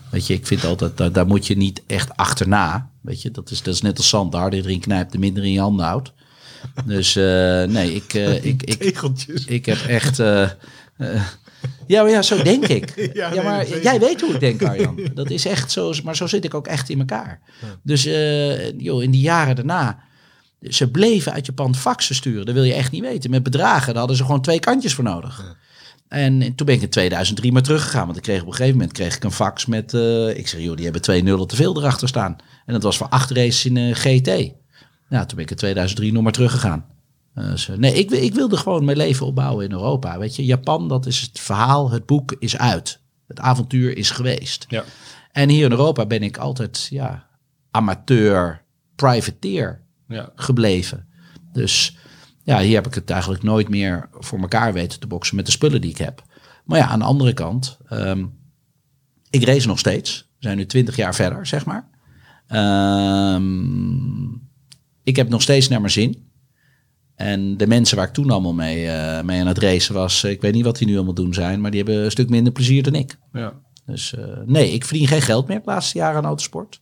weet 0.09 0.27
je, 0.27 0.33
ik 0.33 0.47
vind 0.47 0.65
altijd, 0.65 0.97
daar, 0.97 1.11
daar 1.11 1.27
moet 1.27 1.47
je 1.47 1.57
niet 1.57 1.81
echt 1.87 2.17
achterna. 2.17 2.89
Weet 3.01 3.21
je, 3.21 3.31
dat 3.31 3.51
is, 3.51 3.61
dat 3.61 3.73
is 3.73 3.81
net 3.81 3.97
als 3.97 4.09
zand. 4.09 4.31
De 4.31 4.37
harder 4.37 4.59
je 4.59 4.65
erin 4.65 4.79
knijpt, 4.79 5.11
de 5.11 5.17
minder 5.17 5.43
in 5.43 5.51
je 5.51 5.59
handen 5.59 5.85
houdt. 5.85 6.13
Dus 6.85 7.15
eh, 7.15 7.63
nee, 7.63 7.95
ik, 7.95 8.13
ik, 8.43 8.63
ik, 8.63 9.01
ik 9.45 9.65
heb 9.65 9.77
echt. 9.77 10.21
Ja, 11.87 12.01
maar 12.01 12.11
ja, 12.11 12.21
zo 12.21 12.43
denk 12.43 12.67
ik. 12.67 12.93
Ja, 13.13 13.41
maar 13.43 13.81
jij 13.81 13.99
weet 13.99 14.21
hoe 14.21 14.33
ik 14.33 14.39
denk, 14.39 14.63
Arjan. 14.63 14.99
Dat 15.13 15.29
is 15.29 15.45
echt 15.45 15.71
zo. 15.71 15.93
Maar 16.03 16.15
zo 16.15 16.27
zit 16.27 16.45
ik 16.45 16.53
ook 16.53 16.67
echt 16.67 16.89
in 16.89 16.99
elkaar. 16.99 17.39
Dus 17.83 18.05
eh, 18.05 18.79
joh, 18.79 19.03
in 19.03 19.11
die 19.11 19.21
jaren 19.21 19.55
daarna. 19.55 19.99
Ze 20.61 20.91
bleven 20.91 21.31
uit 21.33 21.45
Japan 21.45 21.75
faxen 21.75 22.15
sturen. 22.15 22.45
Dat 22.45 22.53
wil 22.55 22.63
je 22.63 22.73
echt 22.73 22.91
niet 22.91 23.01
weten. 23.01 23.29
Met 23.29 23.43
bedragen, 23.43 23.87
daar 23.87 23.97
hadden 23.97 24.17
ze 24.17 24.23
gewoon 24.23 24.41
twee 24.41 24.59
kantjes 24.59 24.93
voor 24.93 25.03
nodig. 25.03 25.55
En 26.07 26.55
toen 26.55 26.65
ben 26.65 26.75
ik 26.75 26.81
in 26.81 26.89
2003 26.89 27.51
maar 27.51 27.61
teruggegaan. 27.61 28.05
Want 28.05 28.17
ik 28.17 28.23
kreeg 28.23 28.41
op 28.41 28.47
een 28.47 28.53
gegeven 28.53 28.77
moment 28.77 28.93
kreeg 28.93 29.15
ik 29.15 29.23
een 29.23 29.31
fax 29.31 29.65
met... 29.65 29.93
eh, 29.93 30.37
ik 30.37 30.47
zeg, 30.47 30.61
joh, 30.61 30.75
die 30.75 30.83
hebben 30.83 31.01
twee 31.01 31.23
nullen 31.23 31.47
te 31.47 31.55
veel 31.55 31.77
erachter 31.77 32.07
staan. 32.07 32.35
En 32.65 32.73
dat 32.73 32.83
was 32.83 32.97
voor 32.97 33.07
acht 33.07 33.31
races 33.31 33.65
in 33.65 33.77
eh, 33.77 33.95
GT. 33.95 34.27
Ja, 35.09 35.25
toen 35.25 35.35
ben 35.35 35.43
ik 35.45 35.51
in 35.51 35.55
2003 35.57 36.11
nog 36.13 36.23
maar 36.23 36.31
teruggegaan. 36.31 36.85
Eh, 37.33 37.49
dus, 37.49 37.67
nee, 37.77 37.93
ik, 37.93 38.11
ik 38.11 38.33
wilde 38.33 38.57
gewoon 38.57 38.85
mijn 38.85 38.97
leven 38.97 39.25
opbouwen 39.25 39.65
in 39.65 39.71
Europa. 39.71 40.17
Weet 40.19 40.35
je, 40.35 40.45
Japan, 40.45 40.87
dat 40.87 41.05
is 41.05 41.21
het 41.21 41.39
verhaal. 41.39 41.91
Het 41.91 42.05
boek 42.05 42.35
is 42.39 42.57
uit. 42.57 42.99
Het 43.27 43.39
avontuur 43.39 43.97
is 43.97 44.11
geweest. 44.11 44.65
Ja. 44.67 44.83
En 45.31 45.49
hier 45.49 45.65
in 45.65 45.71
Europa 45.71 46.05
ben 46.05 46.23
ik 46.23 46.37
altijd, 46.37 46.87
ja, 46.89 47.27
amateur, 47.71 48.63
privateer 48.95 49.81
Ja. 50.07 50.31
gebleven. 50.35 51.07
Dus 51.53 51.97
ja, 52.43 52.59
hier 52.59 52.75
heb 52.75 52.87
ik 52.87 52.93
het 52.93 53.09
eigenlijk 53.09 53.43
nooit 53.43 53.69
meer 53.69 54.09
voor 54.11 54.39
elkaar 54.39 54.73
weten 54.73 54.99
te 54.99 55.07
boksen 55.07 55.35
met 55.35 55.45
de 55.45 55.51
spullen 55.51 55.81
die 55.81 55.89
ik 55.91 55.97
heb. 55.97 56.23
Maar 56.65 56.77
ja, 56.79 56.87
aan 56.87 56.99
de 56.99 57.05
andere 57.05 57.33
kant, 57.33 57.77
ehm, 57.87 58.25
ik 59.29 59.43
race 59.43 59.67
nog 59.67 59.79
steeds. 59.79 60.19
We 60.19 60.47
zijn 60.47 60.57
nu 60.57 60.65
twintig 60.65 60.95
jaar 60.95 61.15
verder, 61.15 61.45
zeg 61.45 61.65
maar. 61.65 61.89
Ehm, 62.47 64.23
ik 65.03 65.15
heb 65.15 65.29
nog 65.29 65.41
steeds 65.41 65.67
naar 65.67 65.79
mijn 65.81 65.91
zin. 65.93 66.30
En 67.21 67.57
de 67.57 67.67
mensen 67.67 67.97
waar 67.97 68.07
ik 68.07 68.13
toen 68.13 68.29
allemaal 68.31 68.53
mee, 68.53 68.87
eh, 68.87 69.23
mee 69.23 69.39
aan 69.41 69.47
het 69.47 69.57
racen 69.57 69.93
was, 69.93 70.23
ik 70.23 70.41
weet 70.41 70.53
niet 70.53 70.65
wat 70.65 70.77
die 70.77 70.87
nu 70.87 70.95
allemaal 70.95 71.13
doen 71.13 71.33
zijn, 71.33 71.61
maar 71.61 71.71
die 71.71 71.83
hebben 71.83 72.03
een 72.03 72.11
stuk 72.11 72.29
minder 72.29 72.53
plezier 72.53 72.83
dan 72.83 72.95
ik. 72.95 73.17
Ja. 73.33 73.53
Dus 73.85 74.13
eh, 74.15 74.23
nee, 74.45 74.71
ik 74.73 74.85
verdien 74.85 75.07
geen 75.07 75.21
geld 75.21 75.47
meer 75.47 75.57
de 75.57 75.63
laatste 75.65 75.97
jaren 75.97 76.17
aan 76.17 76.25
autosport. 76.25 76.79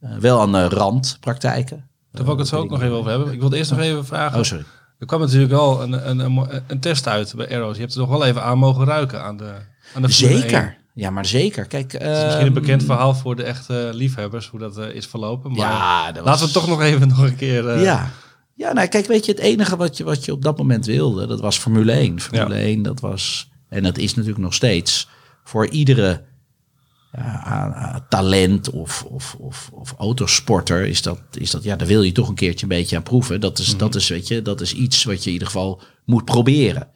Eh, 0.00 0.10
wel 0.16 0.40
aan 0.40 0.56
randpraktijken. 0.56 1.84
Daar 2.12 2.24
wil 2.24 2.32
ik 2.32 2.38
het 2.38 2.48
zo 2.48 2.56
ook 2.56 2.70
nog 2.70 2.82
even 2.82 2.94
over 2.96 3.10
hebben. 3.10 3.32
Ik 3.32 3.40
wilde 3.40 3.56
eerst 3.56 3.70
nog 3.70 3.80
even 3.80 4.06
vragen. 4.06 4.38
Oh, 4.38 4.44
sorry. 4.44 4.64
Er 4.98 5.06
kwam 5.06 5.20
natuurlijk 5.20 5.50
wel 5.52 5.82
een, 5.82 6.08
een, 6.10 6.18
een, 6.18 6.62
een 6.66 6.80
test 6.80 7.06
uit 7.08 7.34
bij 7.36 7.48
Arrows. 7.54 7.74
Je 7.74 7.80
hebt 7.80 7.94
er 7.94 8.00
nog 8.00 8.08
wel 8.08 8.24
even 8.24 8.42
aan 8.42 8.58
mogen 8.58 8.84
ruiken 8.84 9.22
aan 9.22 9.36
de, 9.36 9.52
aan 9.94 10.02
de 10.02 10.08
Formule 10.08 10.34
1. 10.40 10.42
Zeker. 10.50 10.76
Ja, 10.94 11.10
maar 11.10 11.26
zeker. 11.26 11.66
Kijk, 11.66 11.92
Het 11.92 12.02
is 12.02 12.08
misschien 12.08 12.30
een 12.40 12.40
ehm, 12.44 12.52
bekend 12.52 12.84
verhaal 12.84 13.14
voor 13.14 13.36
de 13.36 13.42
echte 13.42 13.90
liefhebbers 13.92 14.48
hoe 14.48 14.60
dat 14.60 14.78
eh, 14.78 14.94
is 14.94 15.06
verlopen. 15.06 15.50
Maar 15.50 15.58
Ja, 15.60 16.06
dat 16.12 16.24
was- 16.24 16.24
laten 16.24 16.46
we 16.46 16.52
toch 16.52 16.66
nog 16.68 16.82
even 16.82 17.08
nog 17.08 17.18
een 17.22 17.36
keer. 17.36 17.68
eh, 17.68 17.82
ja. 17.82 18.10
Ja, 18.60 18.72
nou 18.72 18.88
kijk, 18.88 19.06
weet 19.06 19.24
je, 19.24 19.32
het 19.32 19.40
enige 19.40 19.76
wat 19.76 19.96
je, 19.96 20.04
wat 20.04 20.24
je 20.24 20.32
op 20.32 20.42
dat 20.42 20.58
moment 20.58 20.86
wilde, 20.86 21.26
dat 21.26 21.40
was 21.40 21.58
Formule 21.58 21.92
1. 21.92 22.20
Formule 22.20 22.54
Ja. 22.54 22.60
1, 22.60 22.82
dat 22.82 23.00
was, 23.00 23.50
en 23.68 23.82
dat 23.82 23.98
is 23.98 24.14
natuurlijk 24.14 24.42
nog 24.42 24.54
steeds, 24.54 25.08
voor 25.44 25.68
iedere 25.68 26.24
ja, 27.12 28.06
talent 28.08 28.70
of, 28.70 29.04
of, 29.04 29.36
of, 29.38 29.70
of 29.72 29.94
autosporter 29.98 30.86
is 30.86 31.02
dat, 31.02 31.20
is 31.32 31.50
dat, 31.50 31.62
ja, 31.62 31.76
daar 31.76 31.86
wil 31.86 32.02
je 32.02 32.12
toch 32.12 32.28
een 32.28 32.34
keertje 32.34 32.62
een 32.62 32.68
beetje 32.78 32.96
aan 32.96 33.02
proeven. 33.02 33.40
Dat 33.40 33.58
is, 33.58 33.76
dat 33.76 33.94
is, 33.94 34.08
weet 34.08 34.28
je, 34.28 34.42
dat 34.42 34.60
is 34.60 34.72
iets 34.72 35.04
wat 35.04 35.18
je 35.20 35.26
in 35.26 35.32
ieder 35.32 35.48
geval 35.48 35.82
moet 36.04 36.24
proberen. 36.24 36.88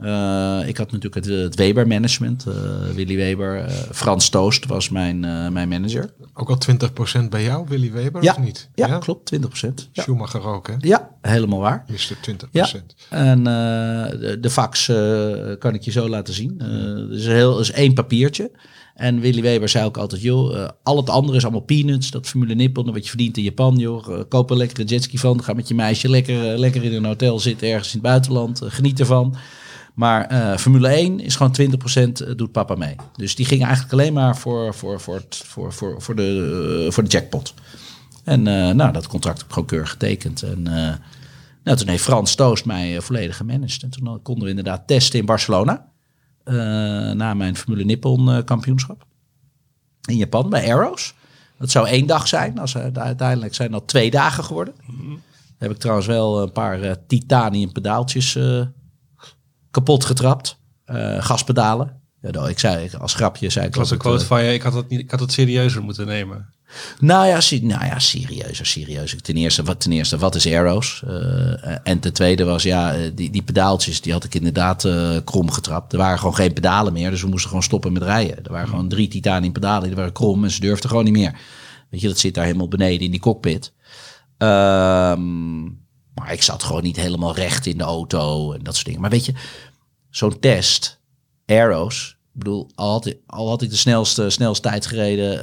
Eh, 0.00 0.68
ik 0.68 0.76
had 0.76 0.92
natuurlijk 0.92 1.26
het, 1.26 1.34
het 1.34 1.54
Weber 1.54 1.86
management, 1.86 2.46
eh, 2.46 2.54
Willy 2.94 3.16
Weber. 3.16 3.56
eh, 3.64 3.74
Frans 3.92 4.28
Toost 4.28 4.66
was 4.66 4.88
mijn, 4.88 5.20
mijn 5.52 5.68
manager. 5.68 6.12
Ook 6.34 6.48
al 6.48 6.58
20% 6.58 7.30
bij 7.30 7.42
jou, 7.42 7.64
Willy 7.68 7.92
Weber, 7.92 8.22
Ja, 8.22 8.32
of 8.32 8.38
niet? 8.38 8.68
ja, 8.74 8.98
klopt, 8.98 9.26
20%. 9.26 9.88
Ja. 9.92 10.02
Schumacher 10.02 10.46
ook, 10.46 10.66
hè? 10.66 10.74
ja, 10.78 11.10
helemaal 11.20 11.58
waar. 11.58 11.84
Mr. 11.88 12.16
20%. 12.20 12.48
Ja, 12.50 12.68
en 13.08 13.44
de, 13.44 14.38
de 14.40 14.50
fax 14.50 14.86
kan 15.58 15.74
ik 15.74 15.82
je 15.82 15.90
zo 15.90 16.08
laten 16.08 16.34
zien. 16.34 16.60
Er 16.60 17.12
is, 17.12 17.26
heel, 17.26 17.60
is 17.60 17.70
één 17.70 17.94
papiertje. 17.94 18.50
En 19.00 19.20
Willy 19.20 19.42
Weber 19.42 19.68
zei 19.68 19.84
ook 19.84 19.96
altijd, 19.96 20.22
joh, 20.22 20.68
al 20.82 20.96
het 20.96 21.10
andere 21.10 21.36
is 21.36 21.42
allemaal 21.42 21.60
peanuts. 21.60 22.10
Dat 22.10 22.26
Formule 22.26 22.54
Nippon, 22.54 22.92
wat 22.92 23.02
je 23.02 23.08
verdient 23.08 23.36
in 23.36 23.42
Japan, 23.42 23.76
joh. 23.76 24.08
Eh, 24.18 24.20
koop 24.28 24.50
er 24.50 24.60
een 24.60 24.84
jetski 24.86 25.18
van. 25.18 25.42
Ga 25.42 25.52
met 25.52 25.68
je 25.68 25.74
meisje 25.74 26.08
lekker, 26.08 26.58
lekker 26.58 26.84
in 26.84 26.92
een 26.94 27.04
hotel 27.04 27.38
zitten 27.38 27.68
ergens 27.68 27.88
in 27.88 27.92
het 27.98 28.02
buitenland. 28.02 28.60
Geniet 28.64 29.00
ervan. 29.00 29.36
Maar 30.00 30.26
eh, 30.26 30.56
Formule 30.56 30.88
1 30.88 31.20
is 31.20 31.36
gewoon 31.36 31.56
20% 31.60 31.64
eh, 31.64 32.36
doet 32.36 32.52
papa 32.52 32.74
mee. 32.74 32.96
Dus 33.16 33.34
die 33.34 33.46
ging 33.46 33.62
eigenlijk 33.62 33.92
alleen 33.92 34.12
maar 34.12 34.36
voor, 34.36 34.74
voor, 34.74 35.00
voor, 35.00 35.14
het, 35.14 35.42
voor, 35.44 35.72
voor, 35.72 36.02
voor, 36.02 36.16
de, 36.16 36.84
eh, 36.86 36.92
voor 36.92 37.02
de 37.02 37.08
jackpot. 37.08 37.54
En 38.24 38.42
nou, 38.76 38.92
dat 38.92 39.06
contract 39.06 39.38
heb 39.38 39.46
ik 39.46 39.52
gewoon 39.52 39.68
keurig 39.68 39.90
getekend. 39.90 40.42
En 40.42 40.62
nou, 41.64 41.76
toen 41.76 41.88
heeft 41.88 42.02
Frans 42.02 42.34
Toost 42.34 42.64
mij 42.64 43.00
volledig 43.00 43.36
gemanaged. 43.36 43.82
En 43.82 43.90
toen 43.90 44.22
konden 44.22 44.44
we 44.44 44.50
inderdaad 44.50 44.86
testen 44.86 45.18
in 45.18 45.26
Barcelona. 45.26 45.86
na 47.14 47.34
mijn 47.34 47.56
Formule 47.56 47.84
Nippon 47.84 48.44
kampioenschap. 48.44 49.06
In 50.08 50.16
Japan, 50.16 50.50
bij 50.50 50.74
Arrows. 50.74 51.14
Dat 51.58 51.70
zou 51.70 51.88
één 51.88 52.06
dag 52.06 52.28
zijn. 52.28 52.58
Als, 52.58 52.76
uiteindelijk 52.76 53.54
zijn 53.54 53.70
dat 53.70 53.88
twee 53.88 54.10
dagen 54.10 54.44
geworden. 54.44 54.74
Dan 54.86 55.22
heb 55.58 55.70
ik 55.70 55.78
trouwens 55.78 56.06
wel 56.06 56.42
een 56.42 56.52
paar 56.52 57.06
titanium 57.06 57.72
pedaaltjes 57.72 58.36
kapot 59.70 60.04
getrapt. 60.04 60.58
Eh, 60.84 61.24
gaspedalen. 61.24 62.00
Ja, 62.22 62.48
ik 62.48 62.58
zei, 62.58 62.90
als 62.98 63.14
grapje 63.14 63.50
zei 63.50 63.66
ik... 63.66 63.70
Ik 63.70 63.78
las 63.78 63.90
een 63.90 63.98
quote 63.98 64.26
van 64.26 64.44
je. 64.44 64.52
Ik 64.52 64.62
had 64.62 64.74
het, 64.74 64.88
niet, 64.88 65.00
ik 65.00 65.10
had 65.10 65.20
het 65.20 65.32
serieuzer 65.32 65.82
moeten 65.82 66.06
nemen. 66.06 66.48
nou 66.98 67.26
ja, 67.26 67.40
nou 67.60 67.84
ja 67.84 67.98
serieuzer, 67.98 68.66
serieus. 68.66 69.16
Ten 69.22 69.36
eerste, 69.36 69.62
wat, 69.62 69.80
ten 69.80 69.92
eerste, 69.92 70.18
wat 70.18 70.34
is 70.34 70.46
Arrows? 70.46 71.02
Eh, 71.06 71.76
en 71.82 72.00
ten 72.00 72.12
tweede 72.12 72.44
was, 72.44 72.62
ja, 72.62 72.94
eh, 72.94 73.10
die, 73.14 73.30
die 73.30 73.42
pedaaltjes, 73.42 74.00
die 74.00 74.12
had 74.12 74.24
ik 74.24 74.34
inderdaad 74.34 74.84
eh, 74.84 75.16
krom 75.24 75.50
getrapt. 75.50 75.92
Er 75.92 75.98
waren 75.98 76.18
gewoon 76.18 76.34
geen 76.34 76.52
pedalen 76.52 76.92
meer, 76.92 77.10
dus 77.10 77.22
we 77.22 77.28
moesten 77.28 77.48
gewoon 77.48 77.64
stoppen 77.64 77.92
met 77.92 78.02
rijden. 78.02 78.44
Er 78.44 78.52
waren 78.52 78.68
gewoon 78.68 78.88
drie 78.88 79.08
titanium 79.08 79.52
pedalen, 79.52 79.86
die 79.86 79.96
waren 79.96 80.12
krom 80.12 80.44
en 80.44 80.50
ze 80.50 80.60
durfden 80.60 80.90
gewoon 80.90 81.04
niet 81.04 81.12
meer. 81.12 81.38
Weet 81.90 82.00
je, 82.00 82.08
dat 82.08 82.18
zit 82.18 82.34
daar 82.34 82.44
helemaal 82.44 82.68
beneden 82.68 83.00
in 83.00 83.10
die 83.10 83.20
cockpit. 83.20 83.72
Ehm, 84.38 85.62
maar 86.14 86.32
ik 86.32 86.42
zat 86.42 86.62
gewoon 86.62 86.82
niet 86.82 86.96
helemaal 86.96 87.34
recht 87.34 87.66
in 87.66 87.78
de 87.78 87.84
auto 87.84 88.52
en 88.52 88.62
dat 88.62 88.74
soort 88.74 88.86
dingen. 88.86 89.00
Maar 89.00 89.10
weet 89.10 89.24
je, 89.24 89.34
zo'n 90.10 90.38
test, 90.38 90.98
Arrows. 91.46 92.16
Ik 92.34 92.38
bedoel, 92.38 92.70
al 92.74 92.90
had, 92.90 93.06
ik- 93.06 93.62
ik 93.62 93.70
de 93.70 93.76
snelste, 93.76 94.30
snelste 94.30 94.68
tijd 94.68 94.86
gereden, 94.86 95.42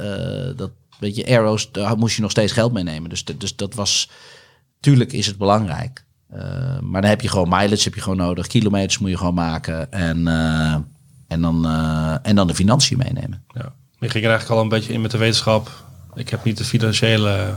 eh, 0.50 0.56
dat 0.56 0.70
weet 0.98 1.16
je, 1.16 1.26
Arrows, 1.26 1.72
daar 1.72 1.98
moest 1.98 2.16
je 2.16 2.22
nog 2.22 2.30
steeds 2.30 2.52
geld 2.52 2.72
meenemen. 2.72 3.10
Dus, 3.10 3.24
dus 3.24 3.56
dat 3.56 3.74
was, 3.74 4.10
tuurlijk 4.80 5.12
is 5.12 5.26
het 5.26 5.38
belangrijk. 5.38 6.04
Eh, 6.28 6.78
maar 6.80 7.00
dan 7.00 7.10
heb 7.10 7.20
je 7.20 7.28
gewoon 7.28 7.48
mileage 7.48 7.82
heb 7.84 7.94
je 7.94 8.00
gewoon 8.00 8.18
nodig, 8.18 8.46
kilometers 8.46 8.98
moet 8.98 9.10
je 9.10 9.16
gewoon 9.16 9.34
maken 9.34 9.92
en, 9.92 10.28
eh, 10.28 10.74
en, 11.28 11.40
dan, 11.40 11.66
en 12.22 12.36
dan 12.36 12.46
de 12.46 12.54
financiën 12.54 12.98
meenemen. 12.98 13.44
Ja. 13.54 13.72
Je 13.98 14.08
ging 14.10 14.24
er 14.24 14.30
eigenlijk 14.30 14.50
al 14.58 14.60
een 14.62 14.68
beetje 14.68 14.92
in 14.92 15.00
met 15.00 15.10
de 15.10 15.18
wetenschap. 15.18 15.84
Ik 16.14 16.28
heb 16.28 16.44
niet 16.44 16.56
de 16.58 16.64
financiële 16.64 17.54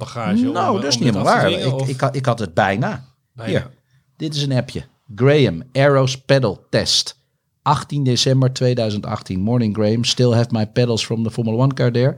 bagage. 0.00 0.46
om- 0.46 0.52
nou, 0.52 0.80
dat 0.80 0.90
is 0.90 0.96
om 0.96 1.02
niet 1.04 1.12
helemaal 1.14 1.34
waar. 1.34 1.50
Ik, 1.50 1.88
ik, 1.88 2.00
had, 2.00 2.16
ik 2.16 2.24
had 2.26 2.38
het 2.38 2.54
bijna. 2.54 3.04
Bijna. 3.32 3.50
Hier, 3.50 3.70
dit 4.16 4.34
is 4.34 4.42
een 4.42 4.52
appje. 4.52 4.82
Graham, 5.14 5.62
Arrows 5.72 6.16
Pedal 6.24 6.66
Test. 6.70 7.18
18 7.62 8.04
december 8.04 8.52
2018. 8.52 9.40
Morning 9.40 9.74
Graham, 9.74 10.04
still 10.04 10.32
have 10.32 10.48
my 10.50 10.66
pedals 10.66 11.04
from 11.04 11.22
the 11.22 11.30
Formula 11.30 11.56
One 11.62 11.74
car 11.74 11.92
there. 11.92 12.16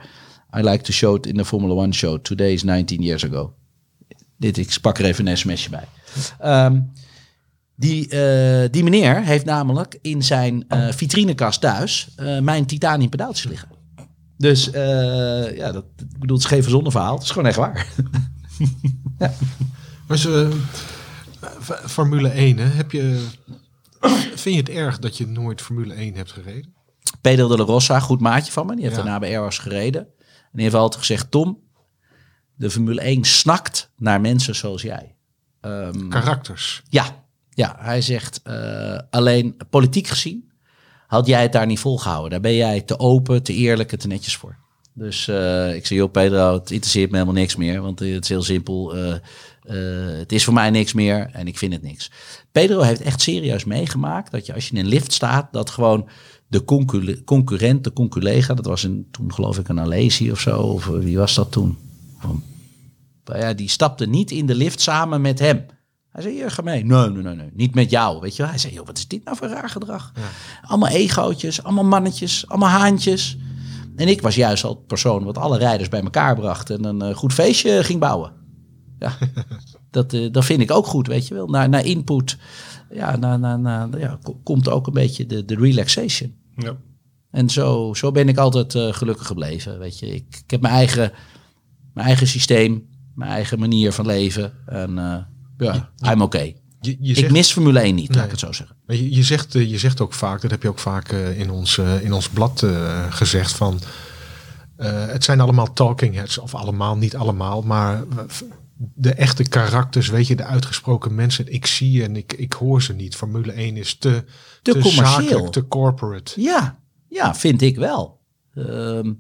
I 0.57 0.61
like 0.61 0.83
to 0.83 0.93
show 0.93 1.15
it 1.17 1.27
in 1.27 1.37
the 1.37 1.45
Formula 1.45 1.75
One 1.75 1.93
show. 1.93 2.19
Today 2.19 2.53
is 2.53 2.63
19 2.63 3.03
years 3.03 3.25
ago. 3.25 3.55
Dit, 4.37 4.57
ik 4.57 4.79
pak 4.81 4.99
er 4.99 5.05
even 5.05 5.27
een 5.27 5.37
sms'je 5.39 5.71
bij. 5.71 5.85
Ehm, 6.39 6.81
die, 7.77 8.09
eh, 8.09 8.69
die 8.71 8.83
meneer 8.83 9.23
heeft 9.23 9.45
namelijk 9.45 9.99
in 10.03 10.23
zijn 10.23 10.65
eh, 10.69 10.89
vitrinekast 10.91 11.61
thuis 11.61 12.09
eh, 12.17 12.39
mijn 12.39 12.67
titanium 12.67 13.09
pedaaltjes 13.11 13.47
liggen. 13.51 13.69
Dus 14.43 14.71
eh, 14.71 15.57
ja, 15.57 15.73
dat, 15.73 15.85
ik 15.97 16.19
bedoel, 16.19 16.37
het 16.37 16.45
is 16.45 16.51
geen 16.53 16.63
verzonnen 16.63 16.93
verhaal. 16.93 17.15
Het 17.15 17.23
is 17.23 17.31
gewoon 17.31 17.47
echt 17.49 17.57
waar. 17.57 17.87
Maar 20.09 20.19
ze, 20.19 20.51
F- 21.63 21.83
Formule 21.87 22.29
1, 22.29 22.59
hè? 22.59 22.65
Heb 22.65 22.93
je, 22.93 23.27
vind 24.35 24.55
je 24.55 24.61
het 24.61 24.69
erg 24.69 24.99
dat 24.99 25.17
je 25.17 25.27
nooit 25.27 25.61
Formule 25.61 25.95
1 25.95 26.15
hebt 26.15 26.33
gereden? 26.33 26.75
Pedro 27.21 27.49
de 27.49 27.57
la 27.57 27.65
Rosa, 27.65 28.01
goed 28.01 28.21
maatje 28.21 28.53
van 28.53 28.67
me. 28.67 28.75
Die 28.75 28.85
heeft 28.85 28.97
Ja. 28.97 29.03
daarna 29.03 29.19
bij 29.19 29.37
Airbus 29.39 29.59
gereden. 29.59 30.01
En 30.27 30.49
die 30.53 30.63
heeft 30.63 30.75
altijd 30.75 31.01
gezegd, 31.01 31.31
Tom, 31.31 31.59
de 32.55 32.71
Formule 32.71 33.01
1 33.01 33.25
snakt 33.25 33.91
naar 33.97 34.21
mensen 34.21 34.55
zoals 34.55 34.83
jij. 34.83 35.17
Ehm, 35.61 36.09
Karakters. 36.09 36.83
ja, 36.89 37.25
ja, 37.51 37.77
hij 37.79 38.01
zegt, 38.01 38.41
eh, 38.43 38.99
alleen 39.11 39.57
politiek 39.71 40.07
gezien 40.07 40.52
had 41.13 41.27
jij 41.27 41.43
het 41.43 41.53
daar 41.53 41.67
niet 41.67 41.79
volgehouden. 41.79 42.31
Daar 42.31 42.41
ben 42.41 42.55
jij 42.55 42.81
te 42.81 42.99
open, 42.99 43.43
te 43.43 43.55
eerlijk 43.55 43.93
en 43.93 43.99
te 43.99 44.07
netjes 44.07 44.37
voor. 44.37 44.57
Dus 44.93 45.29
eh, 45.29 45.75
ik 45.75 45.87
zei, 45.87 45.99
joh 45.99 46.11
Pedro, 46.11 46.53
het 46.53 46.71
interesseert 46.71 47.11
me 47.11 47.17
helemaal 47.17 47.41
niks 47.41 47.57
meer. 47.57 47.83
Want 47.83 47.99
het 47.99 48.23
is 48.23 48.29
heel 48.29 48.43
simpel. 48.43 48.97
eh, 48.97 49.15
eh, 49.63 50.19
het 50.19 50.33
is 50.33 50.45
voor 50.45 50.55
mij 50.55 50.71
niks 50.71 50.93
meer 50.93 51.31
en 51.33 51.47
ik 51.47 51.59
vind 51.59 51.73
het 51.73 51.83
niks. 51.83 52.11
Pedro 52.53 52.81
heeft 52.81 53.01
echt 53.01 53.21
serieus 53.21 53.65
meegemaakt 53.65 54.31
dat 54.31 54.47
je 54.47 54.55
als 54.55 54.69
je 54.69 54.75
in 54.75 54.81
een 54.81 54.89
lift 54.89 55.13
staat, 55.13 55.53
dat 55.53 55.71
gewoon 55.71 56.09
de 56.47 56.65
concurrent, 57.25 57.85
de 57.85 57.93
conculega, 57.93 58.55
dat 58.55 58.67
was 58.67 58.83
een, 58.83 59.07
toen 59.11 59.35
geloof 59.35 59.59
ik 59.59 59.69
een 59.69 59.81
Alesi 59.81 60.31
of 60.31 60.41
zo, 60.41 60.59
of 60.61 60.87
wie 60.87 61.19
was 61.19 61.35
dat 61.35 61.53
toen? 61.53 61.79
Nou 63.25 63.39
ja, 63.39 63.53
die 63.53 63.69
stapte 63.69 64.07
niet 64.07 64.31
in 64.31 64.47
de 64.47 64.55
lift 64.55 64.81
samen 64.81 65.21
met 65.21 65.39
hem. 65.39 65.67
Hij 66.13 66.23
zei, 66.23 66.35
hier, 66.35 66.51
ga 66.51 66.63
mee. 66.63 66.85
Nee, 66.85 67.09
nee, 67.11 67.23
nee, 67.23 67.35
nee, 67.35 67.51
niet 67.53 67.75
met 67.75 67.91
jou, 67.91 68.21
weet 68.21 68.37
je 68.37 68.43
wel. 68.43 68.51
Hij 68.51 68.61
zei, 68.61 68.75
joh, 68.75 68.87
wat 68.87 68.99
is 68.99 69.09
dit 69.09 69.25
nou 69.25 69.37
voor 69.37 69.49
raar 69.49 69.69
gedrag? 69.69 70.13
Allemaal 70.63 70.89
egootjes, 70.89 71.63
allemaal 71.63 71.85
mannetjes, 71.85 72.49
allemaal 72.49 72.69
haantjes. 72.69 73.37
En 73.97 74.09
ik 74.09 74.23
was 74.23 74.35
juist 74.35 74.65
al 74.65 74.71
het 74.71 74.87
persoon 74.87 75.25
wat 75.25 75.39
alle 75.39 75.59
rijders 75.59 75.89
bij 75.89 76.03
elkaar 76.03 76.35
bracht 76.35 76.71
en 76.71 76.85
een 76.85 77.03
eh, 77.03 77.15
goed 77.15 77.33
feestje 77.33 77.85
ging 77.85 78.01
bouwen. 78.01 78.33
Ja, 78.99 79.13
dat, 79.91 80.13
eh, 80.13 80.33
dat 80.33 80.45
vind 80.45 80.61
ik 80.61 80.71
ook 80.71 80.87
goed, 80.87 81.07
weet 81.07 81.29
je 81.29 81.35
wel. 81.35 81.47
Naar, 81.47 81.69
naar 81.69 81.85
input, 81.85 82.39
ja, 82.91 83.17
naar, 83.17 83.39
naar, 83.39 83.59
naar, 83.59 83.99
ja, 83.99 84.19
ko- 84.23 84.41
komt 84.43 84.69
ook 84.69 84.87
een 84.87 84.93
beetje 84.93 85.27
de, 85.27 85.45
de 85.45 85.55
relaxation. 85.55 86.35
Ja. 86.57 86.77
En 87.31 87.51
zo, 87.51 87.95
zo 87.95 88.11
ben 88.11 88.29
ik 88.29 88.37
altijd 88.39 88.75
eh, 88.75 88.93
gelukkig 88.93 89.27
gebleven. 89.27 89.79
Weet 89.79 89.99
je, 89.99 90.07
ik, 90.07 90.25
ik 90.45 90.51
heb 90.51 90.61
mijn 90.61 90.75
eigen, 90.75 91.13
mijn 91.95 92.07
eigen 92.07 92.27
systeem, 92.27 92.89
mijn 93.15 93.31
eigen 93.31 93.59
manier 93.59 93.93
van 93.93 94.07
leven. 94.07 94.53
En 94.67 94.99
ja, 95.63 95.91
I'm 96.13 96.23
okay. 96.23 96.57
Je, 96.81 96.97
je 97.01 97.11
Ik 97.11 97.17
zegt, 97.19 97.33
mis 97.33 97.53
Formule 97.53 97.81
1 97.81 97.95
niet, 97.95 98.09
laat 98.09 98.17
Nee. 98.17 98.25
ik 98.25 98.31
het 98.31 98.41
zo 98.41 98.53
zeggen. 98.53 98.77
maar 98.87 98.97
je, 98.97 99.15
je, 99.15 99.23
zegt, 99.23 99.55
eh, 99.55 99.71
je 99.71 99.79
zegt 99.79 100.01
ook 100.01 100.13
vaak, 100.13 100.41
dat 100.41 100.51
heb 100.51 100.63
je 100.63 100.69
ook 100.69 100.79
vaak 100.79 101.09
eh, 101.13 101.39
in, 101.41 101.51
ons, 101.51 101.79
eh, 101.79 102.05
in 102.05 102.13
ons 102.13 102.29
blad 102.29 102.63
eh, 102.63 103.13
gezegd 103.13 103.53
van... 103.53 103.81
eh, 104.77 105.07
het 105.07 105.25
zijn 105.25 105.41
allemaal 105.41 105.73
talking 105.73 106.15
heads, 106.15 106.39
of 106.39 106.55
allemaal, 106.55 106.97
niet 106.97 107.17
allemaal, 107.17 107.63
maar 107.63 108.05
de 108.95 109.13
echte 109.15 109.43
karakters, 109.43 110.09
weet 110.09 110.27
je, 110.27 110.37
de 110.37 110.45
uitgesproken 110.45 111.15
mensen, 111.15 111.53
ik 111.53 111.67
zie 111.67 112.03
en 112.05 112.17
ik, 112.17 112.33
ik 112.33 112.53
hoor 112.53 112.83
ze 112.83 112.93
niet. 112.93 113.17
Formule 113.17 113.53
1 113.53 113.77
is 113.77 113.95
te, 113.95 114.25
Te 114.63 114.71
commercieel. 114.73 115.05
zakelijk, 115.07 115.53
te 115.53 115.69
corporate. 115.69 116.41
Ja, 116.41 116.79
ja, 117.09 117.35
vind 117.35 117.63
ik 117.63 117.77
wel. 117.77 118.21
Ehm, 118.55 119.13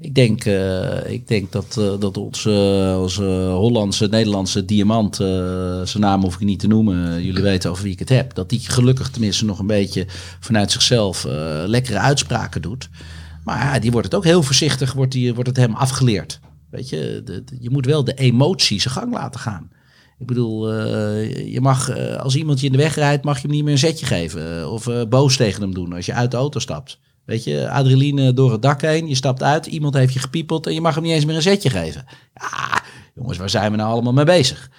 ik, 0.00 0.14
denk, 0.14 0.44
eh, 0.44 1.10
ik 1.10 1.28
denk 1.28 1.52
dat, 1.52 1.76
eh, 1.78 1.92
dat 1.98 2.16
onze, 2.16 2.96
onze 3.00 3.24
Hollandse, 3.50 4.06
Nederlandse 4.06 4.64
diamant, 4.64 5.20
eh, 5.20 5.26
zijn 5.84 6.02
naam 6.02 6.22
hoef 6.22 6.34
ik 6.34 6.40
niet 6.40 6.60
te 6.60 6.66
noemen, 6.66 7.22
jullie 7.22 7.42
weten 7.42 7.70
over 7.70 7.82
wie 7.82 7.92
ik 7.92 7.98
het 7.98 8.08
heb, 8.08 8.34
dat 8.34 8.48
die 8.48 8.60
gelukkig 8.60 9.10
tenminste 9.10 9.44
nog 9.44 9.58
een 9.58 9.66
beetje 9.66 10.06
vanuit 10.40 10.72
zichzelf 10.72 11.24
lekkere 11.66 11.98
uitspraken 11.98 12.62
doet. 12.62 12.88
Maar 13.44 13.80
die 13.80 13.90
wordt 13.90 14.06
het 14.06 14.16
ook 14.16 14.24
heel 14.24 14.42
voorzichtig, 14.42 14.92
wordt, 14.92 15.12
die, 15.12 15.34
wordt 15.34 15.48
het 15.48 15.58
hem 15.58 15.74
afgeleerd. 15.74 16.40
Weet 16.70 16.88
je, 16.88 17.22
je 17.60 17.70
moet 17.70 17.86
wel 17.86 18.04
de 18.04 18.14
emotie 18.14 18.80
zijn 18.80 18.94
gang 18.94 19.12
laten 19.12 19.40
gaan. 19.40 19.70
Ik 20.18 20.26
bedoel, 20.26 20.74
je 21.44 21.60
mag, 21.60 21.90
als 22.18 22.36
iemand 22.36 22.60
je 22.60 22.66
in 22.66 22.72
de 22.72 22.78
weg 22.78 22.94
rijdt, 22.94 23.24
mag 23.24 23.36
je 23.36 23.42
hem 23.42 23.50
niet 23.50 23.64
meer 23.64 23.72
een 23.72 23.78
zetje 23.78 24.06
geven. 24.06 24.70
of 24.70 25.08
boos 25.08 25.36
tegen 25.36 25.62
hem 25.62 25.74
doen 25.74 25.92
als 25.92 26.06
je 26.06 26.12
uit 26.12 26.30
de 26.30 26.36
auto 26.36 26.58
stapt. 26.58 26.98
Weet 27.28 27.44
je, 27.44 27.70
adrenaline 27.70 28.32
door 28.32 28.52
het 28.52 28.62
dak 28.62 28.80
heen, 28.80 29.08
je 29.08 29.14
stapt 29.14 29.42
uit, 29.42 29.66
iemand 29.66 29.94
heeft 29.94 30.12
je 30.12 30.18
gepiepeld 30.18 30.66
en 30.66 30.74
je 30.74 30.80
mag 30.80 30.94
hem 30.94 31.02
niet 31.02 31.12
eens 31.12 31.24
meer 31.24 31.36
een 31.36 31.42
zetje 31.42 31.70
geven. 31.70 32.04
Ja, 32.34 32.82
jongens, 33.14 33.38
waar 33.38 33.50
zijn 33.50 33.70
we 33.70 33.76
nou 33.76 33.90
allemaal 33.90 34.12
mee 34.12 34.24
bezig? 34.24 34.70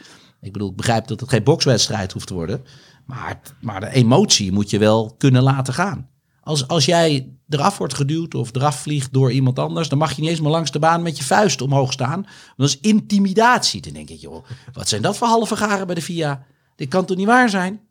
Ik 0.42 0.52
bedoel, 0.54 0.70
ik 0.70 0.76
begrijp 0.76 1.08
dat 1.08 1.20
het 1.20 1.30
geen 1.30 1.44
bokswedstrijd 1.44 2.12
hoeft 2.12 2.28
te 2.28 2.34
worden. 2.34 2.64
Maar, 3.06 3.40
maar 3.62 3.80
de 3.80 3.90
emotie 3.90 4.52
moet 4.52 4.70
je 4.70 4.78
wel 4.78 5.16
kunnen 5.18 5.44
laten 5.44 5.74
gaan. 5.74 6.10
Als, 6.42 6.68
als 6.68 6.86
jij 6.86 7.34
eraf 7.50 7.78
wordt 7.78 7.94
geduwd 7.94 8.36
of 8.36 8.56
eraf 8.56 8.82
vliegt 8.82 9.14
door 9.14 9.32
iemand 9.32 9.60
anders, 9.60 9.90
dan 9.90 9.98
mag 9.98 10.12
je 10.12 10.22
niet 10.22 10.30
eens 10.30 10.42
meer 10.42 10.52
langs 10.52 10.72
de 10.72 10.80
baan 10.80 11.02
met 11.02 11.18
je 11.18 11.24
vuist 11.24 11.62
omhoog 11.62 11.92
staan. 11.92 12.26
Dat 12.58 12.68
is 12.68 12.80
intimidatie. 12.80 13.82
Dan 13.82 13.94
denk 13.94 14.10
ik, 14.10 14.20
joh, 14.20 14.46
wat 14.74 14.88
zijn 14.88 15.02
dat 15.02 15.18
voor 15.18 15.28
halve 15.28 15.56
garen 15.56 15.86
bij 15.86 15.96
de 15.96 16.02
VIA? 16.02 16.46
Dit 16.76 16.88
kan 16.88 17.06
toch 17.06 17.18
niet 17.18 17.28
waar 17.28 17.50
zijn? 17.50 17.88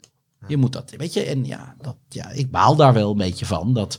Je 0.46 0.56
moet 0.56 0.72
dat, 0.72 0.94
weet 0.96 1.12
je, 1.12 1.22
en 1.22 1.44
ja, 1.44 1.74
dat, 1.80 1.96
ja 2.08 2.30
ik 2.30 2.50
baal 2.50 2.76
daar 2.76 2.92
wel 2.92 3.10
een 3.10 3.16
beetje 3.16 3.46
van 3.46 3.74
dat, 3.74 3.98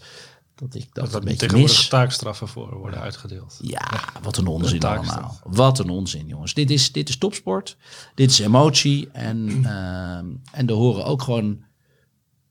dat 0.59 0.75
ik 0.75 0.87
dat, 0.93 1.11
Dat 1.11 1.21
een 1.21 1.27
beetje 1.27 1.57
mis. 1.57 1.87
taakstraffen 1.87 2.47
voor 2.47 2.77
worden 2.77 2.99
uitgedeeld. 2.99 3.59
Ja, 3.61 3.89
wat 4.21 4.37
een 4.37 4.47
onzin 4.47 4.83
allemaal. 4.83 5.39
Wat 5.43 5.79
een 5.79 5.89
onzin, 5.89 6.27
jongens. 6.27 6.53
Dit 6.53 6.69
is, 6.69 6.91
dit 6.91 7.09
is 7.09 7.17
topsport. 7.17 7.77
Dit 8.15 8.31
is 8.31 8.39
emotie. 8.39 9.09
En, 9.11 9.49
ehm, 9.65 10.25
en 10.51 10.67
er 10.67 10.73
horen 10.73 11.05
ook 11.05 11.21
gewoon 11.21 11.63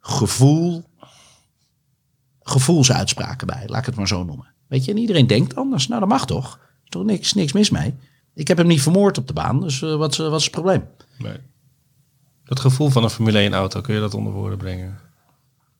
gevoel, 0.00 0.84
gevoelsuitspraken 2.42 3.46
bij. 3.46 3.64
Laat 3.66 3.80
ik 3.80 3.86
het 3.86 3.96
maar 3.96 4.08
zo 4.08 4.24
noemen. 4.24 4.52
Weet 4.66 4.84
je, 4.84 4.90
en 4.90 4.98
iedereen 4.98 5.26
denkt 5.26 5.54
anders. 5.54 5.88
Nou, 5.88 6.00
dat 6.00 6.08
mag 6.08 6.26
toch? 6.26 6.54
Er 6.54 6.84
is 6.84 6.90
toch 6.90 7.04
niks, 7.04 7.34
niks 7.34 7.52
mis 7.52 7.70
mee? 7.70 7.94
Ik 8.34 8.48
heb 8.48 8.56
hem 8.56 8.66
niet 8.66 8.82
vermoord 8.82 9.18
op 9.18 9.26
de 9.26 9.32
baan, 9.32 9.60
dus 9.60 9.82
eh, 9.82 9.96
wat, 9.96 10.12
is, 10.12 10.18
eh, 10.18 10.28
wat 10.28 10.38
is 10.38 10.44
het 10.44 10.52
probleem? 10.52 10.84
Nee. 11.18 11.36
Het 12.44 12.60
gevoel 12.60 12.88
van 12.88 13.04
een 13.04 13.10
Formule 13.10 13.38
1 13.38 13.52
auto, 13.54 13.80
kun 13.80 13.94
je 13.94 14.00
dat 14.00 14.14
onder 14.14 14.32
woorden 14.32 14.58
brengen? 14.58 14.98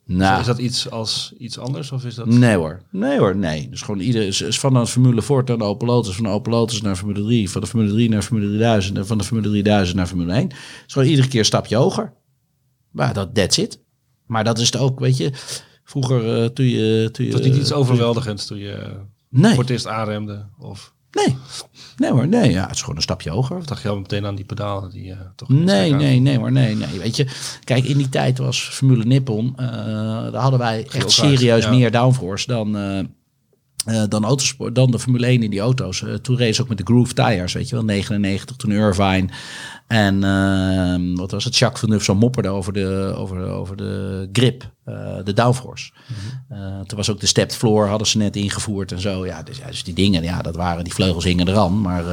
Nou, 0.08 0.40
Is 0.40 0.46
dat 0.46 0.58
iets 0.58 0.90
als 0.90 1.32
iets 1.38 1.58
anders? 1.58 1.92
Of 1.92 2.04
is 2.04 2.14
dat... 2.14 2.26
Nee 2.26 2.54
hoor, 2.56 2.80
nee 2.90 3.18
hoor, 3.18 3.36
nee. 3.36 3.68
Dus 3.68 3.82
gewoon 3.82 4.00
ieder 4.00 4.22
is, 4.22 4.40
is 4.40 4.60
van 4.60 4.74
de 4.74 4.86
Formule 4.86 5.22
Ford 5.22 5.48
naar 5.48 5.58
de 5.58 5.64
Opel 5.64 5.86
Lotus, 5.86 6.14
van 6.14 6.24
de 6.24 6.30
Opel 6.30 6.52
Lotus 6.52 6.80
naar 6.82 6.96
Formule 6.96 7.22
3, 7.22 7.50
van 7.50 7.60
de 7.60 7.66
Formule 7.66 7.92
3 7.92 8.08
naar 8.08 8.22
Formule 8.22 8.48
3000 8.48 8.96
en 8.96 9.06
van 9.06 9.18
de 9.18 9.24
Formule 9.24 9.48
3000 9.48 9.96
naar 9.96 10.06
Formule 10.06 10.32
1. 10.32 10.42
Het 10.42 10.52
is 10.86 10.92
gewoon 10.92 11.08
iedere 11.08 11.28
keer 11.28 11.38
een 11.38 11.44
stapje 11.44 11.76
hoger. 11.76 12.12
Maar 12.90 13.14
dat 13.14 13.34
that's 13.34 13.56
it. 13.58 13.80
Maar 14.26 14.44
dat 14.44 14.58
is 14.58 14.66
het 14.66 14.76
ook, 14.76 15.00
weet 15.00 15.16
je. 15.16 15.30
Vroeger 15.84 16.42
eh, 16.42 16.48
toen 16.48 16.66
je... 16.66 17.08
Toen 17.12 17.24
je 17.24 17.30
Het 17.30 17.40
was 17.40 17.50
niet 17.50 17.60
iets 17.60 17.72
overweldigends 17.72 18.46
toen 18.46 18.58
je 18.58 19.00
Nee. 19.30 19.54
voor 19.54 19.62
het 19.62 19.72
eerst 19.72 19.86
aanremde? 19.86 20.46
Of 20.58 20.94
Nee, 21.10 21.36
nee 21.96 22.10
hoor, 22.10 22.28
nee. 22.28 22.50
Ja, 22.50 22.66
het 22.66 22.74
is 22.74 22.80
gewoon 22.80 22.96
een 22.96 23.02
stapje 23.02 23.30
hoger. 23.30 23.66
dacht 23.66 23.82
je 23.82 23.88
al 23.88 23.98
meteen 23.98 24.26
aan 24.26 24.34
die 24.34 24.44
pedalen 24.44 24.90
die 24.90 25.12
eh, 25.12 25.18
toch... 25.36 25.48
Nee, 25.48 25.92
nee, 25.92 26.20
nee 26.20 26.38
hoor, 26.38 26.52
nee, 26.52 26.74
nee. 26.74 26.98
Weet 26.98 27.16
je, 27.16 27.26
kijk, 27.64 27.84
in 27.84 27.96
die 27.96 28.08
tijd 28.08 28.38
was 28.38 28.60
Formule 28.62 29.04
Nippon, 29.04 29.52
eh, 29.56 29.66
daar 30.32 30.42
hadden 30.42 30.58
wij 30.58 30.86
echt 30.92 31.10
serieus 31.10 31.64
ja. 31.64 31.70
meer 31.70 31.90
downforce 31.90 32.46
dan, 32.46 32.76
eh, 32.76 33.04
eh, 33.88 34.02
dan, 34.08 34.24
autosport, 34.24 34.74
dan 34.74 34.90
de 34.90 34.98
Formule 34.98 35.26
1 35.26 35.42
in 35.42 35.50
die 35.50 35.60
auto's. 35.60 36.02
Eh, 36.02 36.14
toen 36.14 36.38
race 36.38 36.62
ook 36.62 36.68
met 36.68 36.78
de 36.78 36.84
Groove 36.84 37.14
Tires, 37.14 37.52
weet 37.52 37.68
je 37.68 37.74
wel, 37.74 37.84
99, 37.84 38.56
toen 38.56 38.70
Irvine. 38.70 39.28
En 39.86 40.24
eh, 40.24 41.16
wat 41.18 41.30
was 41.30 41.44
het, 41.44 41.56
Jacques 41.56 41.80
Villeneuve 41.80 42.04
zo 42.04 42.14
mopperde 42.14 42.48
over 42.48 42.72
de, 42.72 43.14
over, 43.16 43.48
over 43.48 43.76
de 43.76 44.28
grip, 44.32 44.70
eh, 44.84 45.16
de 45.24 45.32
downforce. 45.32 45.92
Eh, 46.48 46.80
toen 46.80 46.96
was 46.96 47.10
ook 47.10 47.20
de 47.20 47.26
stepped 47.26 47.56
floor, 47.56 47.86
hadden 47.86 48.06
ze 48.06 48.18
net 48.18 48.36
ingevoerd 48.36 48.92
en 48.92 49.00
zo. 49.00 49.26
Ja, 49.26 49.42
dus, 49.42 49.58
ja, 49.58 49.66
dus 49.66 49.84
die 49.84 49.94
dingen, 49.94 50.22
ja, 50.22 50.42
dat 50.42 50.56
waren, 50.56 50.84
die 50.84 50.94
vleugels 50.94 51.24
hingen 51.24 51.48
eraan. 51.48 51.80
Maar 51.80 52.04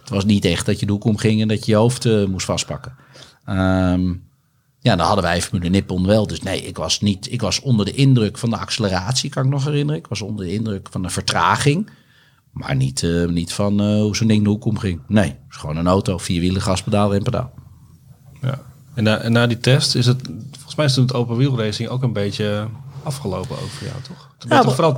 het 0.00 0.10
was 0.10 0.24
niet 0.24 0.44
echt 0.44 0.66
dat 0.66 0.80
je 0.80 0.86
de 0.86 0.92
hoek 0.92 1.04
omging 1.04 1.40
en 1.40 1.48
dat 1.48 1.64
je 1.64 1.72
je 1.72 1.78
hoofd 1.78 2.26
moest 2.26 2.46
vastpakken. 2.46 2.96
Ehm, 3.44 4.12
Ja, 4.84 4.96
dan 4.96 5.06
hadden 5.06 5.24
wij 5.24 5.42
Formule 5.42 5.68
Nippon 5.68 6.06
wel. 6.06 6.26
Dus 6.26 6.40
nee, 6.42 6.62
ik 6.62 6.76
was 6.76 7.00
niet. 7.00 7.32
Ik 7.32 7.40
was 7.40 7.60
onder 7.60 7.86
de 7.86 7.92
indruk 7.92 8.38
van 8.38 8.50
de 8.50 8.56
acceleratie, 8.56 9.30
kan 9.30 9.44
ik 9.44 9.50
nog 9.50 9.64
herinneren. 9.64 10.00
Ik 10.00 10.06
was 10.06 10.22
onder 10.22 10.44
de 10.46 10.52
indruk 10.52 10.88
van 10.90 11.02
de 11.02 11.08
vertraging. 11.10 11.90
Maar 12.52 12.76
niet, 12.76 13.02
eh, 13.02 13.24
niet 13.24 13.52
van 13.52 13.80
eh, 13.80 13.86
hoe 13.86 14.16
zo'n 14.16 14.26
ding 14.26 14.42
de 14.42 14.48
hoek 14.48 14.64
omging. 14.64 15.00
Nee, 15.08 15.26
het 15.28 15.36
is 15.50 15.56
gewoon 15.56 15.76
een 15.76 15.86
auto, 15.86 16.18
vierwielen, 16.18 16.62
gaspedaal, 16.62 17.12
rempedaal. 17.12 17.52
Ja. 18.42 18.60
En, 18.94 19.04
na, 19.04 19.18
en 19.18 19.32
na 19.32 19.46
die 19.46 19.58
test 19.58 19.94
is 19.94 20.06
het, 20.06 20.20
volgens 20.52 20.74
mij 20.74 20.84
is 20.86 20.94
toen 20.94 21.04
het 21.04 21.14
open 21.14 21.36
wheel 21.36 21.58
racing 21.58 21.88
ook 21.88 22.02
een 22.02 22.12
beetje 22.12 22.68
afgelopen 23.02 23.56
ook 23.56 23.68
voor 23.68 23.86
jou, 23.86 24.02
toch? 24.02 24.30
Toen 24.38 24.48
maar- 24.48 24.64
vooral 24.64 24.94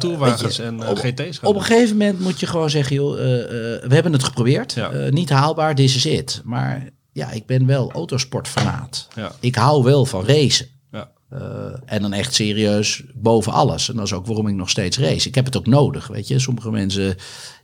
je, 0.57 0.63
en 0.63 0.83
eh, 0.83 0.91
op- 0.91 0.99
GT's 0.99 1.39
gaan 1.39 1.49
Op 1.49 1.57
een 1.57 1.63
gegeven 1.63 1.97
moment 1.97 2.21
moet 2.21 2.41
je 2.41 2.47
gewoon 2.47 2.71
zeggen, 2.71 2.97
joh, 2.97 3.15
we 3.17 3.89
hebben 3.89 4.13
het 4.13 4.25
geprobeerd. 4.25 4.73
Ja. 4.73 4.91
Niet 5.11 5.31
haalbaar, 5.31 5.75
this 5.75 5.97
is 5.97 6.07
it. 6.07 6.41
Maar 6.45 6.89
ja, 7.17 7.31
ik 7.31 7.47
ben 7.47 7.67
wel 7.67 7.93
autosportfanaat. 7.93 9.09
Ja. 9.15 9.33
Ik 9.41 9.55
hou 9.55 9.83
wel 9.83 10.05
van 10.05 10.25
racen. 10.25 10.67
Ja. 10.91 11.11
Eh, 11.29 11.41
en 11.85 12.03
dan 12.03 12.13
echt 12.13 12.35
serieus 12.35 13.03
boven 13.15 13.53
alles. 13.53 13.89
En 13.89 13.97
dat 13.97 14.05
is 14.05 14.13
ook 14.13 14.27
waarom 14.27 14.49
ik 14.49 14.55
nog 14.55 14.71
steeds 14.71 14.99
race. 14.99 15.29
Ik 15.29 15.35
heb 15.35 15.45
het 15.45 15.57
ook 15.57 15.67
nodig, 15.67 16.07
weet 16.07 16.29
je. 16.29 16.39
Sommige 16.39 16.71
mensen 16.71 17.17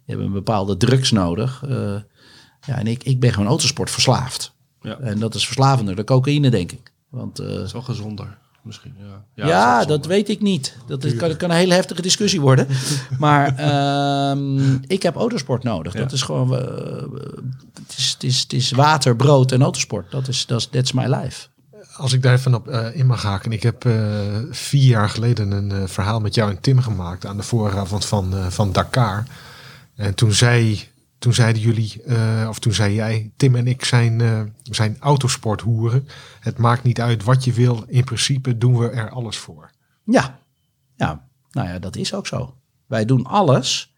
hebben 0.06 0.26
een 0.26 0.32
bepaalde 0.32 0.76
drugs 0.76 1.10
nodig. 1.10 1.62
Eh, 1.68 1.96
ja, 2.66 2.78
en 2.78 2.86
ik, 2.86 3.04
ik 3.04 3.20
ben 3.20 3.32
gewoon 3.32 3.48
autosport 3.48 3.90
verslaafd. 3.90 4.54
Ja. 4.80 4.98
En 4.98 5.18
dat 5.18 5.34
is 5.34 5.44
verslavender 5.44 5.96
dan 5.96 6.04
cocaïne, 6.04 6.50
denk 6.50 6.72
ik. 6.72 6.92
Want 7.08 7.38
eh, 7.38 7.46
Dat 7.46 7.66
is 7.66 7.72
wel 7.72 7.82
gezonder, 7.82 8.38
misschien. 8.62 8.94
Ja, 9.34 9.46
ja, 9.46 9.84
dat 9.84 10.06
weet 10.06 10.28
ik 10.28 10.40
niet. 10.40 10.76
Dat 10.86 11.04
is, 11.04 11.16
kan, 11.16 11.36
kan 11.36 11.50
een 11.50 11.56
hele 11.56 11.74
heftige 11.74 12.02
discussie 12.02 12.40
worden. 12.40 12.66
maar 13.18 13.56
ehm, 13.56 14.74
ik 14.86 15.02
heb 15.02 15.16
autosport 15.16 15.62
nodig. 15.62 15.92
Dat 15.92 16.12
is 16.12 16.22
gewoon... 16.22 16.56
eh, 16.56 17.02
het, 17.74 17.94
is, 17.96 18.10
het, 18.12 18.22
is, 18.22 18.40
het 18.40 18.52
is 18.52 18.70
water, 18.70 19.16
brood 19.16 19.52
en 19.52 19.62
autosport. 19.62 20.10
Dat 20.10 20.28
is, 20.28 20.46
dat 20.46 20.58
is 20.58 20.68
that's 20.70 20.92
my 20.92 21.06
life. 21.06 21.50
Als 21.96 22.12
ik 22.12 22.22
daar 22.22 22.34
even 22.34 22.54
op 22.54 22.68
eh, 22.68 22.96
in 22.96 23.06
mag 23.06 23.22
haken. 23.22 23.52
Ik 23.52 23.62
heb 23.62 23.84
eh, 23.84 23.92
vier 24.50 24.86
jaar 24.86 25.08
geleden 25.08 25.50
een 25.50 25.88
verhaal 25.88 26.20
met 26.20 26.34
jou 26.34 26.50
en 26.50 26.60
Tim 26.60 26.80
gemaakt 26.80 27.26
aan 27.26 27.36
de 27.36 27.42
vooravond 27.42 28.04
van, 28.04 28.36
eh, 28.36 28.46
van 28.46 28.72
Dakar. 28.72 29.24
En 29.96 30.14
toen, 30.14 30.32
zei, 30.32 30.88
toen 31.22 31.34
zeiden 31.34 31.62
jullie, 31.62 32.02
eh, 32.02 32.46
of 32.48 32.58
toen 32.58 32.72
zei 32.72 32.94
jij, 32.94 33.32
Tim 33.36 33.56
en 33.56 33.66
ik 33.66 33.84
zijn, 33.84 34.20
eh, 34.20 34.42
zijn 34.62 34.96
autosporthoeren. 35.00 36.08
Het 36.40 36.58
maakt 36.58 36.82
niet 36.82 37.00
uit 37.00 37.24
wat 37.24 37.44
je 37.44 37.52
wil. 37.52 37.84
In 37.86 38.04
principe 38.04 38.58
doen 38.58 38.78
we 38.78 38.88
er 38.90 39.10
alles 39.10 39.36
voor. 39.36 39.70
Ja. 40.04 40.38
ja, 40.96 41.28
nou 41.50 41.68
ja, 41.68 41.78
dat 41.78 41.96
is 41.96 42.14
ook 42.14 42.26
zo. 42.26 42.54
Wij 42.86 43.04
doen 43.04 43.24
alles 43.24 43.92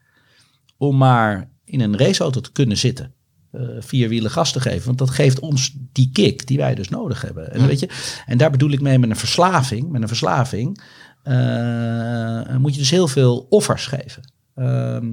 om 0.77 0.97
maar 0.97 1.51
in 1.65 1.81
een 1.81 1.99
raceauto 1.99 2.41
te 2.41 2.53
kunnen 2.53 2.77
zitten. 2.77 3.15
eh 3.51 3.61
vierwielen 3.79 4.31
gas 4.31 4.53
te 4.53 4.61
geven. 4.61 4.87
Want 4.87 4.99
dat 4.99 5.11
geeft 5.11 5.41
ons 5.41 5.77
die 5.93 6.11
kick 6.13 6.47
die 6.47 6.59
wij 6.59 6.75
dus 6.75 6.89
nodig 6.89 7.23
hebben. 7.23 7.53
En, 7.53 7.67
weet 7.67 7.81
je, 7.81 7.89
en 8.27 8.39
daar 8.39 8.51
bedoel 8.51 8.71
ik 8.71 8.81
mee 8.81 8.99
met 8.99 9.11
een 9.11 9.17
verslaving. 9.17 9.91
Met 9.91 10.03
een 10.03 10.09
verslaving 10.09 10.83
moet 12.59 12.73
je 12.75 12.81
dus 12.81 12.91
heel 12.91 13.09
veel 13.09 13.47
offers 13.51 13.87
geven. 13.87 14.33
Ehm, 14.55 15.07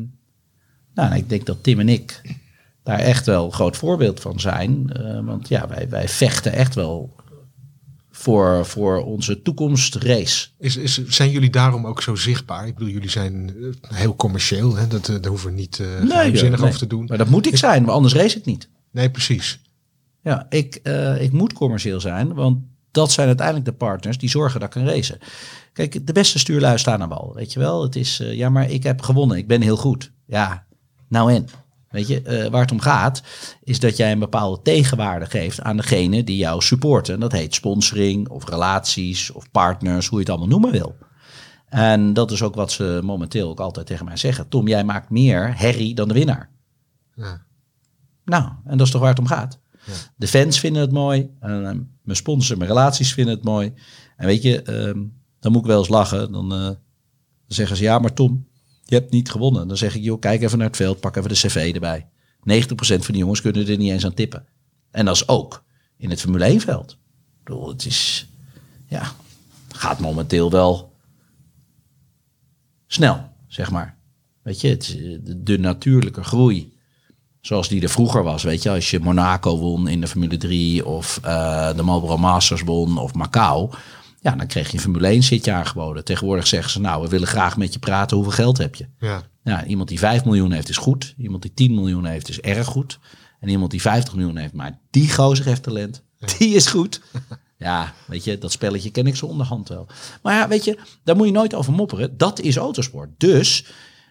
nou, 0.94 1.16
ik 1.16 1.30
denk 1.30 1.46
dat 1.46 1.64
Tim 1.64 1.80
en 1.80 1.90
ik 1.90 2.22
daar 2.84 3.00
echt 3.00 3.26
wel 3.26 3.46
een 3.46 3.54
groot 3.54 3.78
voorbeeld 3.78 4.20
van 4.20 4.40
zijn. 4.40 4.90
Eh, 4.94 5.26
want 5.26 5.48
ja, 5.48 5.68
wij, 5.68 5.90
wij 5.90 6.08
vechten 6.08 6.54
echt 6.54 6.76
wel 6.76 7.16
voor, 8.12 8.66
voor 8.66 9.04
onze 9.04 9.42
toekomstrace. 9.42 10.48
Is, 10.58 10.78
is, 10.78 11.08
zijn 11.08 11.32
jullie 11.32 11.50
daarom 11.50 11.88
ook 11.88 12.02
zo 12.02 12.16
zichtbaar? 12.16 12.68
Ik 12.68 12.74
bedoel, 12.74 12.94
jullie 12.94 13.10
zijn 13.10 13.56
eh, 13.82 13.98
heel 13.98 14.16
commercieel. 14.16 14.76
Hè? 14.76 14.88
Dat, 14.88 15.10
eh, 15.10 15.16
daar 15.22 15.30
hoeven 15.30 15.50
we 15.50 15.56
niet 15.56 15.80
uh, 15.80 15.88
geheimzinnig 15.88 16.60
nee. 16.60 16.68
over 16.68 16.80
te 16.80 16.88
doen. 16.88 17.06
Maar 17.06 17.18
dat 17.18 17.30
moet 17.30 17.48
ik 17.48 17.58
zijn, 17.58 17.84
want 17.84 17.96
anders 17.96 18.14
race 18.14 18.38
ik 18.38 18.46
niet. 18.46 18.70
Nee, 18.92 19.10
precies. 19.10 19.60
Ja, 20.24 20.46
ik, 20.50 20.76
ik 21.20 21.32
moet 21.32 21.54
commercieel 21.54 22.00
zijn, 22.00 22.34
want 22.34 22.60
dat 22.92 23.12
zijn 23.12 23.28
uiteindelijk 23.28 23.66
de 23.66 23.74
partners 23.74 24.18
die 24.18 24.30
zorgen 24.30 24.60
dat 24.60 24.76
ik 24.76 24.82
kan 24.82 24.94
racen. 24.94 25.18
Kijk, 25.74 26.08
de 26.08 26.14
beste 26.14 26.40
stuurlui 26.40 26.78
staan 26.78 27.02
aan 27.02 27.10
wal, 27.10 27.32
weet 27.36 27.54
je 27.54 27.60
wel. 27.60 27.84
Het 27.84 27.96
is, 27.96 28.22
ja, 28.24 28.50
maar 28.50 28.70
ik 28.70 28.84
heb 28.84 29.02
gewonnen, 29.02 29.38
ik 29.38 29.48
ben 29.48 29.62
heel 29.62 29.78
goed. 29.78 30.12
Ja, 30.26 30.66
nou 31.12 31.34
en. 31.34 31.48
Weet 31.90 32.08
je, 32.08 32.22
eh, 32.22 32.50
waar 32.50 32.62
het 32.62 32.72
om 32.72 32.80
gaat, 32.80 33.24
is 33.64 33.80
dat 33.80 33.98
jij 33.98 34.12
een 34.12 34.20
bepaalde 34.20 34.62
tegenwaarde 34.62 35.26
geeft 35.26 35.62
aan 35.62 35.78
degene 35.78 36.24
die 36.24 36.38
jou 36.38 36.62
supporten. 36.62 37.14
En 37.14 37.20
dat 37.20 37.32
heet 37.32 37.56
sponsoring 37.56 38.30
of 38.30 38.50
relaties 38.50 39.32
of 39.32 39.52
partners, 39.52 40.08
hoe 40.08 40.18
je 40.18 40.24
het 40.24 40.30
allemaal 40.30 40.60
noemen 40.60 40.72
wil. 40.72 40.96
En 41.66 42.14
dat 42.14 42.32
is 42.32 42.42
ook 42.42 42.56
wat 42.56 42.72
ze 42.72 43.00
momenteel 43.04 43.50
ook 43.50 43.60
altijd 43.60 43.86
tegen 43.86 44.06
mij 44.06 44.18
zeggen. 44.18 44.48
Tom, 44.48 44.68
jij 44.68 44.84
maakt 44.84 45.10
meer 45.10 45.58
herrie 45.58 45.96
dan 45.96 46.08
de 46.08 46.14
winnaar. 46.14 46.50
Ja. 47.16 47.46
Nou, 48.26 48.52
en 48.66 48.78
dat 48.78 48.86
is 48.86 48.92
toch 48.92 49.02
waar 49.02 49.10
het 49.10 49.20
om 49.20 49.28
gaat. 49.28 49.60
De 50.16 50.28
fans 50.28 50.60
vinden 50.60 50.82
het 50.82 50.92
mooi. 50.92 51.30
En, 51.40 51.66
eh, 51.66 51.76
mijn 52.02 52.18
sponsors, 52.18 52.60
mijn 52.60 52.70
relaties 52.70 53.14
vinden 53.14 53.36
het 53.36 53.44
mooi. 53.44 53.74
En 54.18 54.26
weet 54.26 54.42
je, 54.42 54.62
ehm, 54.62 55.00
dan 55.40 55.52
moet 55.52 55.62
ik 55.62 55.68
wel 55.68 55.80
eens 55.80 55.90
lachen. 55.90 56.32
Dan, 56.32 56.54
eh, 56.54 56.60
dan 56.60 56.78
zeggen 57.48 57.78
ze, 57.78 57.84
ja, 57.84 58.00
maar 58.00 58.14
Tom, 58.14 58.48
je 58.92 58.98
hebt 58.98 59.12
niet 59.12 59.32
gewonnen. 59.32 59.68
Dan 59.68 59.78
zeg 59.78 59.96
ik, 59.96 60.04
joh, 60.04 60.20
kijk 60.20 60.42
even 60.42 60.58
naar 60.58 60.68
het 60.68 60.76
veld, 60.76 61.00
pak 61.00 61.16
even 61.16 61.30
de 61.30 61.36
cv 61.36 61.72
erbij. 61.74 62.08
90% 62.40 62.74
van 62.78 63.00
die 63.06 63.18
jongens 63.18 63.42
kunnen 63.42 63.68
er 63.68 63.78
niet 63.78 63.92
eens 63.92 64.06
aan 64.06 64.14
tippen. 64.14 64.46
En 64.92 65.06
dat 65.06 65.16
is 65.16 65.28
ook 65.28 65.64
in 65.98 66.10
het 66.10 66.22
Formule 66.22 66.44
1 66.44 66.60
veld. 66.60 66.92
Ik 66.92 67.44
bedoel, 67.44 67.68
het 67.70 67.86
is, 67.86 68.28
ja, 68.88 69.12
gaat 69.68 70.00
momenteel 70.00 70.52
wel 70.52 70.94
snel, 72.88 73.30
zeg 73.48 73.72
maar. 73.72 73.98
Weet 74.42 74.62
je, 74.62 74.68
het, 74.68 74.88
eh, 74.88 75.18
de, 75.24 75.44
de 75.44 75.60
natuurlijke 75.60 76.24
groei 76.24 76.74
zoals 77.42 77.68
die 77.68 77.82
er 77.82 77.90
vroeger 77.90 78.24
was. 78.24 78.44
Weet 78.44 78.64
je, 78.64 78.70
als 78.70 78.90
je 78.90 79.00
Monaco 79.00 79.58
won 79.58 79.88
in 79.88 80.02
de 80.02 80.08
Formule 80.08 80.38
3 80.38 80.86
of 80.86 81.20
eh, 81.24 81.76
de 81.76 81.84
Marlboro 81.84 82.18
Masters 82.18 82.62
won 82.62 82.98
of 82.98 83.14
Macau. 83.14 83.70
Ja, 84.22 84.36
dan 84.36 84.48
kreeg 84.48 84.68
je 84.68 84.74
een 84.74 84.84
Formule 84.84 85.08
1 85.08 85.24
zitje 85.24 85.52
aangeboden. 85.52 86.04
Tegenwoordig 86.04 86.48
zeggen 86.48 86.72
ze, 86.72 86.80
nou, 86.80 87.02
we 87.02 87.10
willen 87.10 87.28
graag 87.28 87.58
met 87.58 87.74
je 87.74 87.80
praten. 87.80 88.18
Hoeveel 88.18 88.36
geld 88.36 88.58
heb 88.58 88.76
je? 88.76 88.88
Ja. 89.00 89.24
Ja, 89.44 89.66
iemand 89.66 89.90
die 89.90 90.00
5 90.00 90.26
miljoen 90.26 90.52
heeft 90.52 90.70
is 90.70 90.78
goed. 90.78 91.14
Iemand 91.18 91.42
die 91.42 91.54
10 91.54 91.76
miljoen 91.76 92.06
heeft 92.06 92.30
is 92.30 92.40
erg 92.40 92.68
goed. 92.68 93.00
En 93.40 93.50
iemand 93.50 93.72
die 93.72 93.82
50 93.82 94.16
miljoen 94.16 94.38
heeft, 94.38 94.54
maar 94.54 94.80
die 94.90 95.14
gozer 95.14 95.46
heeft 95.46 95.64
talent. 95.64 96.04
Die 96.38 96.56
is 96.56 96.68
goed. 96.68 97.02
Ja, 97.58 97.94
weet 98.06 98.24
je, 98.24 98.38
dat 98.38 98.52
spelletje 98.52 98.92
ken 98.92 99.08
ik 99.08 99.16
zo 99.16 99.26
onderhand 99.26 99.70
wel. 99.70 99.88
Maar 100.22 100.34
ja, 100.34 100.48
weet 100.48 100.64
je, 100.64 100.78
daar 101.04 101.16
moet 101.16 101.26
je 101.26 101.32
nooit 101.32 101.54
over 101.54 101.74
mopperen. 101.74 102.18
Dat 102.18 102.40
is 102.40 102.56
autosport. 102.56 103.10
Dus 103.18 103.66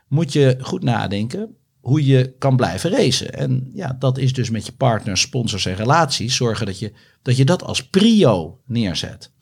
moet 0.08 0.32
je 0.32 0.58
goed 0.60 0.82
nadenken 0.82 1.56
hoe 1.80 2.06
je 2.06 2.34
kan 2.38 2.56
blijven 2.56 2.90
racen. 2.90 3.34
En 3.34 3.70
ja, 3.74 3.96
dat 3.98 4.18
is 4.18 4.32
dus 4.32 4.50
met 4.50 4.66
je 4.66 4.72
partners, 4.72 5.20
sponsors 5.20 5.66
en 5.66 5.74
relaties 5.74 6.36
zorgen 6.36 6.66
dat 6.66 6.78
je 6.78 6.92
dat, 7.22 7.36
je 7.36 7.44
dat 7.44 7.62
als 7.62 7.88
prio 7.88 8.60
neerzet. 8.66 9.32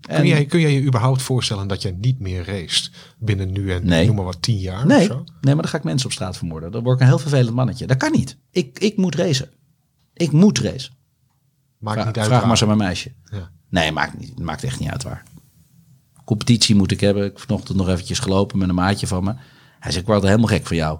En- 0.00 0.16
Kun, 0.16 0.26
jij, 0.26 0.44
kun 0.46 0.60
jij 0.60 0.72
je 0.72 0.82
überhaupt 0.82 1.22
voorstellen 1.22 1.68
dat 1.68 1.82
je 1.82 1.92
niet 2.00 2.18
meer 2.20 2.44
race 2.44 2.90
binnen 3.18 3.52
nu 3.52 3.72
en 3.72 3.86
Nee. 3.86 4.06
noem 4.06 4.14
maar 4.16 4.24
wat 4.24 4.42
tien 4.42 4.58
jaar 4.58 4.86
nee, 4.86 4.98
of 4.98 5.04
zo? 5.04 5.14
nee, 5.40 5.54
maar 5.54 5.62
dan 5.62 5.68
ga 5.68 5.76
ik 5.76 5.84
mensen 5.84 6.06
op 6.06 6.12
straat 6.12 6.36
vermoorden. 6.36 6.72
Dan 6.72 6.82
word 6.82 6.94
ik 6.96 7.00
een 7.02 7.08
heel 7.08 7.18
vervelend 7.18 7.54
mannetje. 7.54 7.86
Dat 7.86 7.96
kan 7.96 8.12
niet. 8.12 8.36
Ik, 8.50 8.78
ik 8.78 8.96
moet 8.96 9.14
racen. 9.14 9.48
Ik 10.14 10.32
moet 10.32 10.58
racen. 10.58 10.92
Maakt 11.78 11.96
Vra- 11.98 12.06
niet 12.06 12.16
uit 12.16 12.26
vraag 12.26 12.28
waar. 12.28 12.40
maar 12.40 12.50
eens 12.50 12.60
aan 12.62 12.76
mijn 12.76 12.88
meisje. 12.88 13.12
Ja. 13.24 13.50
Nee, 13.68 13.92
maakt, 13.92 14.18
niet, 14.18 14.38
maakt 14.38 14.64
echt 14.64 14.80
niet 14.80 14.90
uit 14.90 15.02
waar. 15.02 15.22
Competitie 16.24 16.74
moet 16.74 16.90
ik 16.90 17.00
hebben. 17.00 17.24
Ik 17.24 17.30
heb 17.32 17.40
vanochtend 17.40 17.76
nog 17.78 17.88
eventjes 17.88 18.18
gelopen 18.18 18.58
met 18.58 18.68
een 18.68 18.74
maatje 18.74 19.06
van 19.06 19.24
me. 19.24 19.32
Hij 19.80 19.90
zegt, 19.92 19.96
ik 19.96 20.06
word 20.06 20.22
helemaal 20.22 20.46
gek 20.46 20.66
van 20.66 20.76
jou. 20.76 20.98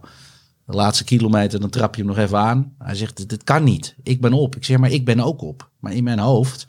De 0.67 0.73
laatste 0.77 1.05
kilometer, 1.05 1.61
dan 1.61 1.71
trap 1.71 1.95
je 1.95 2.03
hem 2.03 2.11
nog 2.11 2.21
even 2.21 2.39
aan. 2.39 2.75
Hij 2.79 2.95
zegt, 2.95 3.17
dit, 3.17 3.29
dit 3.29 3.45
kan 3.45 3.65
niet. 3.65 3.95
Ik 4.03 4.21
ben 4.21 4.33
op. 4.33 4.57
Ik 4.57 4.65
zeg, 4.65 4.79
maar 4.79 4.91
ik 4.91 5.05
ben 5.05 5.21
ook 5.21 5.43
op. 5.43 5.71
Maar 5.81 5.93
in 5.93 6.05
mijn 6.05 6.19
hoofd 6.19 6.67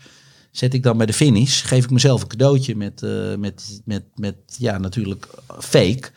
zet 0.52 0.74
ik 0.74 0.84
dan 0.84 0.98
bij 0.98 1.06
de 1.06 1.14
finish, 1.14 1.66
geef 1.66 1.84
ik 1.84 1.90
mezelf 1.90 2.22
een 2.22 2.28
cadeautje 2.28 2.76
met, 2.76 3.04
eh, 3.04 3.36
met, 3.36 3.82
met, 3.86 4.04
met 4.16 4.36
ja, 4.58 4.78
natuurlijk 4.78 5.28
fake. 5.60 6.12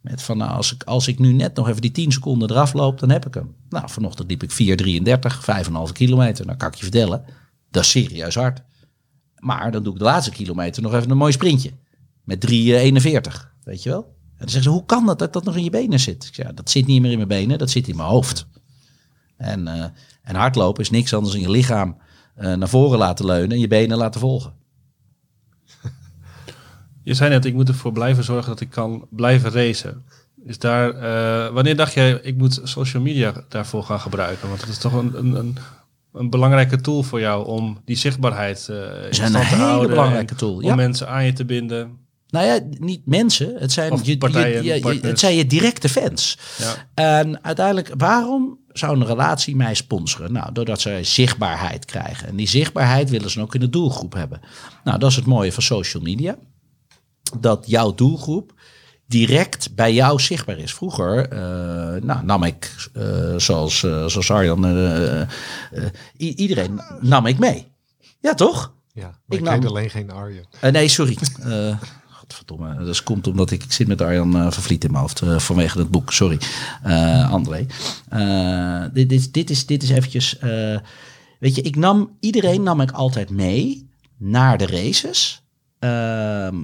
Met 0.00 0.22
van, 0.22 0.36
nou, 0.36 0.50
als 0.50 0.74
ik, 0.74 0.82
als 0.82 1.08
ik 1.08 1.18
nu 1.18 1.32
net 1.32 1.54
nog 1.54 1.68
even 1.68 1.80
die 1.80 1.90
10 1.90 2.12
seconden 2.12 2.50
eraf 2.50 2.72
loop, 2.72 2.98
dan 2.98 3.10
heb 3.10 3.26
ik 3.26 3.34
hem. 3.34 3.54
Nou, 3.68 3.90
vanochtend 3.90 4.28
liep 4.30 4.42
ik 4.42 4.50
4,33, 4.50 5.40
5,5 5.66 5.92
kilometer. 5.92 6.46
Nou, 6.46 6.58
kan 6.58 6.68
ik 6.68 6.74
je 6.74 6.82
vertellen, 6.82 7.24
dat 7.70 7.82
is 7.82 7.90
serieus 7.90 8.34
hard. 8.34 8.62
Maar 9.38 9.72
dan 9.72 9.82
doe 9.82 9.92
ik 9.92 9.98
de 9.98 10.04
laatste 10.04 10.30
kilometer 10.30 10.82
nog 10.82 10.94
even 10.94 11.10
een 11.10 11.16
mooi 11.16 11.32
sprintje. 11.32 11.70
Met 12.24 12.50
3,41, 12.50 12.52
weet 13.64 13.82
je 13.82 13.90
wel? 13.90 14.02
En 14.02 14.42
dan 14.42 14.48
zeggen 14.48 14.62
ze, 14.62 14.68
hoe 14.68 14.86
kan 14.86 15.06
dat 15.06 15.18
dat 15.18 15.32
dat 15.32 15.44
nog 15.44 15.56
in 15.56 15.64
je 15.64 15.70
benen 15.70 16.00
zit? 16.00 16.24
Ik 16.24 16.34
zeg, 16.34 16.46
ja, 16.46 16.52
dat 16.52 16.70
zit 16.70 16.86
niet 16.86 17.00
meer 17.00 17.10
in 17.10 17.16
mijn 17.16 17.28
benen, 17.28 17.58
dat 17.58 17.70
zit 17.70 17.88
in 17.88 17.96
mijn 17.96 18.08
hoofd. 18.08 18.46
En, 19.36 19.68
eh, 19.68 19.84
en 20.22 20.34
hardlopen 20.34 20.82
is 20.82 20.90
niks 20.90 21.14
anders 21.14 21.32
dan 21.32 21.42
je 21.42 21.50
lichaam 21.50 21.96
naar 22.36 22.68
voren 22.68 22.98
laten 22.98 23.24
leunen 23.26 23.50
en 23.50 23.58
je 23.60 23.68
benen 23.68 23.96
laten 23.98 24.20
volgen. 24.20 24.52
Je 27.02 27.14
zei 27.14 27.30
net, 27.30 27.44
ik 27.44 27.54
moet 27.54 27.68
ervoor 27.68 27.92
blijven 27.92 28.24
zorgen 28.24 28.48
dat 28.48 28.60
ik 28.60 28.70
kan 28.70 29.06
blijven 29.10 29.50
racen. 29.50 30.04
Is 30.44 30.58
daar, 30.58 30.90
eh, 30.94 31.52
wanneer 31.52 31.76
dacht 31.76 31.92
jij, 31.92 32.12
ik 32.22 32.36
moet 32.36 32.60
social 32.62 33.02
media 33.02 33.32
daarvoor 33.48 33.84
gaan 33.84 34.00
gebruiken? 34.00 34.48
Want 34.48 34.60
het 34.60 34.70
is 34.70 34.78
toch 34.78 34.92
een, 34.92 35.18
een, 35.18 35.34
een, 35.34 35.56
een 36.12 36.30
belangrijke 36.30 36.80
tool 36.80 37.02
voor 37.02 37.20
jou 37.20 37.46
om 37.46 37.80
die 37.84 37.96
zichtbaarheid 37.96 38.68
eh 38.68 38.76
in 38.76 38.82
een 38.82 39.14
stand 39.14 39.32
te 39.32 39.38
hele 39.38 39.62
houden. 39.62 39.88
belangrijke 39.90 40.30
en 40.32 40.36
tool, 40.36 40.54
Om 40.56 40.62
ja. 40.62 40.74
mensen 40.74 41.08
aan 41.08 41.24
je 41.24 41.32
te 41.32 41.44
binden. 41.44 41.98
Nou 42.28 42.46
ja, 42.46 42.60
niet 42.78 43.06
mensen, 43.06 43.54
het 43.58 43.72
zijn, 43.72 43.92
Of 43.92 44.06
je, 44.06 44.18
partijen, 44.18 44.48
je- 44.62 44.68
je- 44.68 44.74
je- 44.74 44.80
partners. 44.80 45.08
het 45.08 45.18
zijn 45.20 45.34
je 45.36 45.46
directe 45.46 45.88
fans. 45.88 46.38
Ja. 46.58 46.74
En 46.94 47.44
uiteindelijk, 47.44 47.92
waarom 47.96 48.58
zou 48.78 48.96
een 48.96 49.06
relatie 49.06 49.56
mij 49.56 49.74
sponsoren? 49.74 50.32
Nou, 50.32 50.52
doordat 50.52 50.80
zij 50.80 51.04
zichtbaarheid 51.04 51.84
krijgen. 51.84 52.28
En 52.28 52.36
die 52.36 52.48
zichtbaarheid 52.48 53.10
willen 53.10 53.30
ze 53.30 53.40
ook 53.40 53.54
in 53.54 53.60
de 53.60 53.70
doelgroep 53.70 54.12
hebben. 54.12 54.40
Nou, 54.84 54.98
dat 54.98 55.10
is 55.10 55.16
het 55.16 55.26
mooie 55.26 55.52
van 55.52 55.62
social 55.62 56.02
media. 56.02 56.36
Dat 57.38 57.64
jouw 57.66 57.94
doelgroep 57.94 58.52
direct 59.06 59.74
bij 59.74 59.94
jou 59.94 60.20
zichtbaar 60.20 60.58
is. 60.58 60.74
Vroeger 60.74 61.28
eh, 61.28 62.02
nou, 62.02 62.24
nam 62.24 62.42
ik, 62.42 62.88
eh, 62.92 63.34
zoals, 63.36 63.82
eh, 63.82 64.06
zoals 64.06 64.30
Arjan, 64.30 64.64
iedereen 66.16 66.80
nam 67.00 67.26
ik 67.26 67.38
mee. 67.38 67.66
Ja, 68.20 68.34
toch? 68.34 68.72
Ja, 68.92 69.02
maar 69.02 69.12
Ik 69.28 69.38
ik, 69.38 69.40
nam- 69.40 69.66
alleen 69.66 69.90
geen 69.90 70.10
Arjen. 70.10 70.46
Nee, 70.60 70.88
sorry. 70.88 71.18
Eh. 72.28 72.76
Dat 72.78 73.02
komt 73.02 73.26
omdat 73.26 73.50
ik, 73.50 73.64
zit 73.68 73.86
met 73.88 74.00
Arjan 74.02 74.36
eh, 74.36 74.50
van 74.50 74.62
Vliet 74.62 74.84
in 74.84 74.90
mijn 74.90 75.02
hoofd. 75.02 75.20
eh, 75.22 75.38
vanwege 75.38 75.78
het 75.78 75.90
boek. 75.90 76.12
Sorry. 76.12 76.38
Eh, 76.82 77.32
André. 77.32 77.66
Eh, 78.08 78.84
dit, 78.92 79.08
dit, 79.08 79.32
dit, 79.34 79.50
is, 79.50 79.66
dit 79.66 79.82
is 79.82 79.90
eventjes... 79.90 80.38
eh, 80.38 80.78
weet 81.38 81.54
je, 81.54 81.62
ik 81.62 81.76
nam... 81.76 82.16
Iedereen 82.20 82.62
nam 82.62 82.80
ik 82.80 82.90
altijd 82.90 83.30
mee 83.30 83.88
naar 84.16 84.58
de 84.58 84.66
races. 84.66 85.42
Ehm, 85.78 86.62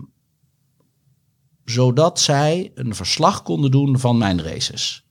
zodat 1.65 2.21
zij 2.21 2.71
een 2.75 2.95
verslag 2.95 3.43
konden 3.43 3.71
doen 3.71 3.99
van 3.99 4.19
mijn 4.19 4.43
races. 4.43 5.05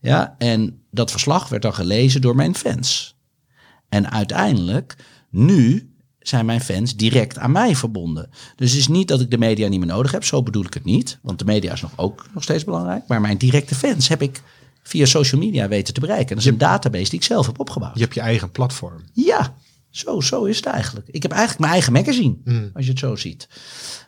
Ja, 0.00 0.34
en 0.38 0.82
dat 0.90 1.10
verslag 1.10 1.48
werd 1.48 1.62
dan 1.62 1.74
gelezen 1.74 2.20
door 2.20 2.36
mijn 2.36 2.54
fans. 2.54 3.16
En 3.88 4.10
uiteindelijk, 4.10 4.96
nu 5.30 5.92
zijn 6.20 6.46
mijn 6.46 6.60
fans 6.60 6.96
direct 6.96 7.38
aan 7.38 7.52
mij 7.52 7.76
verbonden. 7.76 8.30
Dus 8.56 8.70
het 8.70 8.80
is 8.80 8.88
niet 8.88 9.08
dat 9.08 9.20
ik 9.20 9.30
de 9.30 9.38
media 9.38 9.68
niet 9.68 9.78
meer 9.78 9.88
nodig 9.88 10.12
heb, 10.12 10.24
zo 10.24 10.42
bedoel 10.42 10.64
ik 10.64 10.74
het 10.74 10.84
niet. 10.84 11.18
Want 11.22 11.38
de 11.38 11.44
media 11.44 11.72
is 11.72 11.80
nog 11.80 11.92
ook 11.96 12.26
nog 12.34 12.42
steeds 12.42 12.64
belangrijk. 12.64 13.06
Maar 13.06 13.20
mijn 13.20 13.38
directe 13.38 13.74
fans 13.74 14.08
heb 14.08 14.22
ik 14.22 14.42
via 14.82 15.06
social 15.06 15.40
media 15.40 15.68
weten 15.68 15.94
te 15.94 16.00
bereiken. 16.00 16.36
Dat 16.36 16.44
is 16.44 16.50
een 16.50 16.58
database 16.58 17.10
die 17.10 17.18
ik 17.18 17.24
zelf 17.24 17.46
heb 17.46 17.60
opgebouwd. 17.60 17.94
Je 17.94 18.00
hebt 18.00 18.14
je 18.14 18.20
eigen 18.20 18.50
platform. 18.50 19.02
Ja, 19.12 19.54
zo, 19.90 20.20
zo 20.20 20.44
is 20.44 20.56
het 20.56 20.66
eigenlijk. 20.66 21.08
Ik 21.10 21.22
heb 21.22 21.30
eigenlijk 21.30 21.60
mijn 21.60 21.72
eigen 21.72 21.92
magazine, 21.92 22.70
als 22.74 22.84
je 22.84 22.90
het 22.90 23.00
zo 23.00 23.16
ziet. 23.16 23.48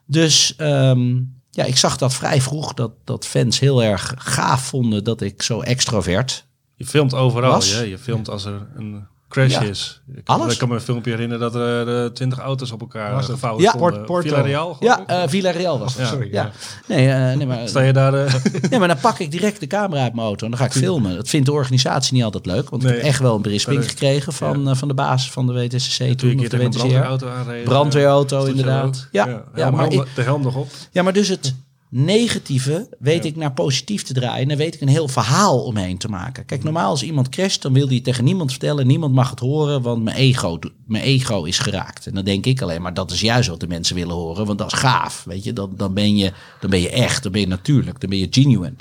Dus 0.06 0.56
ehm, 0.56 1.20
ja, 1.50 1.64
ik 1.64 1.76
zag 1.76 1.96
dat 1.96 2.14
vrij 2.14 2.40
vroeg, 2.40 2.74
dat, 2.74 2.92
dat 3.04 3.26
fans 3.26 3.58
heel 3.58 3.82
erg 3.82 4.14
gaaf 4.18 4.62
vonden 4.62 5.04
dat 5.04 5.20
ik 5.20 5.42
zo 5.42 5.60
extrovert... 5.60 6.48
Je 6.74 6.86
filmt 6.86 7.14
overal. 7.14 7.50
Was? 7.50 7.78
Je, 7.78 7.88
je 7.88 7.98
filmt 7.98 8.28
als 8.28 8.44
er 8.44 8.66
een 8.74 9.06
crash 9.30 9.52
Ja. 9.52 9.60
is. 9.60 10.00
Ik 10.16 10.24
kan, 10.24 10.40
Alles. 10.40 10.52
ik 10.52 10.58
kan 10.58 10.68
me 10.68 10.74
een 10.74 10.80
filmpje 10.80 11.10
herinneren 11.10 11.52
dat 11.52 11.54
er 11.54 12.02
eh, 12.04 12.10
twintig 12.10 12.38
auto's 12.38 12.70
op 12.72 12.80
elkaar 12.80 13.22
gevouwen 13.22 13.62
Ja. 13.62 13.68
stonden. 13.70 13.90
Port- 13.92 14.06
Porto. 14.06 14.28
Villarreal, 14.28 14.74
geloof 14.74 14.98
Ja, 15.06 15.22
eh 15.22 15.28
Villarreal 15.28 15.78
was 15.78 15.92
het. 15.94 16.02
Ja. 16.02 16.08
Sorry, 16.08 16.28
Ja. 16.32 16.42
ja. 16.42 16.50
Nee, 16.94 17.08
eh, 17.10 17.36
nee, 17.36 17.46
maar, 17.46 17.68
Sta 17.68 17.80
je 17.80 17.92
daar... 17.92 18.12
nee, 18.70 18.78
maar 18.78 18.88
dan 18.88 19.00
pak 19.00 19.18
ik 19.18 19.30
direct 19.30 19.60
de 19.60 19.66
camera 19.66 20.02
uit 20.02 20.14
mijn 20.14 20.26
auto 20.26 20.44
en 20.44 20.50
dan 20.50 20.60
ga 20.60 20.66
ik 20.66 20.72
filmen. 20.72 21.14
Dat 21.16 21.28
vindt 21.28 21.46
de 21.46 21.52
organisatie 21.52 22.14
niet 22.14 22.24
altijd 22.24 22.46
leuk, 22.46 22.70
want 22.70 22.82
ik 22.84 22.88
heb 22.88 22.98
echt 22.98 23.18
wel 23.20 23.34
een 23.36 23.42
berisping 23.42 23.88
gekregen 23.88 24.32
van, 24.32 24.76
van 24.76 24.88
de 24.88 24.94
baas 24.94 25.30
van 25.30 25.46
de 25.46 25.52
WTCC 25.52 26.18
toen 26.18 26.38
of 26.40 26.48
de 26.48 26.56
WTCR. 26.56 26.68
brandweerauto 26.68 27.28
aanreed. 27.28 27.64
Brandweerauto, 27.64 28.44
inderdaad. 28.44 29.08
Ja, 29.12 29.42
ja, 29.54 29.70
maar 29.70 29.88
de 29.88 30.22
helm 30.22 30.42
nog 30.42 30.56
op. 30.56 30.68
Ja, 30.90 31.02
maar 31.02 31.12
dus 31.12 31.28
het 31.28 31.54
negatieve 31.92 32.88
weet 32.98 33.24
ik 33.24 33.36
naar 33.36 33.52
positief 33.52 34.02
te 34.02 34.12
draaien. 34.12 34.42
En 34.42 34.48
dan 34.48 34.56
weet 34.56 34.74
ik 34.74 34.80
een 34.80 34.88
heel 34.88 35.08
verhaal 35.08 35.62
omheen 35.64 35.98
te 35.98 36.08
maken. 36.08 36.44
Kijk, 36.44 36.62
normaal 36.64 36.90
als 36.90 37.02
iemand 37.02 37.28
crasht, 37.28 37.62
dan 37.62 37.72
wil 37.72 37.88
hij 37.88 38.00
tegen 38.00 38.24
niemand 38.24 38.50
vertellen. 38.50 38.86
Niemand 38.86 39.14
mag 39.14 39.30
het 39.30 39.38
horen, 39.40 39.82
want 39.82 40.02
mijn 40.02 40.16
ego, 40.16 40.58
mijn 40.86 41.04
ego 41.04 41.44
is 41.44 41.58
geraakt. 41.58 42.06
En 42.06 42.14
dan 42.14 42.24
denk 42.24 42.46
ik 42.46 42.62
alleen 42.62 42.82
maar, 42.82 42.94
dat 42.94 43.10
is 43.10 43.20
juist 43.20 43.48
wat 43.48 43.60
de 43.60 43.66
mensen 43.68 43.94
willen 43.94 44.14
horen. 44.14 44.46
Want 44.46 44.58
dat 44.58 44.72
is 44.72 44.78
gaaf, 44.78 45.24
weet 45.24 45.44
je. 45.44 45.52
Dan, 45.52 45.72
dan, 45.76 45.94
ben, 45.94 46.16
je, 46.16 46.32
dan 46.60 46.70
ben 46.70 46.80
je 46.80 46.90
echt, 46.90 47.22
dan 47.22 47.32
ben 47.32 47.40
je 47.40 47.46
natuurlijk, 47.46 48.00
dan 48.00 48.10
ben 48.10 48.18
je 48.18 48.26
genuine. 48.30 48.74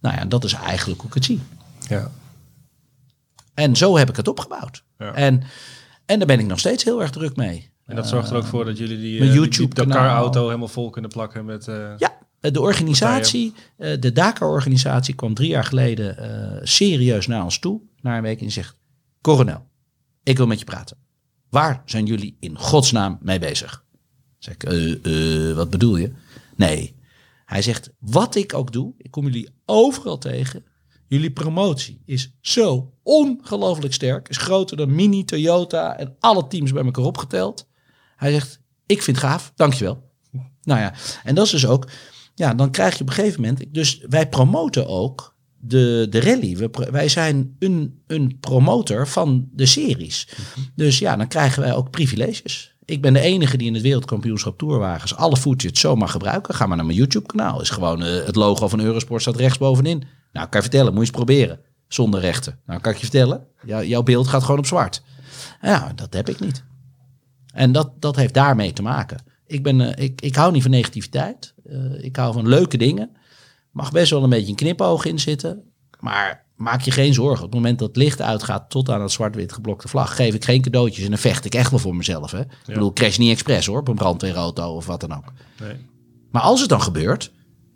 Nou 0.00 0.14
ja, 0.16 0.24
dat 0.24 0.44
is 0.44 0.52
eigenlijk 0.52 1.00
hoe 1.00 1.08
ik 1.08 1.14
het 1.14 1.24
zie. 1.24 1.40
Ja. 1.88 2.10
En 3.54 3.76
zo 3.76 3.96
heb 3.96 4.08
ik 4.08 4.16
het 4.16 4.28
opgebouwd. 4.28 4.82
Ja. 4.98 5.12
En, 5.14 5.42
en 6.06 6.18
daar 6.18 6.26
ben 6.26 6.38
ik 6.38 6.46
nog 6.46 6.58
steeds 6.58 6.84
heel 6.84 7.00
erg 7.02 7.10
druk 7.10 7.36
mee. 7.36 7.70
En 7.86 7.96
dat 7.96 8.08
zorgt 8.08 8.30
er 8.30 8.36
ook 8.36 8.44
voor 8.46 8.64
dat 8.64 8.78
jullie 8.78 8.96
die, 8.98 9.20
eh, 9.20 9.32
die- 9.32 9.48
die. 9.48 9.68
Dakar-auto 9.74 10.44
helemaal 10.46 10.68
vol 10.68 10.90
kunnen 10.90 11.10
plakken 11.10 11.44
met... 11.44 11.68
eh, 11.68 11.74
Ja, 11.98 12.10
eh, 12.10 12.15
de 12.50 12.60
organisatie, 12.60 13.52
eh, 13.76 14.00
de 14.00 14.12
Dakar-organisatie 14.12 15.14
kwam 15.14 15.34
drie 15.34 15.48
jaar 15.48 15.64
geleden 15.64 16.18
eh, 16.18 16.60
serieus 16.62 17.26
naar 17.26 17.44
ons 17.44 17.58
toe, 17.58 17.80
na 18.00 18.16
een 18.16 18.22
week, 18.22 18.40
en 18.40 18.50
zegt, 18.50 18.76
Coronel, 19.20 19.66
ik 20.22 20.36
wil 20.36 20.46
met 20.46 20.58
je 20.58 20.64
praten. 20.64 20.96
Waar 21.50 21.82
zijn 21.84 22.06
jullie 22.06 22.36
in 22.40 22.58
godsnaam 22.58 23.18
mee 23.22 23.38
bezig? 23.38 23.84
Zeg 24.38 24.54
ik, 24.54 24.62
"Eh, 24.64 25.48
eh, 25.50 25.56
wat 25.56 25.70
bedoel 25.70 25.96
je? 25.96 26.12
Nee, 26.56 26.94
hij 27.44 27.62
zegt, 27.62 27.90
wat 27.98 28.34
ik 28.34 28.54
ook 28.54 28.72
doe, 28.72 28.94
ik 28.98 29.10
kom 29.10 29.24
jullie 29.24 29.48
overal 29.64 30.18
tegen. 30.18 30.64
Jullie 31.08 31.30
promotie 31.30 32.02
is 32.04 32.36
zo 32.40 32.94
ongelooflijk 33.02 33.94
sterk, 33.94 34.28
is 34.28 34.36
groter 34.36 34.76
dan 34.76 34.94
Mini, 34.94 35.24
Toyota 35.24 35.96
en 35.96 36.16
alle 36.20 36.46
teams 36.46 36.72
bij 36.72 36.84
elkaar 36.84 37.04
opgeteld. 37.04 37.68
Hij 38.16 38.32
zegt, 38.32 38.60
ik 38.86 39.02
vind 39.02 39.16
het 39.16 39.26
gaaf, 39.26 39.52
dankjewel. 39.54 40.10
Nou 40.62 40.80
ja, 40.80 40.94
en 41.24 41.34
dat 41.34 41.44
is 41.44 41.50
dus 41.50 41.66
ook, 41.66 41.88
ja, 42.36 42.54
dan 42.54 42.70
krijg 42.70 42.94
je 42.94 43.00
op 43.00 43.08
een 43.08 43.14
gegeven 43.14 43.40
moment, 43.40 43.64
dus 43.70 44.04
wij 44.08 44.28
promoten 44.28 44.86
ook 44.88 45.34
de, 45.58 46.06
de 46.10 46.20
rally. 46.20 46.56
We, 46.56 46.70
wij 46.90 47.08
zijn 47.08 47.56
een, 47.58 48.02
een 48.06 48.36
promotor 48.40 49.08
van 49.08 49.48
de 49.52 49.66
series. 49.66 50.28
Dus 50.74 50.98
ja, 50.98 51.16
dan 51.16 51.28
krijgen 51.28 51.62
wij 51.62 51.74
ook 51.74 51.90
privileges. 51.90 52.74
Ik 52.84 53.02
ben 53.02 53.12
de 53.12 53.20
enige 53.20 53.56
die 53.56 53.66
in 53.66 53.74
het 53.74 53.82
wereldkampioenschap 53.82 54.58
Tourwagens 54.58 55.14
alle 55.14 55.36
footage 55.36 55.76
zo 55.78 55.96
mag 55.96 56.10
gebruiken. 56.10 56.54
Ga 56.54 56.66
maar 56.66 56.76
naar 56.76 56.86
mijn 56.86 56.98
YouTube 56.98 57.26
kanaal. 57.26 57.60
Is 57.60 57.70
gewoon 57.70 58.02
eh, 58.02 58.24
het 58.26 58.36
logo 58.36 58.68
van 58.68 58.80
Eurosport 58.80 59.22
staat 59.22 59.36
rechtsbovenin. 59.36 59.98
Nou, 60.32 60.48
kan 60.48 60.60
je 60.60 60.68
vertellen, 60.68 60.86
moet 60.86 60.94
je 60.94 61.00
eens 61.00 61.16
proberen. 61.24 61.60
Zonder 61.88 62.20
rechten. 62.20 62.58
Nou, 62.66 62.80
kan 62.80 62.92
ik 62.92 62.98
je 62.98 63.04
vertellen, 63.04 63.46
jou- 63.64 63.86
jouw 63.86 64.02
beeld 64.02 64.28
gaat 64.28 64.42
gewoon 64.42 64.58
op 64.58 64.66
zwart. 64.66 65.02
Ja, 65.62 65.92
dat 65.94 66.12
heb 66.14 66.28
ik 66.28 66.40
niet. 66.40 66.64
En 67.52 67.72
dat, 67.72 67.90
dat 68.00 68.16
heeft 68.16 68.34
daarmee 68.34 68.72
te 68.72 68.82
maken. 68.82 69.18
Ik, 69.46 69.62
ben, 69.62 69.80
eh, 69.94 70.04
ik, 70.04 70.20
ik 70.20 70.34
hou 70.36 70.52
niet 70.52 70.62
van 70.62 70.70
negativiteit. 70.70 71.54
Eh, 71.64 72.04
ik 72.04 72.16
hou 72.16 72.32
van 72.32 72.48
leuke 72.48 72.76
dingen. 72.76 73.10
Mag 73.70 73.92
best 73.92 74.10
wel 74.10 74.22
een 74.22 74.30
beetje 74.30 74.48
een 74.50 74.54
knipoog 74.54 75.04
in 75.04 75.18
zitten. 75.18 75.62
Maar 76.00 76.44
maak 76.56 76.80
je 76.80 76.90
geen 76.90 77.14
zorgen. 77.14 77.44
Op 77.44 77.50
het 77.52 77.60
moment 77.60 77.78
dat 77.78 77.88
het 77.88 77.96
licht 77.96 78.20
uitgaat 78.20 78.70
tot 78.70 78.90
aan 78.90 79.00
het 79.02 79.10
zwart-wit 79.10 79.52
geblokte 79.52 79.88
vlag... 79.88 80.16
geef 80.16 80.34
ik 80.34 80.44
geen 80.44 80.62
cadeautjes 80.62 81.04
en 81.04 81.10
dan 81.10 81.18
vecht 81.18 81.44
ik 81.44 81.54
echt 81.54 81.70
wel 81.70 81.78
voor 81.78 81.96
mezelf. 81.96 82.30
Hè? 82.30 82.40
Ik 82.40 82.46
bedoel, 82.66 82.92
crash 82.92 83.16
niet 83.18 83.30
expres 83.30 83.66
hoor, 83.66 83.78
op 83.78 83.88
een 83.88 83.94
brandweerauto 83.94 84.74
of 84.74 84.86
wat 84.86 85.00
dan 85.00 85.12
ook. 85.16 85.32
nee. 85.60 85.76
Maar 86.30 86.42
als 86.42 86.60
het 86.60 86.68
dan 86.68 86.82
gebeurt, 86.82 87.32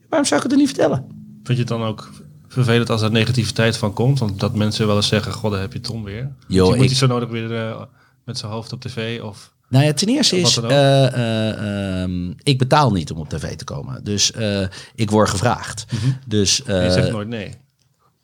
waarom 0.09 0.29
zou 0.29 0.37
ik 0.41 0.43
het 0.43 0.53
er 0.53 0.59
niet 0.59 0.69
vertellen? 0.69 1.07
Vind 1.43 1.47
je 1.59 1.65
het 1.65 1.69
dan 1.69 1.83
ook 1.83 2.11
vervelend 2.49 2.91
als 2.91 3.03
er 3.03 3.11
negativiteit 3.11 3.77
van 3.77 3.93
komt? 3.93 4.19
Want 4.19 4.41
dat 4.41 4.55
mensen 4.55 4.87
wel 4.87 4.97
eens 4.97 5.09
zeggen, 5.09 5.33
god, 5.33 5.51
daar 5.51 5.61
heb 5.61 5.73
je 5.73 5.81
Tom 5.81 6.05
weer. 6.05 6.33
Yo, 6.49 6.75
moet 6.75 6.91
ik- 6.91 6.97
zo 6.97 7.07
nodig 7.07 7.29
weer 7.29 7.57
eh, 7.57 7.83
met 8.25 8.39
zijn 8.39 8.53
hoofd 8.53 8.73
op 8.73 8.81
tv? 8.81 9.23
Of... 9.23 9.55
Nou 9.71 9.85
ja, 9.85 9.93
ten 9.93 10.09
eerste 10.09 10.41
is, 10.41 10.57
ehm, 10.57 12.31
ik 12.43 12.59
betaal 12.59 12.93
niet 12.93 13.11
om 13.11 13.19
op 13.19 13.29
tv 13.29 13.57
te 13.57 13.65
komen. 13.65 14.05
Dus 14.05 14.33
eh, 14.33 14.67
ik 14.95 15.11
word 15.11 15.29
gevraagd. 15.29 15.85
Dus, 16.27 16.63
En 16.63 16.85
je 16.85 16.91
zegt 16.91 17.11
nooit 17.11 17.29
nee. 17.29 17.55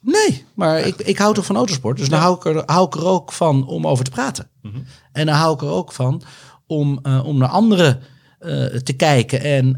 Nee, 0.01 0.44
maar 0.55 0.80
ik, 0.80 0.97
ik 0.97 1.18
hou 1.18 1.34
toch 1.34 1.47
van 1.47 1.57
autosport. 1.57 1.99
Dus 1.99 2.09
dan 2.09 2.20
hou 2.20 2.36
ik, 2.36 2.44
er, 2.44 2.62
hou 2.66 2.86
ik 2.86 2.94
er 2.94 3.05
ook 3.05 3.32
van 3.32 3.66
om 3.66 3.86
over 3.86 4.05
te 4.05 4.11
praten. 4.11 4.49
En 5.12 5.26
dan 5.26 5.34
hou 5.34 5.55
ik 5.55 5.61
er 5.61 5.68
ook 5.68 5.92
van 5.92 6.22
om, 6.66 7.01
om 7.24 7.38
naar 7.38 7.49
anderen 7.49 8.03
te 8.82 8.92
kijken 8.97 9.40
en, 9.40 9.76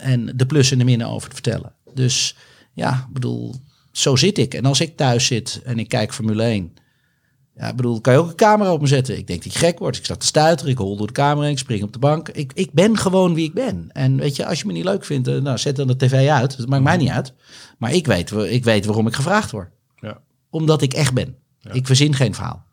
en 0.00 0.32
de 0.36 0.46
plus 0.46 0.70
en 0.70 0.78
de 0.78 0.84
minnen 0.84 1.08
over 1.08 1.28
te 1.28 1.34
vertellen. 1.34 1.72
Dus 1.94 2.36
ja, 2.72 2.92
ik 3.08 3.12
bedoel, 3.12 3.54
zo 3.92 4.16
zit 4.16 4.38
ik. 4.38 4.54
En 4.54 4.64
als 4.64 4.80
ik 4.80 4.96
thuis 4.96 5.26
zit 5.26 5.60
en 5.64 5.78
ik 5.78 5.88
kijk 5.88 6.14
Formule 6.14 6.42
1. 6.42 6.72
Ja, 7.58 7.68
ik 7.68 7.76
bedoel, 7.76 8.00
kan 8.00 8.12
je 8.12 8.18
ook 8.18 8.28
een 8.28 8.34
camera 8.34 8.72
op 8.72 8.80
me 8.80 8.86
zetten? 8.86 9.18
Ik 9.18 9.26
denk 9.26 9.42
dat 9.44 9.52
ik 9.52 9.58
gek 9.58 9.78
word. 9.78 9.96
Ik 9.96 10.04
sta 10.04 10.16
te 10.16 10.26
stuiteren, 10.26 10.72
ik 10.72 10.78
hol 10.78 10.96
door 10.96 11.06
de 11.06 11.12
camera 11.12 11.42
heen, 11.42 11.52
ik 11.52 11.58
spring 11.58 11.82
op 11.82 11.92
de 11.92 11.98
bank. 11.98 12.28
Ik, 12.28 12.52
ik 12.54 12.72
ben 12.72 12.96
gewoon 12.96 13.34
wie 13.34 13.44
ik 13.44 13.54
ben. 13.54 13.88
En 13.92 14.16
weet 14.16 14.36
je, 14.36 14.46
als 14.46 14.60
je 14.60 14.66
me 14.66 14.72
niet 14.72 14.84
leuk 14.84 15.04
vindt, 15.04 15.28
eh, 15.28 15.40
nou, 15.40 15.58
zet 15.58 15.76
dan 15.76 15.86
de 15.86 15.96
tv 15.96 16.28
uit. 16.28 16.56
Dat 16.56 16.68
maakt 16.68 16.82
mij 16.82 16.96
niet 16.96 17.10
uit. 17.10 17.32
Maar 17.78 17.92
ik 17.92 18.06
weet, 18.06 18.32
ik 18.32 18.64
weet 18.64 18.84
waarom 18.84 19.06
ik 19.06 19.14
gevraagd 19.14 19.50
word. 19.50 19.70
Ja. 20.00 20.20
Omdat 20.50 20.82
ik 20.82 20.92
echt 20.92 21.14
ben. 21.14 21.36
Ik 21.72 21.86
verzin 21.86 22.14
geen 22.14 22.34
verhaal. 22.34 22.66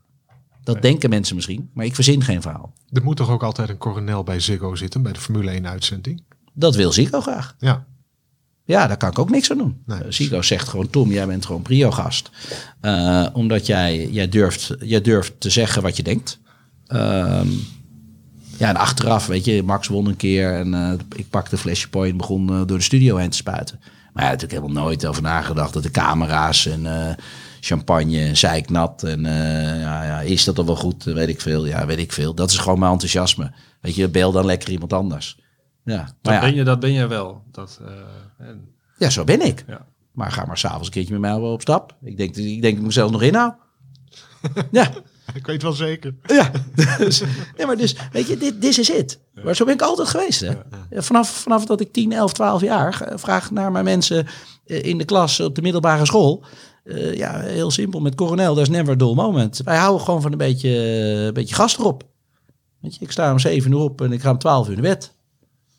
Dat 0.64 0.82
denken 0.82 1.10
mensen 1.10 1.36
misschien, 1.36 1.70
maar 1.74 1.86
ik 1.86 1.96
verzin 1.96 2.24
geen 2.24 2.42
verhaal. 2.42 2.74
Er 2.92 3.04
moet 3.04 3.18
toch 3.18 3.30
ook 3.30 3.44
altijd 3.44 3.70
een 3.70 3.78
coronel 3.78 4.24
bij 4.24 4.40
Ziggo 4.40 4.76
zitten, 4.76 5.02
bij 5.02 5.14
de 5.14 5.20
Formule 5.20 5.52
1 5.52 5.68
uitzending? 5.68 6.24
Dat 6.54 6.76
wil 6.76 6.92
Zico 6.92 7.22
graag. 7.22 7.56
Ja. 7.60 7.86
Ja, 8.66 8.88
daar 8.88 8.98
kan 8.98 9.10
ik 9.10 9.20
ook 9.20 9.30
niks 9.30 9.52
aan 9.52 9.58
doen. 9.58 9.82
Nee. 9.86 10.00
Eh, 10.00 10.06
Zico 10.10 10.42
zegt 10.42 10.68
gewoon, 10.68 10.90
Tom, 10.90 11.12
jij 11.12 11.28
bent 11.28 11.46
gewoon 11.46 11.62
prio-gast. 11.62 12.30
Eh, 12.82 13.28
omdat 13.34 13.66
jij, 13.66 14.08
jij, 14.12 14.30
durft, 14.30 14.76
jij 14.80 15.02
durft 15.02 15.34
te 15.38 15.50
zeggen 15.50 15.82
wat 15.82 15.98
je 15.98 16.04
denkt. 16.04 16.40
Ehm, 16.88 17.48
ja, 18.58 18.70
en 18.70 18.76
achteraf, 18.76 19.28
weet 19.28 19.46
je, 19.46 19.64
Max 19.64 19.88
won 19.88 20.06
een 20.08 20.18
keer 20.18 20.54
en 20.54 20.74
eh, 20.74 20.92
ik 21.16 21.30
pakte 21.30 21.54
een 21.54 21.60
flesje 21.60 21.90
point 21.90 22.12
en 22.12 22.18
begon 22.18 22.48
door 22.48 22.78
de 22.78 22.82
studio 22.82 23.16
heen 23.16 23.30
te 23.30 23.38
spuiten. 23.38 23.80
Maar 24.14 24.24
ja, 24.24 24.30
natuurlijk 24.30 24.62
helemaal 24.62 24.84
nooit 24.84 25.06
over 25.06 25.22
nagedacht 25.22 25.74
dat 25.74 25.84
de 25.84 25.92
camera's 25.92 26.66
en 26.66 26.86
eh, 26.86 27.16
champagne, 27.60 28.36
zeiknat 28.36 29.04
en 29.04 29.24
ja, 29.80 30.04
ja, 30.04 30.22
is 30.22 30.44
dat 30.44 30.56
dan 30.56 30.66
wel 30.66 30.76
goed, 30.76 31.04
weet 31.04 31.30
ik 31.30 31.42
veel. 31.42 31.66
Ja, 31.66 31.86
weet 31.86 32.00
ik 32.00 32.12
veel. 32.12 32.34
Dat 32.34 32.52
is 32.52 32.58
gewoon 32.58 32.80
mijn 32.80 32.92
enthousiasme. 32.92 33.52
Weet 33.82 33.96
je, 33.96 34.10
bel 34.10 34.32
dan 34.32 34.46
lekker 34.46 34.70
iemand 34.70 34.94
anders. 34.94 35.38
Ja, 35.86 35.98
Dat, 35.98 36.14
maar 36.22 36.34
ja, 36.34 36.40
ben 36.40 36.56
je, 36.56 36.64
dat 36.64 36.80
ben 36.80 36.92
je 36.92 37.08
wel. 37.08 37.44
Dat, 37.52 37.80
eh, 37.86 38.48
en, 38.48 38.68
ja, 38.98 39.10
zo 39.10 39.24
ben 39.24 39.46
ik. 39.46 39.64
ja. 39.68 39.86
Maar 40.12 40.32
ga 40.32 40.46
maar 40.46 40.58
s'avonds 40.58 40.88
een 40.88 40.94
keertje 40.94 41.20
met 41.20 41.22
mij 41.22 41.34
op 41.34 41.62
stap. 41.62 41.96
Ik 42.04 42.18
denk, 42.18 42.36
ik 42.36 42.44
denk 42.44 42.62
dat 42.62 42.72
ik 42.72 42.82
mezelf 42.82 43.12
nog 43.12 43.22
inhoud. 43.22 43.56
ja, 44.72 44.92
Ik 45.34 45.46
weet 45.46 45.62
wel 45.62 45.72
zeker. 45.72 46.16
ja. 46.26 46.52
Dus, 46.98 47.24
nee, 47.58 47.66
maar 47.66 47.78
dus, 47.78 47.96
weet 48.12 48.28
je, 48.28 48.38
dit 48.38 48.62
this 48.62 48.80
is 48.80 48.90
it. 48.90 49.20
Maar 49.44 49.56
zo 49.56 49.66
ben 49.66 49.74
ik 49.74 49.82
altijd 49.82 50.08
geweest. 50.08 50.40
Hè? 50.40 50.48
Ja, 50.90 51.02
Vanaf, 51.02 51.30
vanaf 51.30 51.66
dat 51.66 51.82
ik 51.82 51.94
10, 51.94 52.12
11, 52.12 52.34
12 52.34 52.62
jaar 52.62 53.12
vraag 53.16 53.52
naar 53.52 53.72
mijn 53.72 53.84
mensen 53.84 54.28
eh, 54.66 54.84
in 54.84 54.98
de 54.98 55.06
klas 55.06 55.40
op 55.40 55.56
de 55.56 55.62
middelbare 55.62 56.06
school. 56.06 56.44
Eh, 56.84 57.14
ja, 57.14 57.40
heel 57.40 57.72
simpel. 57.72 58.00
Met 58.00 58.16
coronel, 58.16 58.54
dat 58.56 58.64
is 58.64 58.70
never 58.70 58.94
a 58.94 58.96
dull 58.96 59.14
moment. 59.14 59.62
Wij 59.64 59.78
houden 59.78 60.06
gewoon 60.06 60.22
van 60.22 60.32
een 60.32 60.38
beetje, 60.38 60.70
een 61.28 61.34
beetje 61.34 61.56
gas 61.56 61.78
erop. 61.78 62.04
Weet 62.82 62.96
je, 62.96 63.06
ik 63.06 63.12
sta 63.12 63.32
om 63.32 63.40
7 63.40 63.72
uur 63.72 63.78
op 63.78 64.02
en 64.02 64.12
ik 64.12 64.22
ga 64.22 64.32
om 64.32 64.38
12 64.38 64.68
uur 64.68 64.74
naar 64.74 64.82
bed. 64.82 65.15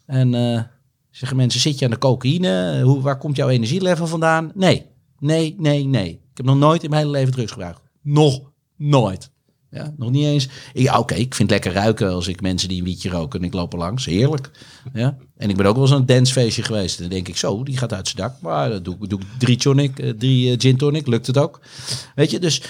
En 0.07 0.34
eh, 0.34 0.62
zeggen 1.11 1.36
mensen, 1.36 1.61
zit 1.61 1.78
je 1.78 1.84
aan 1.84 1.90
de 1.90 1.98
cocaïne? 1.98 2.82
Hoe, 2.82 3.00
waar 3.00 3.18
komt 3.18 3.36
jouw 3.36 3.48
energielevel 3.48 4.07
vandaan? 4.07 4.50
Nee, 4.54 4.86
nee, 5.18 5.54
nee, 5.59 5.84
nee. 5.84 6.11
Ik 6.11 6.36
heb 6.36 6.46
nog 6.46 6.57
nooit 6.57 6.82
in 6.82 6.90
mijn 6.90 7.02
hele 7.07 7.16
leven 7.16 7.32
drugs 7.32 7.52
gebruikt. 7.52 7.80
Nog 8.02 8.40
nooit. 8.76 9.30
Ja, 9.70 9.94
nog 9.96 10.11
niet 10.11 10.24
eens. 10.24 10.48
Ja, 10.72 10.98
oké, 10.98 11.14
ik 11.14 11.34
vind 11.34 11.50
het 11.50 11.64
lekker 11.64 11.82
ruiken 11.82 12.11
als 12.11 12.28
ik 12.28 12.40
mensen 12.40 12.68
die 12.68 12.78
een 12.78 12.84
wietje 12.84 13.11
roken 13.11 13.40
en 13.40 13.46
ik 13.46 13.52
loop 13.52 13.72
er 13.72 13.78
langs. 13.78 14.04
Heerlijk. 14.04 14.50
Ja. 14.92 15.16
En 15.36 15.50
ik 15.50 15.57
ben 15.57 15.66
ook 15.66 15.74
wel 15.74 15.82
eens 15.84 15.92
aan 15.92 16.00
een 16.00 16.07
dancefeestje 16.07 16.62
geweest. 16.62 16.96
En 16.96 17.02
dan 17.02 17.12
denk 17.12 17.28
ik 17.28 17.36
zo, 17.36 17.62
die 17.62 17.76
gaat 17.76 17.92
uit 17.92 18.09
zijn 18.09 18.22
dak. 18.28 18.40
Maar 18.40 18.70
dan 18.70 18.82
doe, 18.82 18.96
ik- 19.00 19.09
doe 19.09 19.20
ik 19.20 19.26
drie 19.38 19.57
tonic, 19.57 19.98
eh, 19.98 20.11
drie 20.11 20.50
eh, 20.52 20.61
gin 20.61 20.76
tonic, 20.76 21.07
lukt 21.07 21.26
het 21.26 21.38
ook. 21.38 21.61
Weet 22.14 22.30
je, 22.30 22.38
dus 22.38 22.62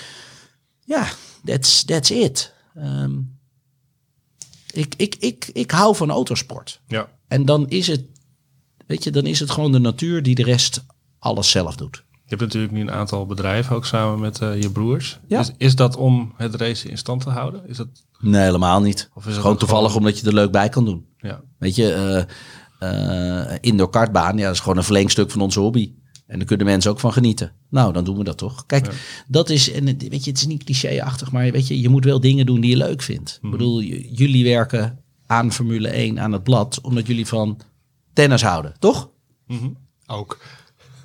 ja, 0.85 1.09
that's, 1.45 1.85
that's 1.85 2.11
it. 2.11 2.53
Ehm, 2.75 3.13
ik, 4.73 4.95
ik, 4.97 5.15
ik, 5.19 5.51
ik 5.53 5.71
hou 5.71 5.97
van 5.97 6.11
autosport. 6.11 6.81
Ja. 6.87 7.09
En 7.29 7.45
dan 7.45 7.69
is 7.69 7.87
het, 7.87 8.05
weet 8.87 9.05
je, 9.05 9.11
dan 9.11 9.27
is 9.27 9.41
het 9.41 9.51
gewoon 9.51 9.73
de 9.73 9.79
natuur 9.79 10.23
die 10.23 10.35
de 10.35 10.43
rest 10.45 10.85
alles 11.19 11.51
zelf 11.51 11.77
doet. 11.77 12.05
Je 12.11 12.33
hebt 12.37 12.41
natuurlijk 12.41 12.73
nu 12.73 12.81
een 12.81 12.91
aantal 12.91 13.27
bedrijven, 13.27 13.77
ook 13.77 13.87
samen 13.87 14.21
met 14.21 14.41
eh, 14.41 14.63
je 14.63 14.71
broers. 14.71 15.19
Ja. 15.29 15.41
Is, 15.41 15.51
is 15.59 15.75
dat 15.77 15.97
om 15.97 16.33
het 16.37 16.55
racen 16.55 16.91
in 16.91 16.99
stand 16.99 17.23
te 17.23 17.31
houden? 17.31 17.69
Is 17.69 17.77
dat, 17.77 17.89
Nee, 18.21 18.43
helemaal 18.43 18.81
niet. 18.81 19.11
Of 19.15 19.27
is 19.27 19.33
het 19.33 19.41
gewoon 19.41 19.57
toevallig 19.57 19.91
gewoon- 19.93 20.07
omdat 20.07 20.21
je 20.21 20.27
er 20.27 20.35
leuk 20.35 20.51
bij 20.51 20.69
kan 20.69 20.85
doen. 20.85 21.07
ja. 21.19 21.41
Weet 21.59 21.75
je, 21.75 21.93
eh 21.93 22.23
eh, 22.79 23.57
indoor 23.61 23.91
kartbaan, 23.91 24.37
ja, 24.39 24.45
dat 24.45 24.55
is 24.55 24.61
gewoon 24.61 24.77
een 24.77 24.85
verlengstuk 24.85 25.31
van 25.31 25.41
onze 25.41 25.61
hobby. 25.61 25.93
En 26.27 26.39
daar 26.39 26.47
kunnen 26.47 26.67
mensen 26.67 26.91
ook 26.91 27.01
van 27.01 27.13
genieten. 27.13 27.53
Nou, 27.71 27.93
dan 27.93 28.05
doen 28.05 28.19
we 28.19 28.25
dat 28.25 28.39
toch. 28.39 28.67
Kijk, 28.67 28.87
dat 29.29 29.51
is, 29.51 29.71
en 29.73 29.87
het- 29.87 30.09
weet 30.09 30.25
je, 30.25 30.31
het 30.31 30.39
is 30.41 30.47
niet 30.47 30.65
clichéachtig, 30.65 31.33
maar 31.33 31.51
weet 31.51 31.67
je, 31.67 31.81
je 31.81 31.89
moet 31.89 32.05
wel 32.05 32.21
dingen 32.21 32.47
doen 32.47 32.61
die 32.61 32.71
je 32.71 32.77
leuk 32.77 33.03
vindt. 33.03 33.39
Ik 33.43 33.51
bedoel, 33.51 33.81
j- 33.83 34.09
jullie 34.13 34.45
werken 34.45 34.99
aan 35.27 35.53
Formule 35.53 35.89
1, 35.89 36.21
aan 36.21 36.33
het 36.33 36.43
blad, 36.43 36.81
omdat 36.81 37.07
jullie 37.07 37.27
van 37.27 37.61
tennis 38.13 38.43
houden, 38.43 38.75
toch? 38.79 39.11
Ook. 40.07 40.39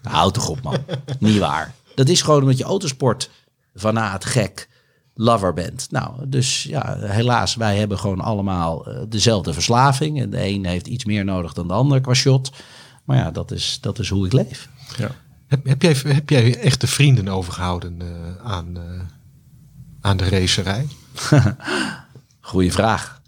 Nou, 0.04 0.16
houd 0.16 0.34
toch 0.34 0.50
op, 0.50 0.62
man. 0.62 0.78
Niet 1.20 1.38
waar. 1.38 1.74
Dat 1.96 2.10
is 2.10 2.22
gewoon 2.22 2.42
omdat 2.42 2.58
je 2.58 2.64
autosport 2.64 3.30
fanaat, 3.76 4.26
gek, 4.26 4.70
lover 5.14 5.54
bent. 5.54 5.88
Nou, 5.92 6.30
dus 6.30 6.64
ja, 6.64 6.98
helaas, 7.00 7.56
wij 7.56 7.78
hebben 7.78 8.00
gewoon 8.00 8.20
allemaal 8.20 8.88
eh, 8.88 9.02
dezelfde 9.10 9.54
verslaving. 9.54 10.22
En 10.22 10.30
de 10.30 10.48
een 10.48 10.66
heeft 10.66 10.88
iets 10.88 11.06
meer 11.06 11.26
nodig 11.26 11.54
dan 11.54 11.68
de 11.68 11.74
ander 11.74 12.02
qua 12.02 12.14
shot. 12.14 12.52
Maar 13.04 13.18
ja, 13.18 13.32
dat 13.32 13.52
is, 13.52 13.78
dat 13.82 14.00
is 14.00 14.10
hoe 14.10 14.26
ik 14.26 14.34
leef. 14.34 14.70
Ja. 14.98 15.12
Heb, 15.48 15.66
heb, 15.66 15.82
jij, 15.82 15.96
heb 16.08 16.30
jij 16.30 16.60
echte 16.60 16.88
vrienden 16.88 17.28
overgehouden 17.28 18.02
eh, 18.02 18.52
aan, 18.52 18.78
eh, 18.78 19.02
aan 20.02 20.18
de 20.18 20.30
racerij? 20.30 20.88
Goeie 22.40 22.72
vraag. 22.72 23.21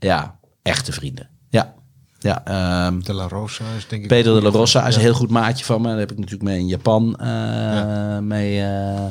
Ja. 0.00 0.38
Echte 0.62 0.92
vrienden. 0.92 1.28
Ja. 1.48 1.74
Ja, 2.20 2.44
ehm, 2.44 3.00
De 3.00 3.12
La 3.12 3.28
Rosa 3.28 3.64
is 3.76 3.88
denk 3.88 4.02
ik... 4.02 4.08
Pedro 4.08 4.34
de 4.34 4.42
la 4.42 4.50
Rosa 4.50 4.86
is 4.86 4.94
een 4.94 5.00
heel 5.00 5.14
goed 5.14 5.30
maatje 5.30 5.64
van 5.64 5.80
me. 5.80 5.88
Daar 5.88 5.98
heb 5.98 6.10
ik 6.10 6.18
natuurlijk 6.18 6.50
mee 6.50 6.58
in 6.58 6.68
Japan 6.68 7.16
eh, 7.18 8.18
mee, 8.18 8.62
eh, 8.62 9.04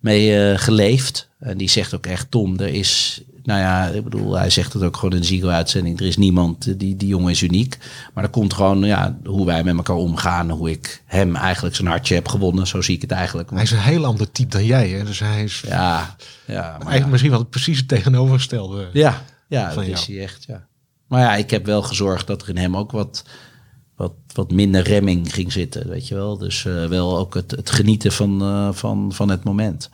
mee 0.00 0.50
eh, 0.50 0.58
geleefd. 0.58 1.28
En 1.38 1.56
die 1.56 1.70
zegt 1.70 1.94
ook 1.94 2.06
echt, 2.06 2.30
Tom, 2.30 2.58
er 2.58 2.74
is... 2.74 3.22
Nou 3.42 3.60
ja, 3.60 3.86
ik 3.86 4.04
bedoel, 4.04 4.38
hij 4.38 4.50
zegt 4.50 4.72
het 4.72 4.82
ook 4.82 4.96
gewoon 4.96 5.14
in 5.14 5.20
de 5.20 5.26
Ziggo-uitzending. 5.26 6.00
Er 6.00 6.06
is 6.06 6.16
niemand, 6.16 6.78
die, 6.78 6.96
die 6.96 7.08
jongen 7.08 7.30
is 7.30 7.42
uniek. 7.42 7.78
Maar 8.14 8.24
er 8.24 8.30
komt 8.30 8.54
gewoon, 8.54 8.84
ja, 8.84 9.16
hoe 9.24 9.46
wij 9.46 9.64
met 9.64 9.76
elkaar 9.76 9.96
omgaan. 9.96 10.50
Hoe 10.50 10.70
ik 10.70 11.02
hem 11.04 11.36
eigenlijk 11.36 11.74
zijn 11.74 11.88
hartje 11.88 12.14
heb 12.14 12.28
gewonnen. 12.28 12.66
Zo 12.66 12.82
zie 12.82 12.94
ik 12.94 13.00
het 13.00 13.10
eigenlijk. 13.10 13.50
Hij 13.50 13.62
is 13.62 13.70
een 13.70 13.78
heel 13.78 14.04
ander 14.04 14.32
type 14.32 14.50
dan 14.50 14.64
jij. 14.64 14.88
Hè? 14.88 15.04
Dus 15.04 15.18
hij 15.18 15.44
is 15.44 15.62
Ja, 15.66 16.16
ja, 16.46 16.62
maar 16.62 16.70
eigenlijk 16.70 17.04
ja. 17.04 17.06
misschien 17.06 17.30
wel 17.30 17.44
precies 17.44 17.78
het 17.78 17.88
tegenovergestelde. 17.88 18.88
Ja, 18.92 19.22
ja 19.48 19.74
dat 19.74 19.84
is 19.84 20.06
hij 20.06 20.22
echt, 20.22 20.44
ja. 20.44 20.66
Maar 21.06 21.20
ja, 21.20 21.34
ik 21.34 21.50
heb 21.50 21.66
wel 21.66 21.82
gezorgd 21.82 22.26
dat 22.26 22.42
er 22.42 22.48
in 22.48 22.56
hem 22.56 22.76
ook 22.76 22.92
wat, 22.92 23.24
wat, 23.96 24.12
wat 24.32 24.50
minder 24.50 24.82
remming 24.82 25.32
ging 25.34 25.52
zitten, 25.52 25.88
weet 25.88 26.08
je 26.08 26.14
wel. 26.14 26.38
Dus 26.38 26.64
eh, 26.64 26.86
wel 26.86 27.18
ook 27.18 27.34
het, 27.34 27.50
het 27.50 27.70
genieten 27.70 28.12
van, 28.12 28.42
eh, 28.42 28.72
van, 28.72 29.12
van 29.12 29.28
het 29.28 29.44
moment. 29.44 29.90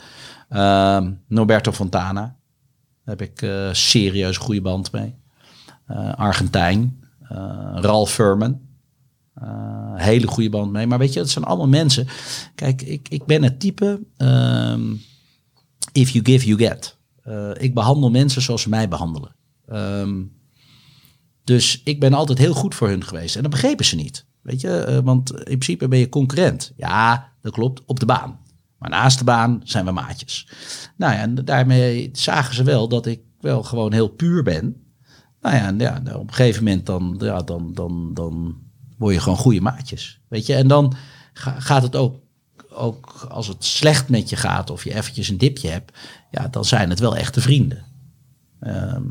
Ehm, 0.49 1.13
Norberto 1.29 1.73
Fontana, 1.73 2.37
daar 3.05 3.17
heb 3.17 3.23
ik 3.23 3.43
eh 3.43 3.69
serieus 3.73 4.37
een 4.37 4.43
goede 4.43 4.61
band 4.61 4.93
mee. 4.93 5.15
Argentijn, 6.17 7.05
Ralf 7.75 8.11
Furman. 8.13 8.61
Hele 9.95 10.27
goede 10.27 10.51
band 10.51 10.73
mee. 10.73 10.87
Maar 10.87 10.99
weet 10.99 11.13
je, 11.13 11.21
het 11.21 11.31
zijn 11.31 11.45
allemaal 11.45 11.69
mensen. 11.69 12.07
Kijk, 12.55 12.83
ik, 12.83 13.09
ik 13.09 13.25
ben 13.25 13.43
het 13.43 13.61
type. 13.61 14.01
ehm, 14.17 14.95
if 15.93 16.11
you 16.11 16.25
give, 16.25 16.47
you 16.47 16.59
get. 16.59 16.97
Ik 17.63 17.75
behandel 17.75 18.11
mensen 18.11 18.43
zoals 18.43 18.63
ze 18.63 18.69
mij 18.69 18.89
behandelen. 18.89 19.35
Ehm, 19.73 20.23
dus 21.45 21.81
ik 21.85 22.01
ben 22.01 22.15
altijd 22.15 22.39
heel 22.39 22.55
goed 22.55 22.75
voor 22.75 22.89
hun 22.89 23.05
geweest. 23.05 23.37
En 23.37 23.43
dat 23.43 23.51
begrepen 23.51 23.85
ze 23.85 23.97
niet. 23.97 24.27
Weet 24.43 24.61
je, 24.61 24.79
eh, 24.79 24.99
want 24.99 25.31
in 25.31 25.43
principe 25.45 25.89
ben 25.89 25.99
je 25.99 26.09
concurrent. 26.09 26.73
Ja, 26.77 27.33
dat 27.41 27.53
klopt, 27.53 27.83
op 27.87 28.01
de 28.01 28.07
baan. 28.07 28.41
Maar 28.79 28.91
naast 28.91 29.19
de 29.19 29.25
baan 29.25 29.61
zijn 29.65 29.85
we 29.85 29.91
maatjes. 29.91 30.49
Nou 30.97 31.13
ja, 31.13 31.19
en 31.21 31.35
daarmee 31.35 32.09
zagen 32.13 32.55
ze 32.55 32.63
wel 32.63 32.89
dat 32.89 33.07
ik 33.07 33.21
wel 33.41 33.63
gewoon 33.63 33.93
heel 33.93 34.09
puur 34.09 34.43
ben. 34.43 34.77
Nou 35.41 35.57
ja, 35.57 35.67
en 35.67 35.79
ja 35.79 35.99
nou, 35.99 36.19
op 36.19 36.29
een 36.29 36.35
gegeven 36.35 36.65
moment 36.65 36.87
dan, 36.87 37.17
ja, 37.19 37.39
dan, 37.43 37.75
dan, 37.75 38.15
dan 38.15 38.57
word 38.99 39.15
je 39.15 39.21
gewoon 39.21 39.39
goede 39.39 39.61
maatjes. 39.61 40.21
Weet 40.29 40.47
je, 40.47 40.55
en 40.55 40.69
dan 40.69 40.95
ga- 41.33 41.61
gaat 41.61 41.83
het 41.83 41.97
ook, 41.97 42.21
ook 42.69 43.27
als 43.29 43.49
het 43.49 43.65
slecht 43.65 44.09
met 44.09 44.29
je 44.29 44.37
gaat 44.37 44.71
of 44.71 44.85
je 44.85 44.95
eventjes 44.95 45.29
een 45.29 45.39
dipje 45.39 45.69
hebt, 45.69 45.99
ja, 46.31 46.49
dan 46.49 46.65
zijn 46.65 46.91
het 46.91 46.99
wel 46.99 47.17
echte 47.17 47.41
vrienden. 47.41 47.85
Ehm, 48.61 49.03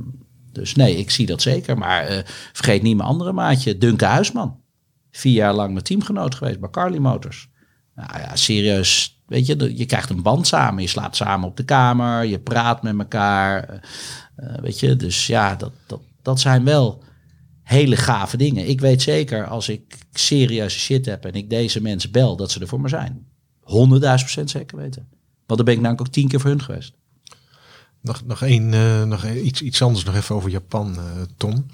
dus 0.52 0.76
nee, 0.76 0.98
ik 0.98 1.12
zie 1.12 1.26
dat 1.26 1.42
zeker. 1.42 1.78
Maar 1.78 2.04
eh, 2.04 2.24
vergeet 2.54 2.82
niet 2.82 2.98
mijn 2.98 3.10
andere 3.10 3.32
maatje, 3.32 3.78
Duncan 3.78 4.10
Huisman. 4.10 4.60
Vier 5.12 5.34
jaar 5.34 5.54
lang 5.54 5.72
mijn 5.72 5.84
teamgenoot 5.84 6.36
geweest 6.36 6.60
bij 6.60 6.70
Carly 6.70 6.98
Motors. 6.98 7.50
Nou 7.96 8.20
ja, 8.20 8.36
serieus. 8.36 9.22
Weet 9.26 9.46
je, 9.46 9.78
je 9.78 9.86
krijgt 9.86 10.10
een 10.10 10.22
band 10.22 10.48
samen. 10.48 10.82
Je 10.82 10.90
slaapt 10.90 11.16
samen 11.16 11.48
op 11.48 11.58
de 11.58 11.64
kamer. 11.64 12.26
Je 12.26 12.40
praat 12.40 12.84
met 12.84 13.00
elkaar. 13.00 13.70
eh, 13.70 13.80
eh, 14.36 14.62
weet 14.62 14.80
je, 14.80 14.96
dus 14.96 15.28
ja, 15.28 15.56
dat, 15.56 15.72
dat, 15.86 16.02
dat 16.22 16.40
zijn 16.40 16.64
wel 16.64 17.04
hele 17.64 17.96
gave 17.96 18.38
dingen. 18.38 18.70
Ik 18.70 18.82
weet 18.82 19.02
zeker 19.02 19.48
als 19.48 19.70
ik 19.70 19.98
serieuze 20.14 20.80
shit 20.80 21.06
heb 21.06 21.26
en 21.26 21.34
ik 21.34 21.50
deze 21.50 21.82
mensen 21.82 22.12
bel, 22.12 22.36
dat 22.36 22.52
ze 22.52 22.60
er 22.60 22.68
voor 22.68 22.82
me 22.82 22.88
zijn. 22.88 23.28
100.000 23.60 24.00
procent 24.00 24.50
zeker 24.50 24.78
weten. 24.78 25.08
Want 25.46 25.60
dan 25.60 25.66
ben 25.66 25.74
ik 25.74 25.82
namelijk 25.82 26.08
ook 26.08 26.14
tien 26.14 26.28
keer 26.28 26.40
voor 26.40 26.50
hun 26.50 26.62
geweest. 26.62 26.94
Nog, 28.02 28.22
nog, 28.26 28.42
één, 28.42 28.74
eh, 28.74 29.04
nog 29.04 29.26
iets, 29.26 29.62
iets 29.62 29.82
anders 29.82 30.06
nog 30.06 30.16
even 30.16 30.36
over 30.36 30.50
Japan, 30.50 30.96
eh, 30.96 31.02
Tom. 31.38 31.66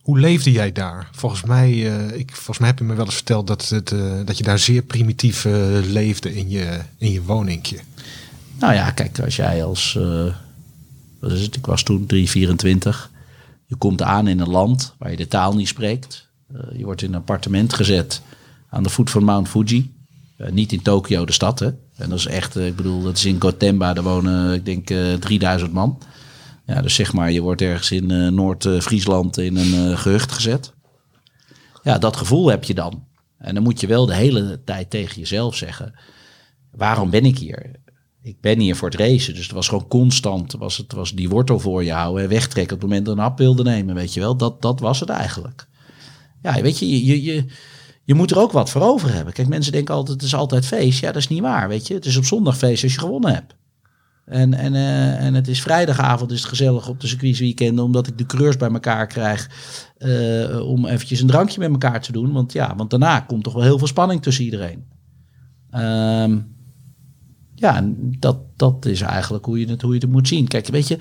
Hoe 0.00 0.18
leefde 0.18 0.52
jij 0.52 0.72
daar? 0.72 1.08
Volgens 1.12 1.42
mij, 1.42 1.70
eh, 1.70 2.18
ik, 2.18 2.30
volgens 2.32 2.58
mij 2.58 2.68
heb 2.68 2.78
je 2.78 2.84
me 2.84 2.94
wel 2.94 3.04
eens 3.04 3.14
verteld 3.14 3.46
dat, 3.46 3.68
het, 3.68 3.94
dat 4.24 4.38
je 4.38 4.44
daar 4.44 4.58
zeer 4.58 4.82
primitief 4.82 5.44
leefde 5.84 6.34
in 6.34 6.50
je, 6.50 6.80
in 6.98 7.12
je 7.12 7.22
woningje. 7.22 7.78
Nou 8.58 8.74
ja, 8.74 8.90
kijk, 8.90 9.20
als 9.20 9.36
jij 9.36 9.64
als, 9.64 9.98
wat 11.20 11.32
is 11.32 11.42
het, 11.42 11.56
ik 11.56 11.66
was 11.66 11.82
toen 11.82 12.06
324. 12.06 13.10
Je 13.66 13.76
komt 13.76 14.02
aan 14.02 14.28
in 14.28 14.40
een 14.40 14.50
land 14.50 14.94
waar 14.98 15.10
je 15.10 15.16
de 15.16 15.28
taal 15.28 15.54
niet 15.54 15.68
spreekt. 15.68 16.28
Je 16.76 16.84
wordt 16.84 17.02
in 17.02 17.08
een 17.08 17.18
appartement 17.18 17.72
gezet 17.74 18.22
aan 18.68 18.82
de 18.82 18.90
voet 18.90 19.10
van 19.10 19.24
Mount 19.24 19.48
Fuji. 19.48 19.94
Niet 20.50 20.72
in 20.72 20.82
Tokio, 20.82 21.24
de 21.24 21.32
stad, 21.32 21.58
hè. 21.58 21.70
En 22.00 22.08
dat 22.08 22.18
is 22.18 22.26
echt, 22.26 22.56
eh, 22.56 22.66
ik 22.66 22.76
bedoel, 22.76 23.02
dat 23.02 23.16
is 23.16 23.24
in 23.24 23.40
Gotemba, 23.40 23.92
daar 23.92 24.04
wonen, 24.04 24.54
ik 24.54 24.64
denk, 24.64 24.90
eh 24.90 25.14
3000 25.14 25.72
man. 25.72 25.98
Ja, 26.66 26.82
dus 26.82 26.94
zeg 26.94 27.12
maar, 27.12 27.32
je 27.32 27.40
wordt 27.40 27.62
ergens 27.62 27.90
in 27.90 28.10
eh, 28.10 28.28
Noord-Friesland 28.28 29.38
in 29.38 29.56
een 29.56 29.90
eh, 29.90 29.98
gehucht 29.98 30.32
gezet. 30.32 30.72
Ja, 31.82 31.98
dat 31.98 32.16
gevoel 32.16 32.48
heb 32.48 32.64
je 32.64 32.74
dan. 32.74 33.04
En 33.38 33.54
dan 33.54 33.62
moet 33.62 33.80
je 33.80 33.86
wel 33.86 34.06
de 34.06 34.14
hele 34.14 34.60
tijd 34.64 34.90
tegen 34.90 35.18
jezelf 35.20 35.56
zeggen: 35.56 35.94
waarom 36.70 37.10
ben 37.10 37.24
ik 37.24 37.38
hier? 37.38 37.70
Ik 38.22 38.40
ben 38.40 38.58
hier 38.58 38.76
voor 38.76 38.88
het 38.90 39.00
racen. 39.00 39.34
Dus 39.34 39.42
het 39.42 39.52
was 39.52 39.68
gewoon 39.68 39.88
constant. 39.88 40.52
Was 40.52 40.76
het 40.76 40.92
was 40.92 41.14
die 41.14 41.28
wortel 41.28 41.58
voor 41.58 41.84
je 41.84 41.92
houden 41.92 42.22
en 42.22 42.28
wegtrekken 42.28 42.74
op 42.74 42.80
het 42.80 42.90
moment 42.90 43.06
dat 43.06 43.16
een 43.16 43.22
hap 43.22 43.38
wilde 43.38 43.62
nemen. 43.62 43.94
Weet 43.94 44.14
je 44.14 44.20
wel, 44.20 44.36
dat, 44.36 44.62
dat 44.62 44.80
was 44.80 45.00
het 45.00 45.08
eigenlijk. 45.08 45.68
Ja, 46.42 46.60
weet 46.62 46.78
je, 46.78 47.04
je, 47.04 47.22
je, 47.22 47.44
je, 48.10 48.16
moet 48.16 48.30
er 48.30 48.38
ook 48.38 48.52
wat 48.52 48.70
voor 48.70 48.82
over 48.82 49.12
hebben. 49.14 49.32
Kijk, 49.32 49.48
mensen 49.48 49.72
denken 49.72 49.94
altijd: 49.94 50.16
het 50.16 50.26
is 50.26 50.34
altijd 50.34 50.66
feest. 50.66 51.00
Ja, 51.00 51.06
dat 51.06 51.16
is 51.16 51.28
niet 51.28 51.40
waar. 51.40 51.68
Weet 51.68 51.86
je, 51.86 51.94
het 51.94 52.04
is 52.04 52.16
op 52.16 52.24
zondag 52.24 52.56
feest 52.56 52.82
als 52.82 52.92
je 52.92 52.98
gewonnen 52.98 53.34
hebt. 53.34 53.54
En, 54.24 54.54
en, 54.54 54.74
eh, 54.74 55.24
en 55.24 55.34
het 55.34 55.48
is 55.48 55.62
vrijdagavond, 55.62 56.30
is 56.30 56.40
het 56.40 56.48
gezellig 56.48 56.88
op 56.88 57.00
de 57.00 57.06
circuitsweekenden, 57.06 57.84
omdat 57.84 58.06
ik 58.06 58.18
de 58.18 58.26
coureurs 58.26 58.56
bij 58.56 58.70
elkaar 58.70 59.06
krijg. 59.06 59.50
eh, 59.96 60.68
om 60.68 60.86
eventjes 60.86 61.20
een 61.20 61.26
drankje 61.26 61.60
met 61.60 61.70
elkaar 61.70 62.02
te 62.02 62.12
doen. 62.12 62.32
Want 62.32 62.52
ja, 62.52 62.76
want 62.76 62.90
daarna 62.90 63.20
komt 63.20 63.44
toch 63.44 63.52
wel 63.52 63.62
heel 63.62 63.78
veel 63.78 63.86
spanning 63.86 64.22
tussen 64.22 64.44
iedereen. 64.44 64.84
Ehm, 65.70 66.38
ja, 67.54 67.90
dat, 68.18 68.38
dat 68.56 68.86
is 68.86 69.00
eigenlijk 69.00 69.44
hoe 69.44 69.60
je, 69.60 69.66
het, 69.66 69.82
hoe 69.82 69.94
je 69.94 70.00
het 70.00 70.10
moet 70.10 70.28
zien. 70.28 70.48
Kijk, 70.48 70.66
weet 70.66 70.88
je, 70.88 70.98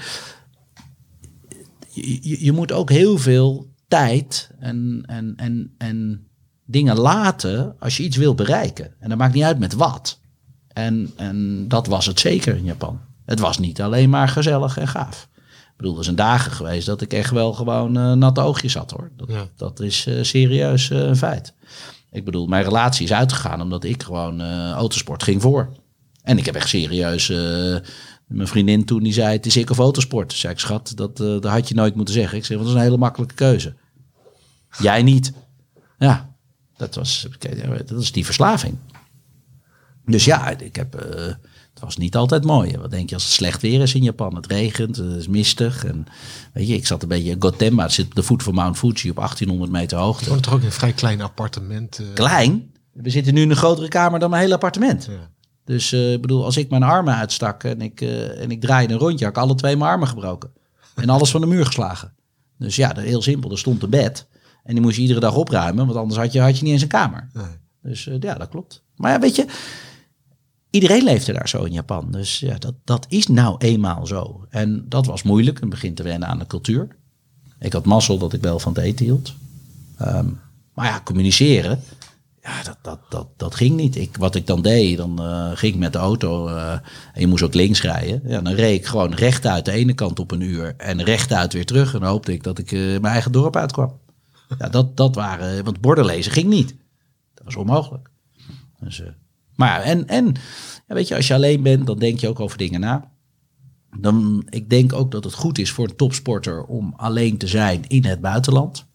je, 2.22 2.44
je 2.46 2.52
moet 2.52 2.72
ook 2.72 2.90
heel 2.90 3.18
veel 3.18 3.68
tijd 3.88 4.52
en, 4.60 5.04
en, 5.06 5.34
en, 5.36 5.74
en 5.78 6.29
dingen 6.72 6.98
laten 6.98 7.76
als 7.80 7.98
je 7.98 8.04
iets 8.04 8.18
wil 8.18 8.36
bereiken. 8.36 8.94
En 9.00 9.10
dat 9.10 9.18
maakt 9.18 9.34
niet 9.34 9.44
uit 9.44 9.60
met 9.60 9.74
wat. 9.74 10.20
En, 10.68 11.12
en 11.16 11.68
dat 11.68 11.88
was 11.88 12.06
het 12.06 12.20
zeker 12.20 12.56
in 12.56 12.64
Japan. 12.64 13.00
Het 13.26 13.40
was 13.40 13.58
niet 13.60 13.82
alleen 13.82 14.10
maar 14.10 14.28
gezellig 14.28 14.78
en 14.78 14.88
gaaf. 14.88 15.28
Ik 15.46 15.86
bedoel, 15.86 15.98
er 15.98 16.04
zijn 16.04 16.16
dagen 16.16 16.52
geweest 16.52 16.86
dat 16.86 17.02
ik 17.02 17.14
echt 17.14 17.32
wel 17.32 17.54
gewoon 17.54 17.98
eh, 17.98 18.12
natte 18.14 18.42
oogjes 18.42 18.74
had 18.74 18.92
hoor. 18.92 19.12
Dat, 19.18 19.30
Ja. 19.30 19.48
dat 19.56 19.80
is 19.80 20.06
eh, 20.06 20.24
serieus 20.24 20.90
eh, 20.90 21.00
een 21.00 21.16
feit. 21.18 21.54
Ik 22.12 22.26
bedoel, 22.26 22.48
mijn 22.48 22.64
relatie 22.64 23.06
is 23.06 23.14
uitgegaan 23.14 23.62
omdat 23.62 23.84
ik 23.84 24.04
gewoon 24.04 24.42
autosport 24.72 25.24
ging 25.24 25.42
voor. 25.42 25.70
En 26.22 26.38
ik 26.38 26.46
heb 26.46 26.56
echt 26.56 26.70
serieus. 26.70 27.28
mijn 28.28 28.48
vriendin 28.48 28.86
toen 28.86 29.04
die 29.04 29.14
zei: 29.14 29.32
Het 29.36 29.46
is 29.46 29.58
ik 29.58 29.70
of 29.70 29.78
autosport. 29.80 30.30
Toen 30.30 30.38
zei 30.38 30.54
ik, 30.54 30.60
schat, 30.60 30.92
dat, 30.96 31.20
eh, 31.20 31.28
dat 31.28 31.46
had 31.46 31.68
je 31.68 31.76
nooit 31.76 31.96
moeten 31.96 32.14
zeggen. 32.14 32.38
Ik 32.38 32.46
zei: 32.46 32.58
Want 32.58 32.70
dat 32.70 32.78
is 32.78 32.84
een 32.84 32.90
hele 32.92 33.04
makkelijke 33.04 33.36
keuze. 33.36 33.76
Jij 34.80 35.04
niet. 35.04 35.34
Ja, 35.98 36.29
dat 36.80 36.96
was, 36.96 37.28
dat 37.86 38.02
is 38.02 38.12
die 38.12 38.26
verslaving. 38.26 38.78
Dus 40.06 40.26
ja, 40.26 40.50
ik 40.50 40.76
heb, 40.76 40.96
eh, 40.96 41.26
het 41.74 41.80
was 41.80 41.98
niet 41.98 42.16
altijd 42.16 42.44
mooi. 42.44 42.78
Wat 42.78 42.92
denk 42.92 43.10
je 43.10 43.16
als 43.16 43.24
het 43.24 43.34
slecht 43.34 43.62
weer 43.62 43.82
is 43.82 43.94
in 43.96 44.04
Japan? 44.04 44.36
Het 44.36 44.48
regent, 44.48 44.96
het 44.96 45.16
is 45.16 45.28
mistig. 45.28 45.86
En, 45.86 46.06
weet 46.54 46.68
je, 46.68 46.74
ik 46.74 46.88
zat 46.88 47.02
een 47.04 47.08
beetje 47.08 47.32
in 47.32 47.42
Gotemba. 47.42 47.84
Het 47.84 47.94
zit 47.94 48.06
op 48.06 48.16
de 48.16 48.24
voet 48.24 48.44
van 48.44 48.54
Mount 48.54 48.78
Fuji 48.78 49.10
op 49.10 49.16
1800 49.16 49.72
meter 49.72 49.98
Je 49.98 50.04
hoogte. 50.04 50.30
woont 50.30 50.44
toch 50.44 50.54
ook 50.54 50.60
in 50.60 50.66
een 50.66 50.72
vrij 50.72 50.94
klein 50.94 51.22
appartement. 51.22 52.00
eh, 52.00 52.06
Klein. 52.14 52.72
We 52.94 53.10
zitten 53.10 53.34
nu 53.34 53.42
in 53.42 53.50
een 53.50 53.56
grotere 53.56 53.88
kamer 53.88 54.20
dan 54.20 54.30
mijn 54.30 54.42
hele 54.42 54.54
appartement. 54.54 55.06
Ja. 55.06 55.30
Dus 55.66 55.92
eh, 55.92 56.14
ik 56.14 56.22
bedoel, 56.22 56.44
als 56.46 56.58
ik 56.58 56.70
mijn 56.70 56.84
armen 56.84 57.16
uitstak 57.16 57.64
en 57.64 57.82
ik, 57.82 58.02
en 58.02 58.52
ik 58.52 58.62
draaide 58.62 58.94
een 58.94 59.00
rondje, 59.00 59.26
had 59.26 59.36
ik 59.36 59.42
alle 59.42 59.56
twee 59.56 59.78
mijn 59.78 59.92
armen 59.92 60.08
gebroken. 60.08 60.52
En 60.96 61.10
alles 61.10 61.32
van 61.32 61.42
de 61.42 61.48
muur 61.48 61.66
geslagen. 61.66 62.14
Dus 62.58 62.76
ja, 62.76 62.94
heel 62.96 63.22
simpel. 63.22 63.52
Er 63.52 63.58
stond 63.58 63.84
een 63.84 63.90
bed. 63.90 64.28
En 64.70 64.76
die 64.76 64.84
moest 64.84 64.96
je 64.96 65.02
iedere 65.02 65.20
dag 65.20 65.36
opruimen, 65.36 65.86
want 65.86 65.98
anders 65.98 66.20
had 66.20 66.32
je, 66.32 66.42
had 66.42 66.58
je 66.58 66.64
niet 66.64 66.74
eens 66.74 66.82
een 66.82 66.88
kamer. 66.88 67.30
Nee. 67.34 67.46
Dus 67.82 68.08
eh, 68.08 68.16
ja, 68.20 68.34
dat 68.34 68.50
klopt. 68.50 68.84
Maar 68.96 69.12
ja, 69.12 69.20
weet 69.20 69.36
je, 69.36 69.46
iedereen 70.70 71.04
leefde 71.04 71.34
daar 71.34 71.50
zo 71.50 71.64
in 71.64 71.72
Japan. 71.72 72.12
Dus 72.12 72.40
ja, 72.40 72.58
dat, 72.58 72.74
dat 72.84 73.06
is 73.10 73.28
nou 73.28 73.56
eenmaal 73.58 74.08
zo. 74.08 74.46
En 74.50 74.86
dat 74.90 75.06
was 75.06 75.24
moeilijk, 75.24 75.62
een 75.62 75.70
begin 75.70 75.94
te 75.94 76.04
wennen 76.04 76.28
aan 76.28 76.40
de 76.40 76.48
cultuur. 76.48 76.88
Ik 77.60 77.74
had 77.74 77.86
mazzel 77.86 78.18
dat 78.18 78.34
ik 78.34 78.42
wel 78.42 78.60
van 78.60 78.74
het 78.74 78.84
eten 78.84 79.06
hield. 79.06 79.34
Ehm, 79.98 80.28
maar 80.74 80.86
ja, 80.86 81.02
communiceren, 81.04 81.80
ja, 82.42 82.64
dat, 82.64 82.78
dat, 82.82 83.00
dat, 83.10 83.28
dat 83.38 83.56
ging 83.56 83.76
niet. 83.76 83.96
Ik, 83.96 84.18
wat 84.18 84.36
ik 84.36 84.48
dan 84.48 84.62
deed, 84.62 84.98
dan 84.98 85.20
eh, 85.22 85.50
ging 85.54 85.74
ik 85.74 85.80
met 85.80 85.94
de 85.94 86.00
auto 86.00 86.48
eh, 86.48 86.72
en 87.14 87.22
je 87.22 87.28
moest 87.28 87.44
ook 87.44 87.54
links 87.54 87.82
rijden. 87.82 88.22
Ja, 88.26 88.42
dan 88.42 88.54
reed 88.54 88.80
ik 88.80 88.86
gewoon 88.86 89.14
rechtuit 89.14 89.66
de 89.66 89.72
ene 89.72 89.94
kant 89.94 90.20
op 90.20 90.32
een 90.32 90.42
uur 90.42 90.74
en 90.78 91.04
rechtuit 91.04 91.54
weer 91.54 91.66
terug. 91.66 91.94
En 91.94 92.00
dan 92.00 92.10
hoopte 92.10 92.34
ik 92.34 92.44
dat 92.44 92.58
ik 92.58 92.72
mijn 92.72 93.06
eigen 93.06 93.32
dorp 93.32 93.56
uitkwam. 93.56 94.08
Ja, 94.58 94.70
dat, 94.70 94.98
dat 94.98 95.16
waren, 95.16 95.64
want 95.64 95.82
borden 95.82 96.06
lezen 96.06 96.32
ging 96.32 96.50
niet. 96.50 96.76
Dat 97.34 97.46
was 97.46 97.56
onmogelijk. 97.56 98.10
Dus, 98.80 99.02
eh, 99.02 99.08
maar 99.56 99.80
ja, 99.80 99.84
en, 99.84 100.08
en 100.08 100.26
ja, 100.88 100.96
weet 100.96 101.08
je, 101.08 101.16
als 101.16 101.28
je 101.28 101.34
alleen 101.34 101.64
bent, 101.64 101.88
dan 101.88 102.00
denk 102.00 102.20
je 102.20 102.28
ook 102.28 102.40
over 102.40 102.58
dingen 102.58 102.80
na. 102.80 103.12
Dan, 103.98 104.48
ik 104.50 104.70
denk 104.70 104.94
ook 104.94 105.12
dat 105.12 105.24
het 105.24 105.34
goed 105.34 105.58
is 105.58 105.72
voor 105.72 105.88
een 105.88 105.96
topsporter 105.96 106.64
om 106.64 106.94
alleen 106.98 107.38
te 107.38 107.48
zijn 107.48 107.88
in 107.88 108.06
het 108.06 108.22
buitenland. 108.22 108.86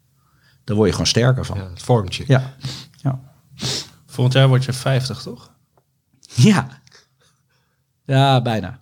Daar 0.64 0.76
word 0.76 0.88
je 0.88 0.92
gewoon 0.92 1.10
sterker 1.10 1.44
van. 1.44 1.56
Ja, 1.56 1.68
het 1.70 1.82
vormt 1.82 2.14
je. 2.14 2.24
Ja. 2.26 2.54
Ja. 3.02 3.20
Volgend 4.06 4.34
jaar 4.34 4.48
word 4.48 4.64
je 4.64 4.72
50, 4.72 5.22
toch? 5.22 5.52
Ja. 6.34 6.80
Ja, 8.04 8.42
bijna. 8.42 8.78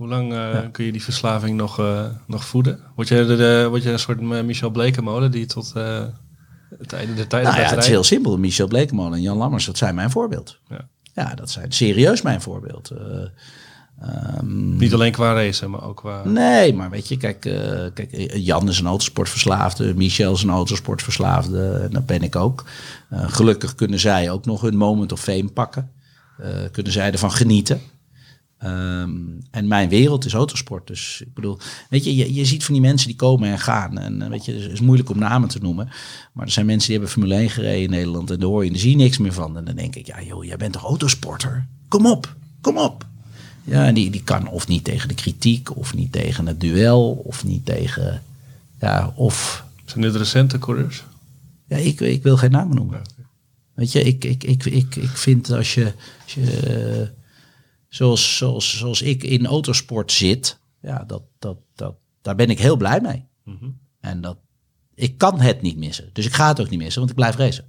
Hoe 0.00 0.08
lang 0.08 0.32
eh, 0.32 0.58
kun 0.72 0.84
je 0.84 0.92
die 0.92 1.02
verslaving 1.02 1.56
nog, 1.56 1.78
eh, 1.78 2.04
nog 2.26 2.44
voeden? 2.44 2.80
Word 2.96 3.08
je, 3.08 3.24
de, 3.26 3.36
de- 3.36 3.66
word 3.68 3.82
je 3.82 3.90
een 3.92 3.98
soort 3.98 4.20
eh, 4.20 4.42
Michel 4.42 4.70
Blekemolen 4.70 5.30
die 5.30 5.46
tot 5.46 5.72
eh 5.76 6.04
het 6.78 6.92
einde 6.92 7.14
der 7.14 7.26
tijden 7.26 7.50
Nou 7.50 7.62
ja, 7.62 7.68
het 7.68 7.78
is 7.78 7.86
heel 7.90 8.04
simpel. 8.04 8.38
Michel 8.38 8.66
Blekemolen 8.66 9.12
en 9.12 9.22
Jan 9.22 9.36
Lammers, 9.36 9.66
dat 9.66 9.78
zijn 9.78 9.94
mijn 9.94 10.10
voorbeeld. 10.10 10.58
Ja. 10.68 10.88
Ja, 11.14 11.34
dat 11.34 11.50
zijn 11.50 11.72
serieus 11.72 12.22
mijn 12.22 12.40
voorbeeld. 12.40 12.90
Eh, 12.90 13.22
ehm, 14.00 14.76
Niet 14.76 14.94
alleen 14.94 15.12
qua 15.12 15.32
racen, 15.32 15.70
maar 15.70 15.82
ook 15.84 15.96
qua... 15.96 16.24
Nee, 16.24 16.74
maar 16.74 16.90
weet 16.90 17.08
je, 17.08 17.16
kijk, 17.16 17.44
eh, 17.44 17.52
kijk 17.94 18.12
eh, 18.12 18.44
Jan 18.46 18.68
is 18.68 18.78
een 18.78 18.86
autosportverslaafde, 18.86 19.94
Michel 19.94 20.32
is 20.32 20.42
een 20.42 20.50
autosportverslaafde, 20.50 21.70
en 21.82 21.90
dat 21.90 22.06
ben 22.06 22.22
ik 22.22 22.36
ook. 22.36 22.64
Eh, 23.10 23.24
gelukkig 23.28 23.74
kunnen 23.74 23.98
zij 24.00 24.30
ook 24.30 24.44
nog 24.44 24.60
hun 24.60 24.76
moment 24.76 25.12
of 25.12 25.20
fame 25.20 25.48
pakken. 25.54 25.90
Eh, 26.38 26.48
kunnen 26.72 26.92
zij 26.92 27.12
ervan 27.12 27.32
genieten. 27.32 27.80
Ehm, 28.60 29.10
en 29.50 29.68
mijn 29.68 29.88
wereld 29.88 30.24
is 30.24 30.32
autosport. 30.32 30.86
Dus 30.86 31.20
ik 31.20 31.34
bedoel, 31.34 31.58
weet 31.88 32.04
je, 32.04 32.16
je, 32.16 32.34
je 32.34 32.44
ziet 32.44 32.64
van 32.64 32.74
die 32.74 32.82
mensen 32.82 33.08
die 33.08 33.16
komen 33.16 33.50
en 33.50 33.58
gaan. 33.58 33.98
En 33.98 34.22
eh, 34.22 34.28
weet 34.28 34.44
je, 34.44 34.52
het 34.52 34.72
is 34.72 34.80
moeilijk 34.80 35.10
om 35.10 35.18
namen 35.18 35.48
te 35.48 35.58
noemen. 35.62 35.88
Maar 36.32 36.46
er 36.46 36.52
zijn 36.52 36.66
mensen 36.66 36.88
die 36.88 36.96
hebben 36.96 37.14
Formule 37.14 37.34
1 37.34 37.50
gereden 37.50 37.82
in 37.82 37.90
Nederland. 37.90 38.30
En 38.30 38.38
daar 38.38 38.48
hoor 38.48 38.64
je, 38.64 38.70
daar 38.70 38.80
zie 38.80 38.90
je 38.90 38.96
niks 38.96 39.18
meer 39.18 39.32
van. 39.32 39.56
En 39.56 39.64
dan 39.64 39.74
denk 39.74 39.96
ik, 39.96 40.06
ja 40.06 40.22
joh, 40.22 40.44
jij 40.44 40.56
bent 40.56 40.72
toch 40.72 40.82
autosporter? 40.82 41.66
Kom 41.88 42.06
op, 42.06 42.34
kom 42.60 42.78
op. 42.78 43.06
Ja, 43.64 43.86
en 43.86 43.94
die, 43.94 44.10
die 44.10 44.22
kan 44.22 44.48
of 44.48 44.68
niet 44.68 44.84
tegen 44.84 45.08
de 45.08 45.14
kritiek, 45.14 45.76
of 45.76 45.94
niet 45.94 46.12
tegen 46.12 46.46
het 46.46 46.60
duel, 46.60 47.10
of 47.10 47.44
niet 47.44 47.64
tegen. 47.64 48.22
Ja, 48.80 49.12
of. 49.14 49.64
Zijn 49.84 50.00
dit 50.00 50.16
recente 50.16 50.58
coureurs? 50.58 51.04
Ja, 51.66 51.76
ik, 51.76 52.00
ik 52.00 52.22
wil 52.22 52.36
geen 52.36 52.50
namen 52.50 52.76
noemen. 52.76 53.02
Weet 53.74 53.92
je, 53.92 54.02
ik, 54.02 54.24
ik, 54.24 54.44
ik, 54.44 54.64
ik, 54.64 54.96
ik 54.96 55.16
vind 55.16 55.52
als 55.52 55.74
je. 55.74 55.92
Als 56.24 56.34
je 56.34 56.60
eh, 56.60 57.19
zoals, 57.90 58.36
zoals, 58.36 58.78
zoals 58.78 59.02
ik 59.02 59.22
in 59.22 59.46
autosport 59.46 60.12
zit, 60.12 60.58
ja, 60.82 61.04
dat, 61.06 61.22
dat, 61.38 61.56
dat, 61.74 61.94
daar 62.22 62.34
ben 62.34 62.50
ik 62.50 62.58
heel 62.58 62.76
blij 62.76 63.00
mee. 63.00 63.28
En 64.00 64.20
dat. 64.20 64.38
Ik 64.94 65.18
kan 65.18 65.40
het 65.40 65.62
niet 65.62 65.76
missen. 65.76 66.10
Dus 66.12 66.26
ik 66.26 66.32
ga 66.32 66.48
het 66.48 66.60
ook 66.60 66.70
niet 66.70 66.78
missen, 66.78 66.98
want 66.98 67.10
ik 67.10 67.16
blijf 67.16 67.36
racen. 67.36 67.64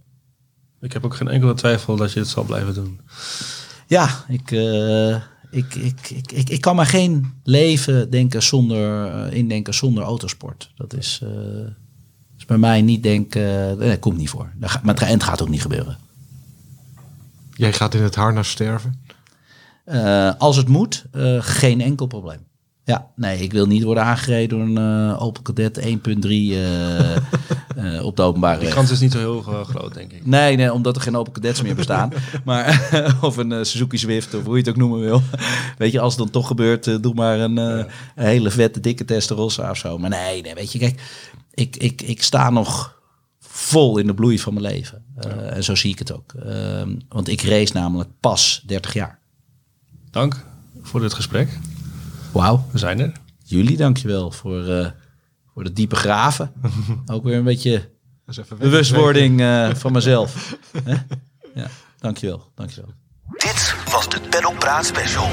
Ik 0.82 0.94
heb 0.94 1.06
ook 1.06 1.16
geen 1.16 1.28
enkele 1.28 1.54
twijfel 1.54 1.96
dat 1.96 2.12
je 2.12 2.20
het 2.20 2.28
zal 2.28 2.44
blijven 2.44 2.74
doen. 2.74 3.00
Ja, 3.88 4.26
ik, 4.28 4.52
eh, 4.52 5.16
ik, 5.52 5.76
ik, 5.76 6.10
ik, 6.10 6.32
ik, 6.32 6.50
ik 6.50 6.62
kan 6.62 6.76
maar 6.76 6.86
geen 6.86 7.34
leven 7.44 8.10
denken 8.10 8.44
zonder, 8.44 9.06
eh, 9.06 9.38
indenken 9.38 9.74
zonder 9.74 10.04
autosport. 10.04 10.72
Dat 10.76 10.94
is, 10.94 11.20
eh, 11.24 11.68
is 12.38 12.46
bij 12.46 12.58
mij 12.58 12.82
niet 12.82 13.04
denken. 13.04 13.78
nee, 13.78 13.90
dat 13.90 14.00
komt 14.00 14.18
niet 14.18 14.30
voor. 14.30 14.52
Maar 14.60 14.82
het, 14.84 15.02
en 15.02 15.08
het 15.08 15.24
gaat 15.24 15.42
ook 15.42 15.50
niet 15.50 15.62
gebeuren. 15.62 15.98
Jij 17.54 17.74
gaat 17.74 17.94
in 17.94 18.02
het 18.02 18.16
harnas 18.16 18.50
sterven. 18.50 19.01
Eh, 19.86 20.32
als 20.38 20.58
het 20.58 20.68
moet, 20.68 21.06
eh, 21.12 21.38
geen 21.40 21.82
enkel 21.82 22.06
probleem. 22.06 22.50
Ja, 22.84 23.08
nee, 23.16 23.40
ik 23.40 23.52
wil 23.52 23.66
niet 23.66 23.84
worden 23.84 24.04
aangereden 24.04 24.50
door 24.50 24.68
een 24.84 25.12
eh, 25.12 25.24
Opel 25.24 25.42
Kadett 25.42 25.80
1.3 25.80 25.86
eh, 26.30 27.16
eh, 27.96 28.06
op 28.06 28.16
de 28.16 28.22
openbare 28.22 28.58
Die 28.58 28.66
weg. 28.66 28.76
kans 28.76 28.92
is 28.92 29.00
niet 29.00 29.12
zo 29.12 29.18
heel 29.18 29.42
groot, 29.64 29.94
denk 29.94 30.12
ik. 30.12 30.26
Nee, 30.26 30.56
nee, 30.56 30.74
omdat 30.74 30.96
er 30.96 31.02
geen 31.02 31.16
Opel 31.16 31.32
Kadets 31.32 31.62
meer 31.62 31.76
bestaan. 31.76 32.12
maar, 32.46 33.18
of 33.22 33.38
een 33.38 33.66
Suzuki 33.66 33.98
Swift, 33.98 34.34
of 34.34 34.44
hoe 34.44 34.54
je 34.54 34.60
het 34.60 34.70
ook 34.70 34.76
noemen 34.76 35.00
wil. 35.00 35.22
weet 35.78 35.92
je, 35.92 36.00
als 36.00 36.14
het 36.14 36.22
dan 36.22 36.32
toch 36.32 36.48
gebeurt, 36.48 37.04
doe 37.04 37.14
maar 37.14 37.40
een, 37.40 37.58
een 37.58 37.88
hele 38.16 38.50
vette, 38.50 38.80
dikke 38.80 39.06
Testarossa 39.06 39.70
of 39.70 39.78
zo. 39.78 39.98
Maar 39.98 40.10
nee, 40.10 40.42
nee, 40.42 40.54
weet 40.54 40.72
je, 40.72 40.80
kijk, 40.80 41.02
ik, 41.54 41.76
ik, 41.76 42.02
ik 42.02 42.24
sta 42.24 42.50
nog 42.50 43.00
vol 43.40 43.98
in 43.98 44.08
de 44.08 44.14
bloei 44.14 44.40
van 44.40 44.54
mijn 44.54 44.66
leven. 44.66 45.04
En 45.50 45.64
zo 45.64 45.76
zie 45.76 45.92
ik 45.92 46.00
het 46.00 46.14
ook. 46.14 46.34
Ehm, 46.34 46.96
want 47.10 47.28
ik 47.28 47.42
race 47.42 47.74
namelijk 47.74 48.10
pas 48.20 48.64
30 48.66 48.94
jaar. 48.94 49.21
Dank 50.12 50.46
voor 50.82 51.00
dit 51.00 51.14
gesprek. 51.14 51.58
Wauw, 52.32 52.68
We 52.72 52.78
zijn 52.78 53.00
er. 53.00 53.12
jullie 53.44 53.78
dankjewel 53.78 54.32
voor, 54.32 54.68
eh 54.68 54.88
voor 55.54 55.64
de 55.64 55.74
diepe 55.74 55.96
graven. 55.96 56.52
ook 57.14 57.24
weer 57.24 57.38
een 57.38 57.44
beetje 57.44 57.90
bewustwording 58.58 59.42
eh, 59.42 59.74
van 59.74 59.92
mezelf. 59.92 60.58
Hè? 60.84 60.96
Ja, 61.54 61.68
dankjewel, 62.00 62.52
dankjewel. 62.56 62.94
Dit 63.38 63.76
was 63.92 64.10
de 64.10 64.20
Pedal 64.30 64.54
Praat 64.54 64.86
Special. 64.86 65.30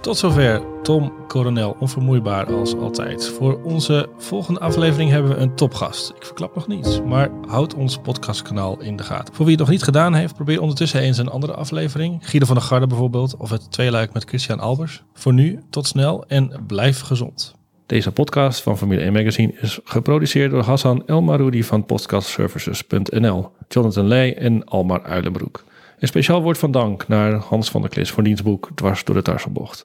Tot 0.00 0.16
zover 0.16 0.62
Tom 0.82 1.12
Coronel, 1.28 1.76
onvermoeibaar 1.78 2.54
als 2.54 2.76
altijd. 2.76 3.28
Voor 3.28 3.62
onze 3.62 4.08
volgende 4.18 4.60
aflevering 4.60 5.10
hebben 5.10 5.30
we 5.30 5.36
een 5.36 5.54
topgast. 5.54 6.10
Ik 6.10 6.24
verklap 6.24 6.54
nog 6.54 6.66
niets, 6.66 7.02
maar 7.02 7.30
houd 7.46 7.74
ons 7.74 7.98
podcastkanaal 7.98 8.80
in 8.80 8.96
de 8.96 9.02
gaten. 9.02 9.34
Voor 9.34 9.44
wie 9.44 9.54
het 9.54 9.64
nog 9.64 9.72
niet 9.72 9.82
gedaan 9.82 10.14
heeft, 10.14 10.34
probeer 10.34 10.60
ondertussen 10.60 11.00
eens 11.00 11.18
een 11.18 11.28
andere 11.28 11.54
aflevering. 11.54 12.18
Guido 12.28 12.46
van 12.46 12.54
der 12.54 12.64
Garde 12.64 12.86
bijvoorbeeld, 12.86 13.36
of 13.36 13.50
het 13.50 13.72
tweeluik 13.72 14.12
met 14.12 14.24
Christian 14.24 14.60
Albers. 14.60 15.02
Voor 15.14 15.32
nu, 15.32 15.60
tot 15.70 15.86
snel 15.86 16.24
en 16.26 16.64
blijf 16.66 17.00
gezond. 17.00 17.54
Deze 17.86 18.12
podcast 18.12 18.62
van 18.62 18.78
Formule 18.78 19.00
1 19.00 19.12
Magazine 19.12 19.52
is 19.60 19.78
geproduceerd 19.84 20.50
door 20.50 20.62
Hassan 20.62 21.06
El 21.06 21.22
Maroudi 21.22 21.64
van 21.64 21.84
podcastservices.nl, 21.84 23.50
Jonathan 23.68 24.06
Leij 24.06 24.36
en 24.36 24.64
Almar 24.64 25.02
Uilenbroek. 25.02 25.64
Een 25.98 26.08
speciaal 26.08 26.42
woord 26.42 26.58
van 26.58 26.70
dank 26.70 27.08
naar 27.08 27.32
Hans 27.32 27.70
van 27.70 27.80
der 27.80 27.90
Klis 27.90 28.10
voor 28.10 28.22
diens 28.22 28.42
boek 28.42 28.70
Dwars 28.74 29.04
door 29.04 29.14
de 29.14 29.22
Tarselbocht. 29.22 29.76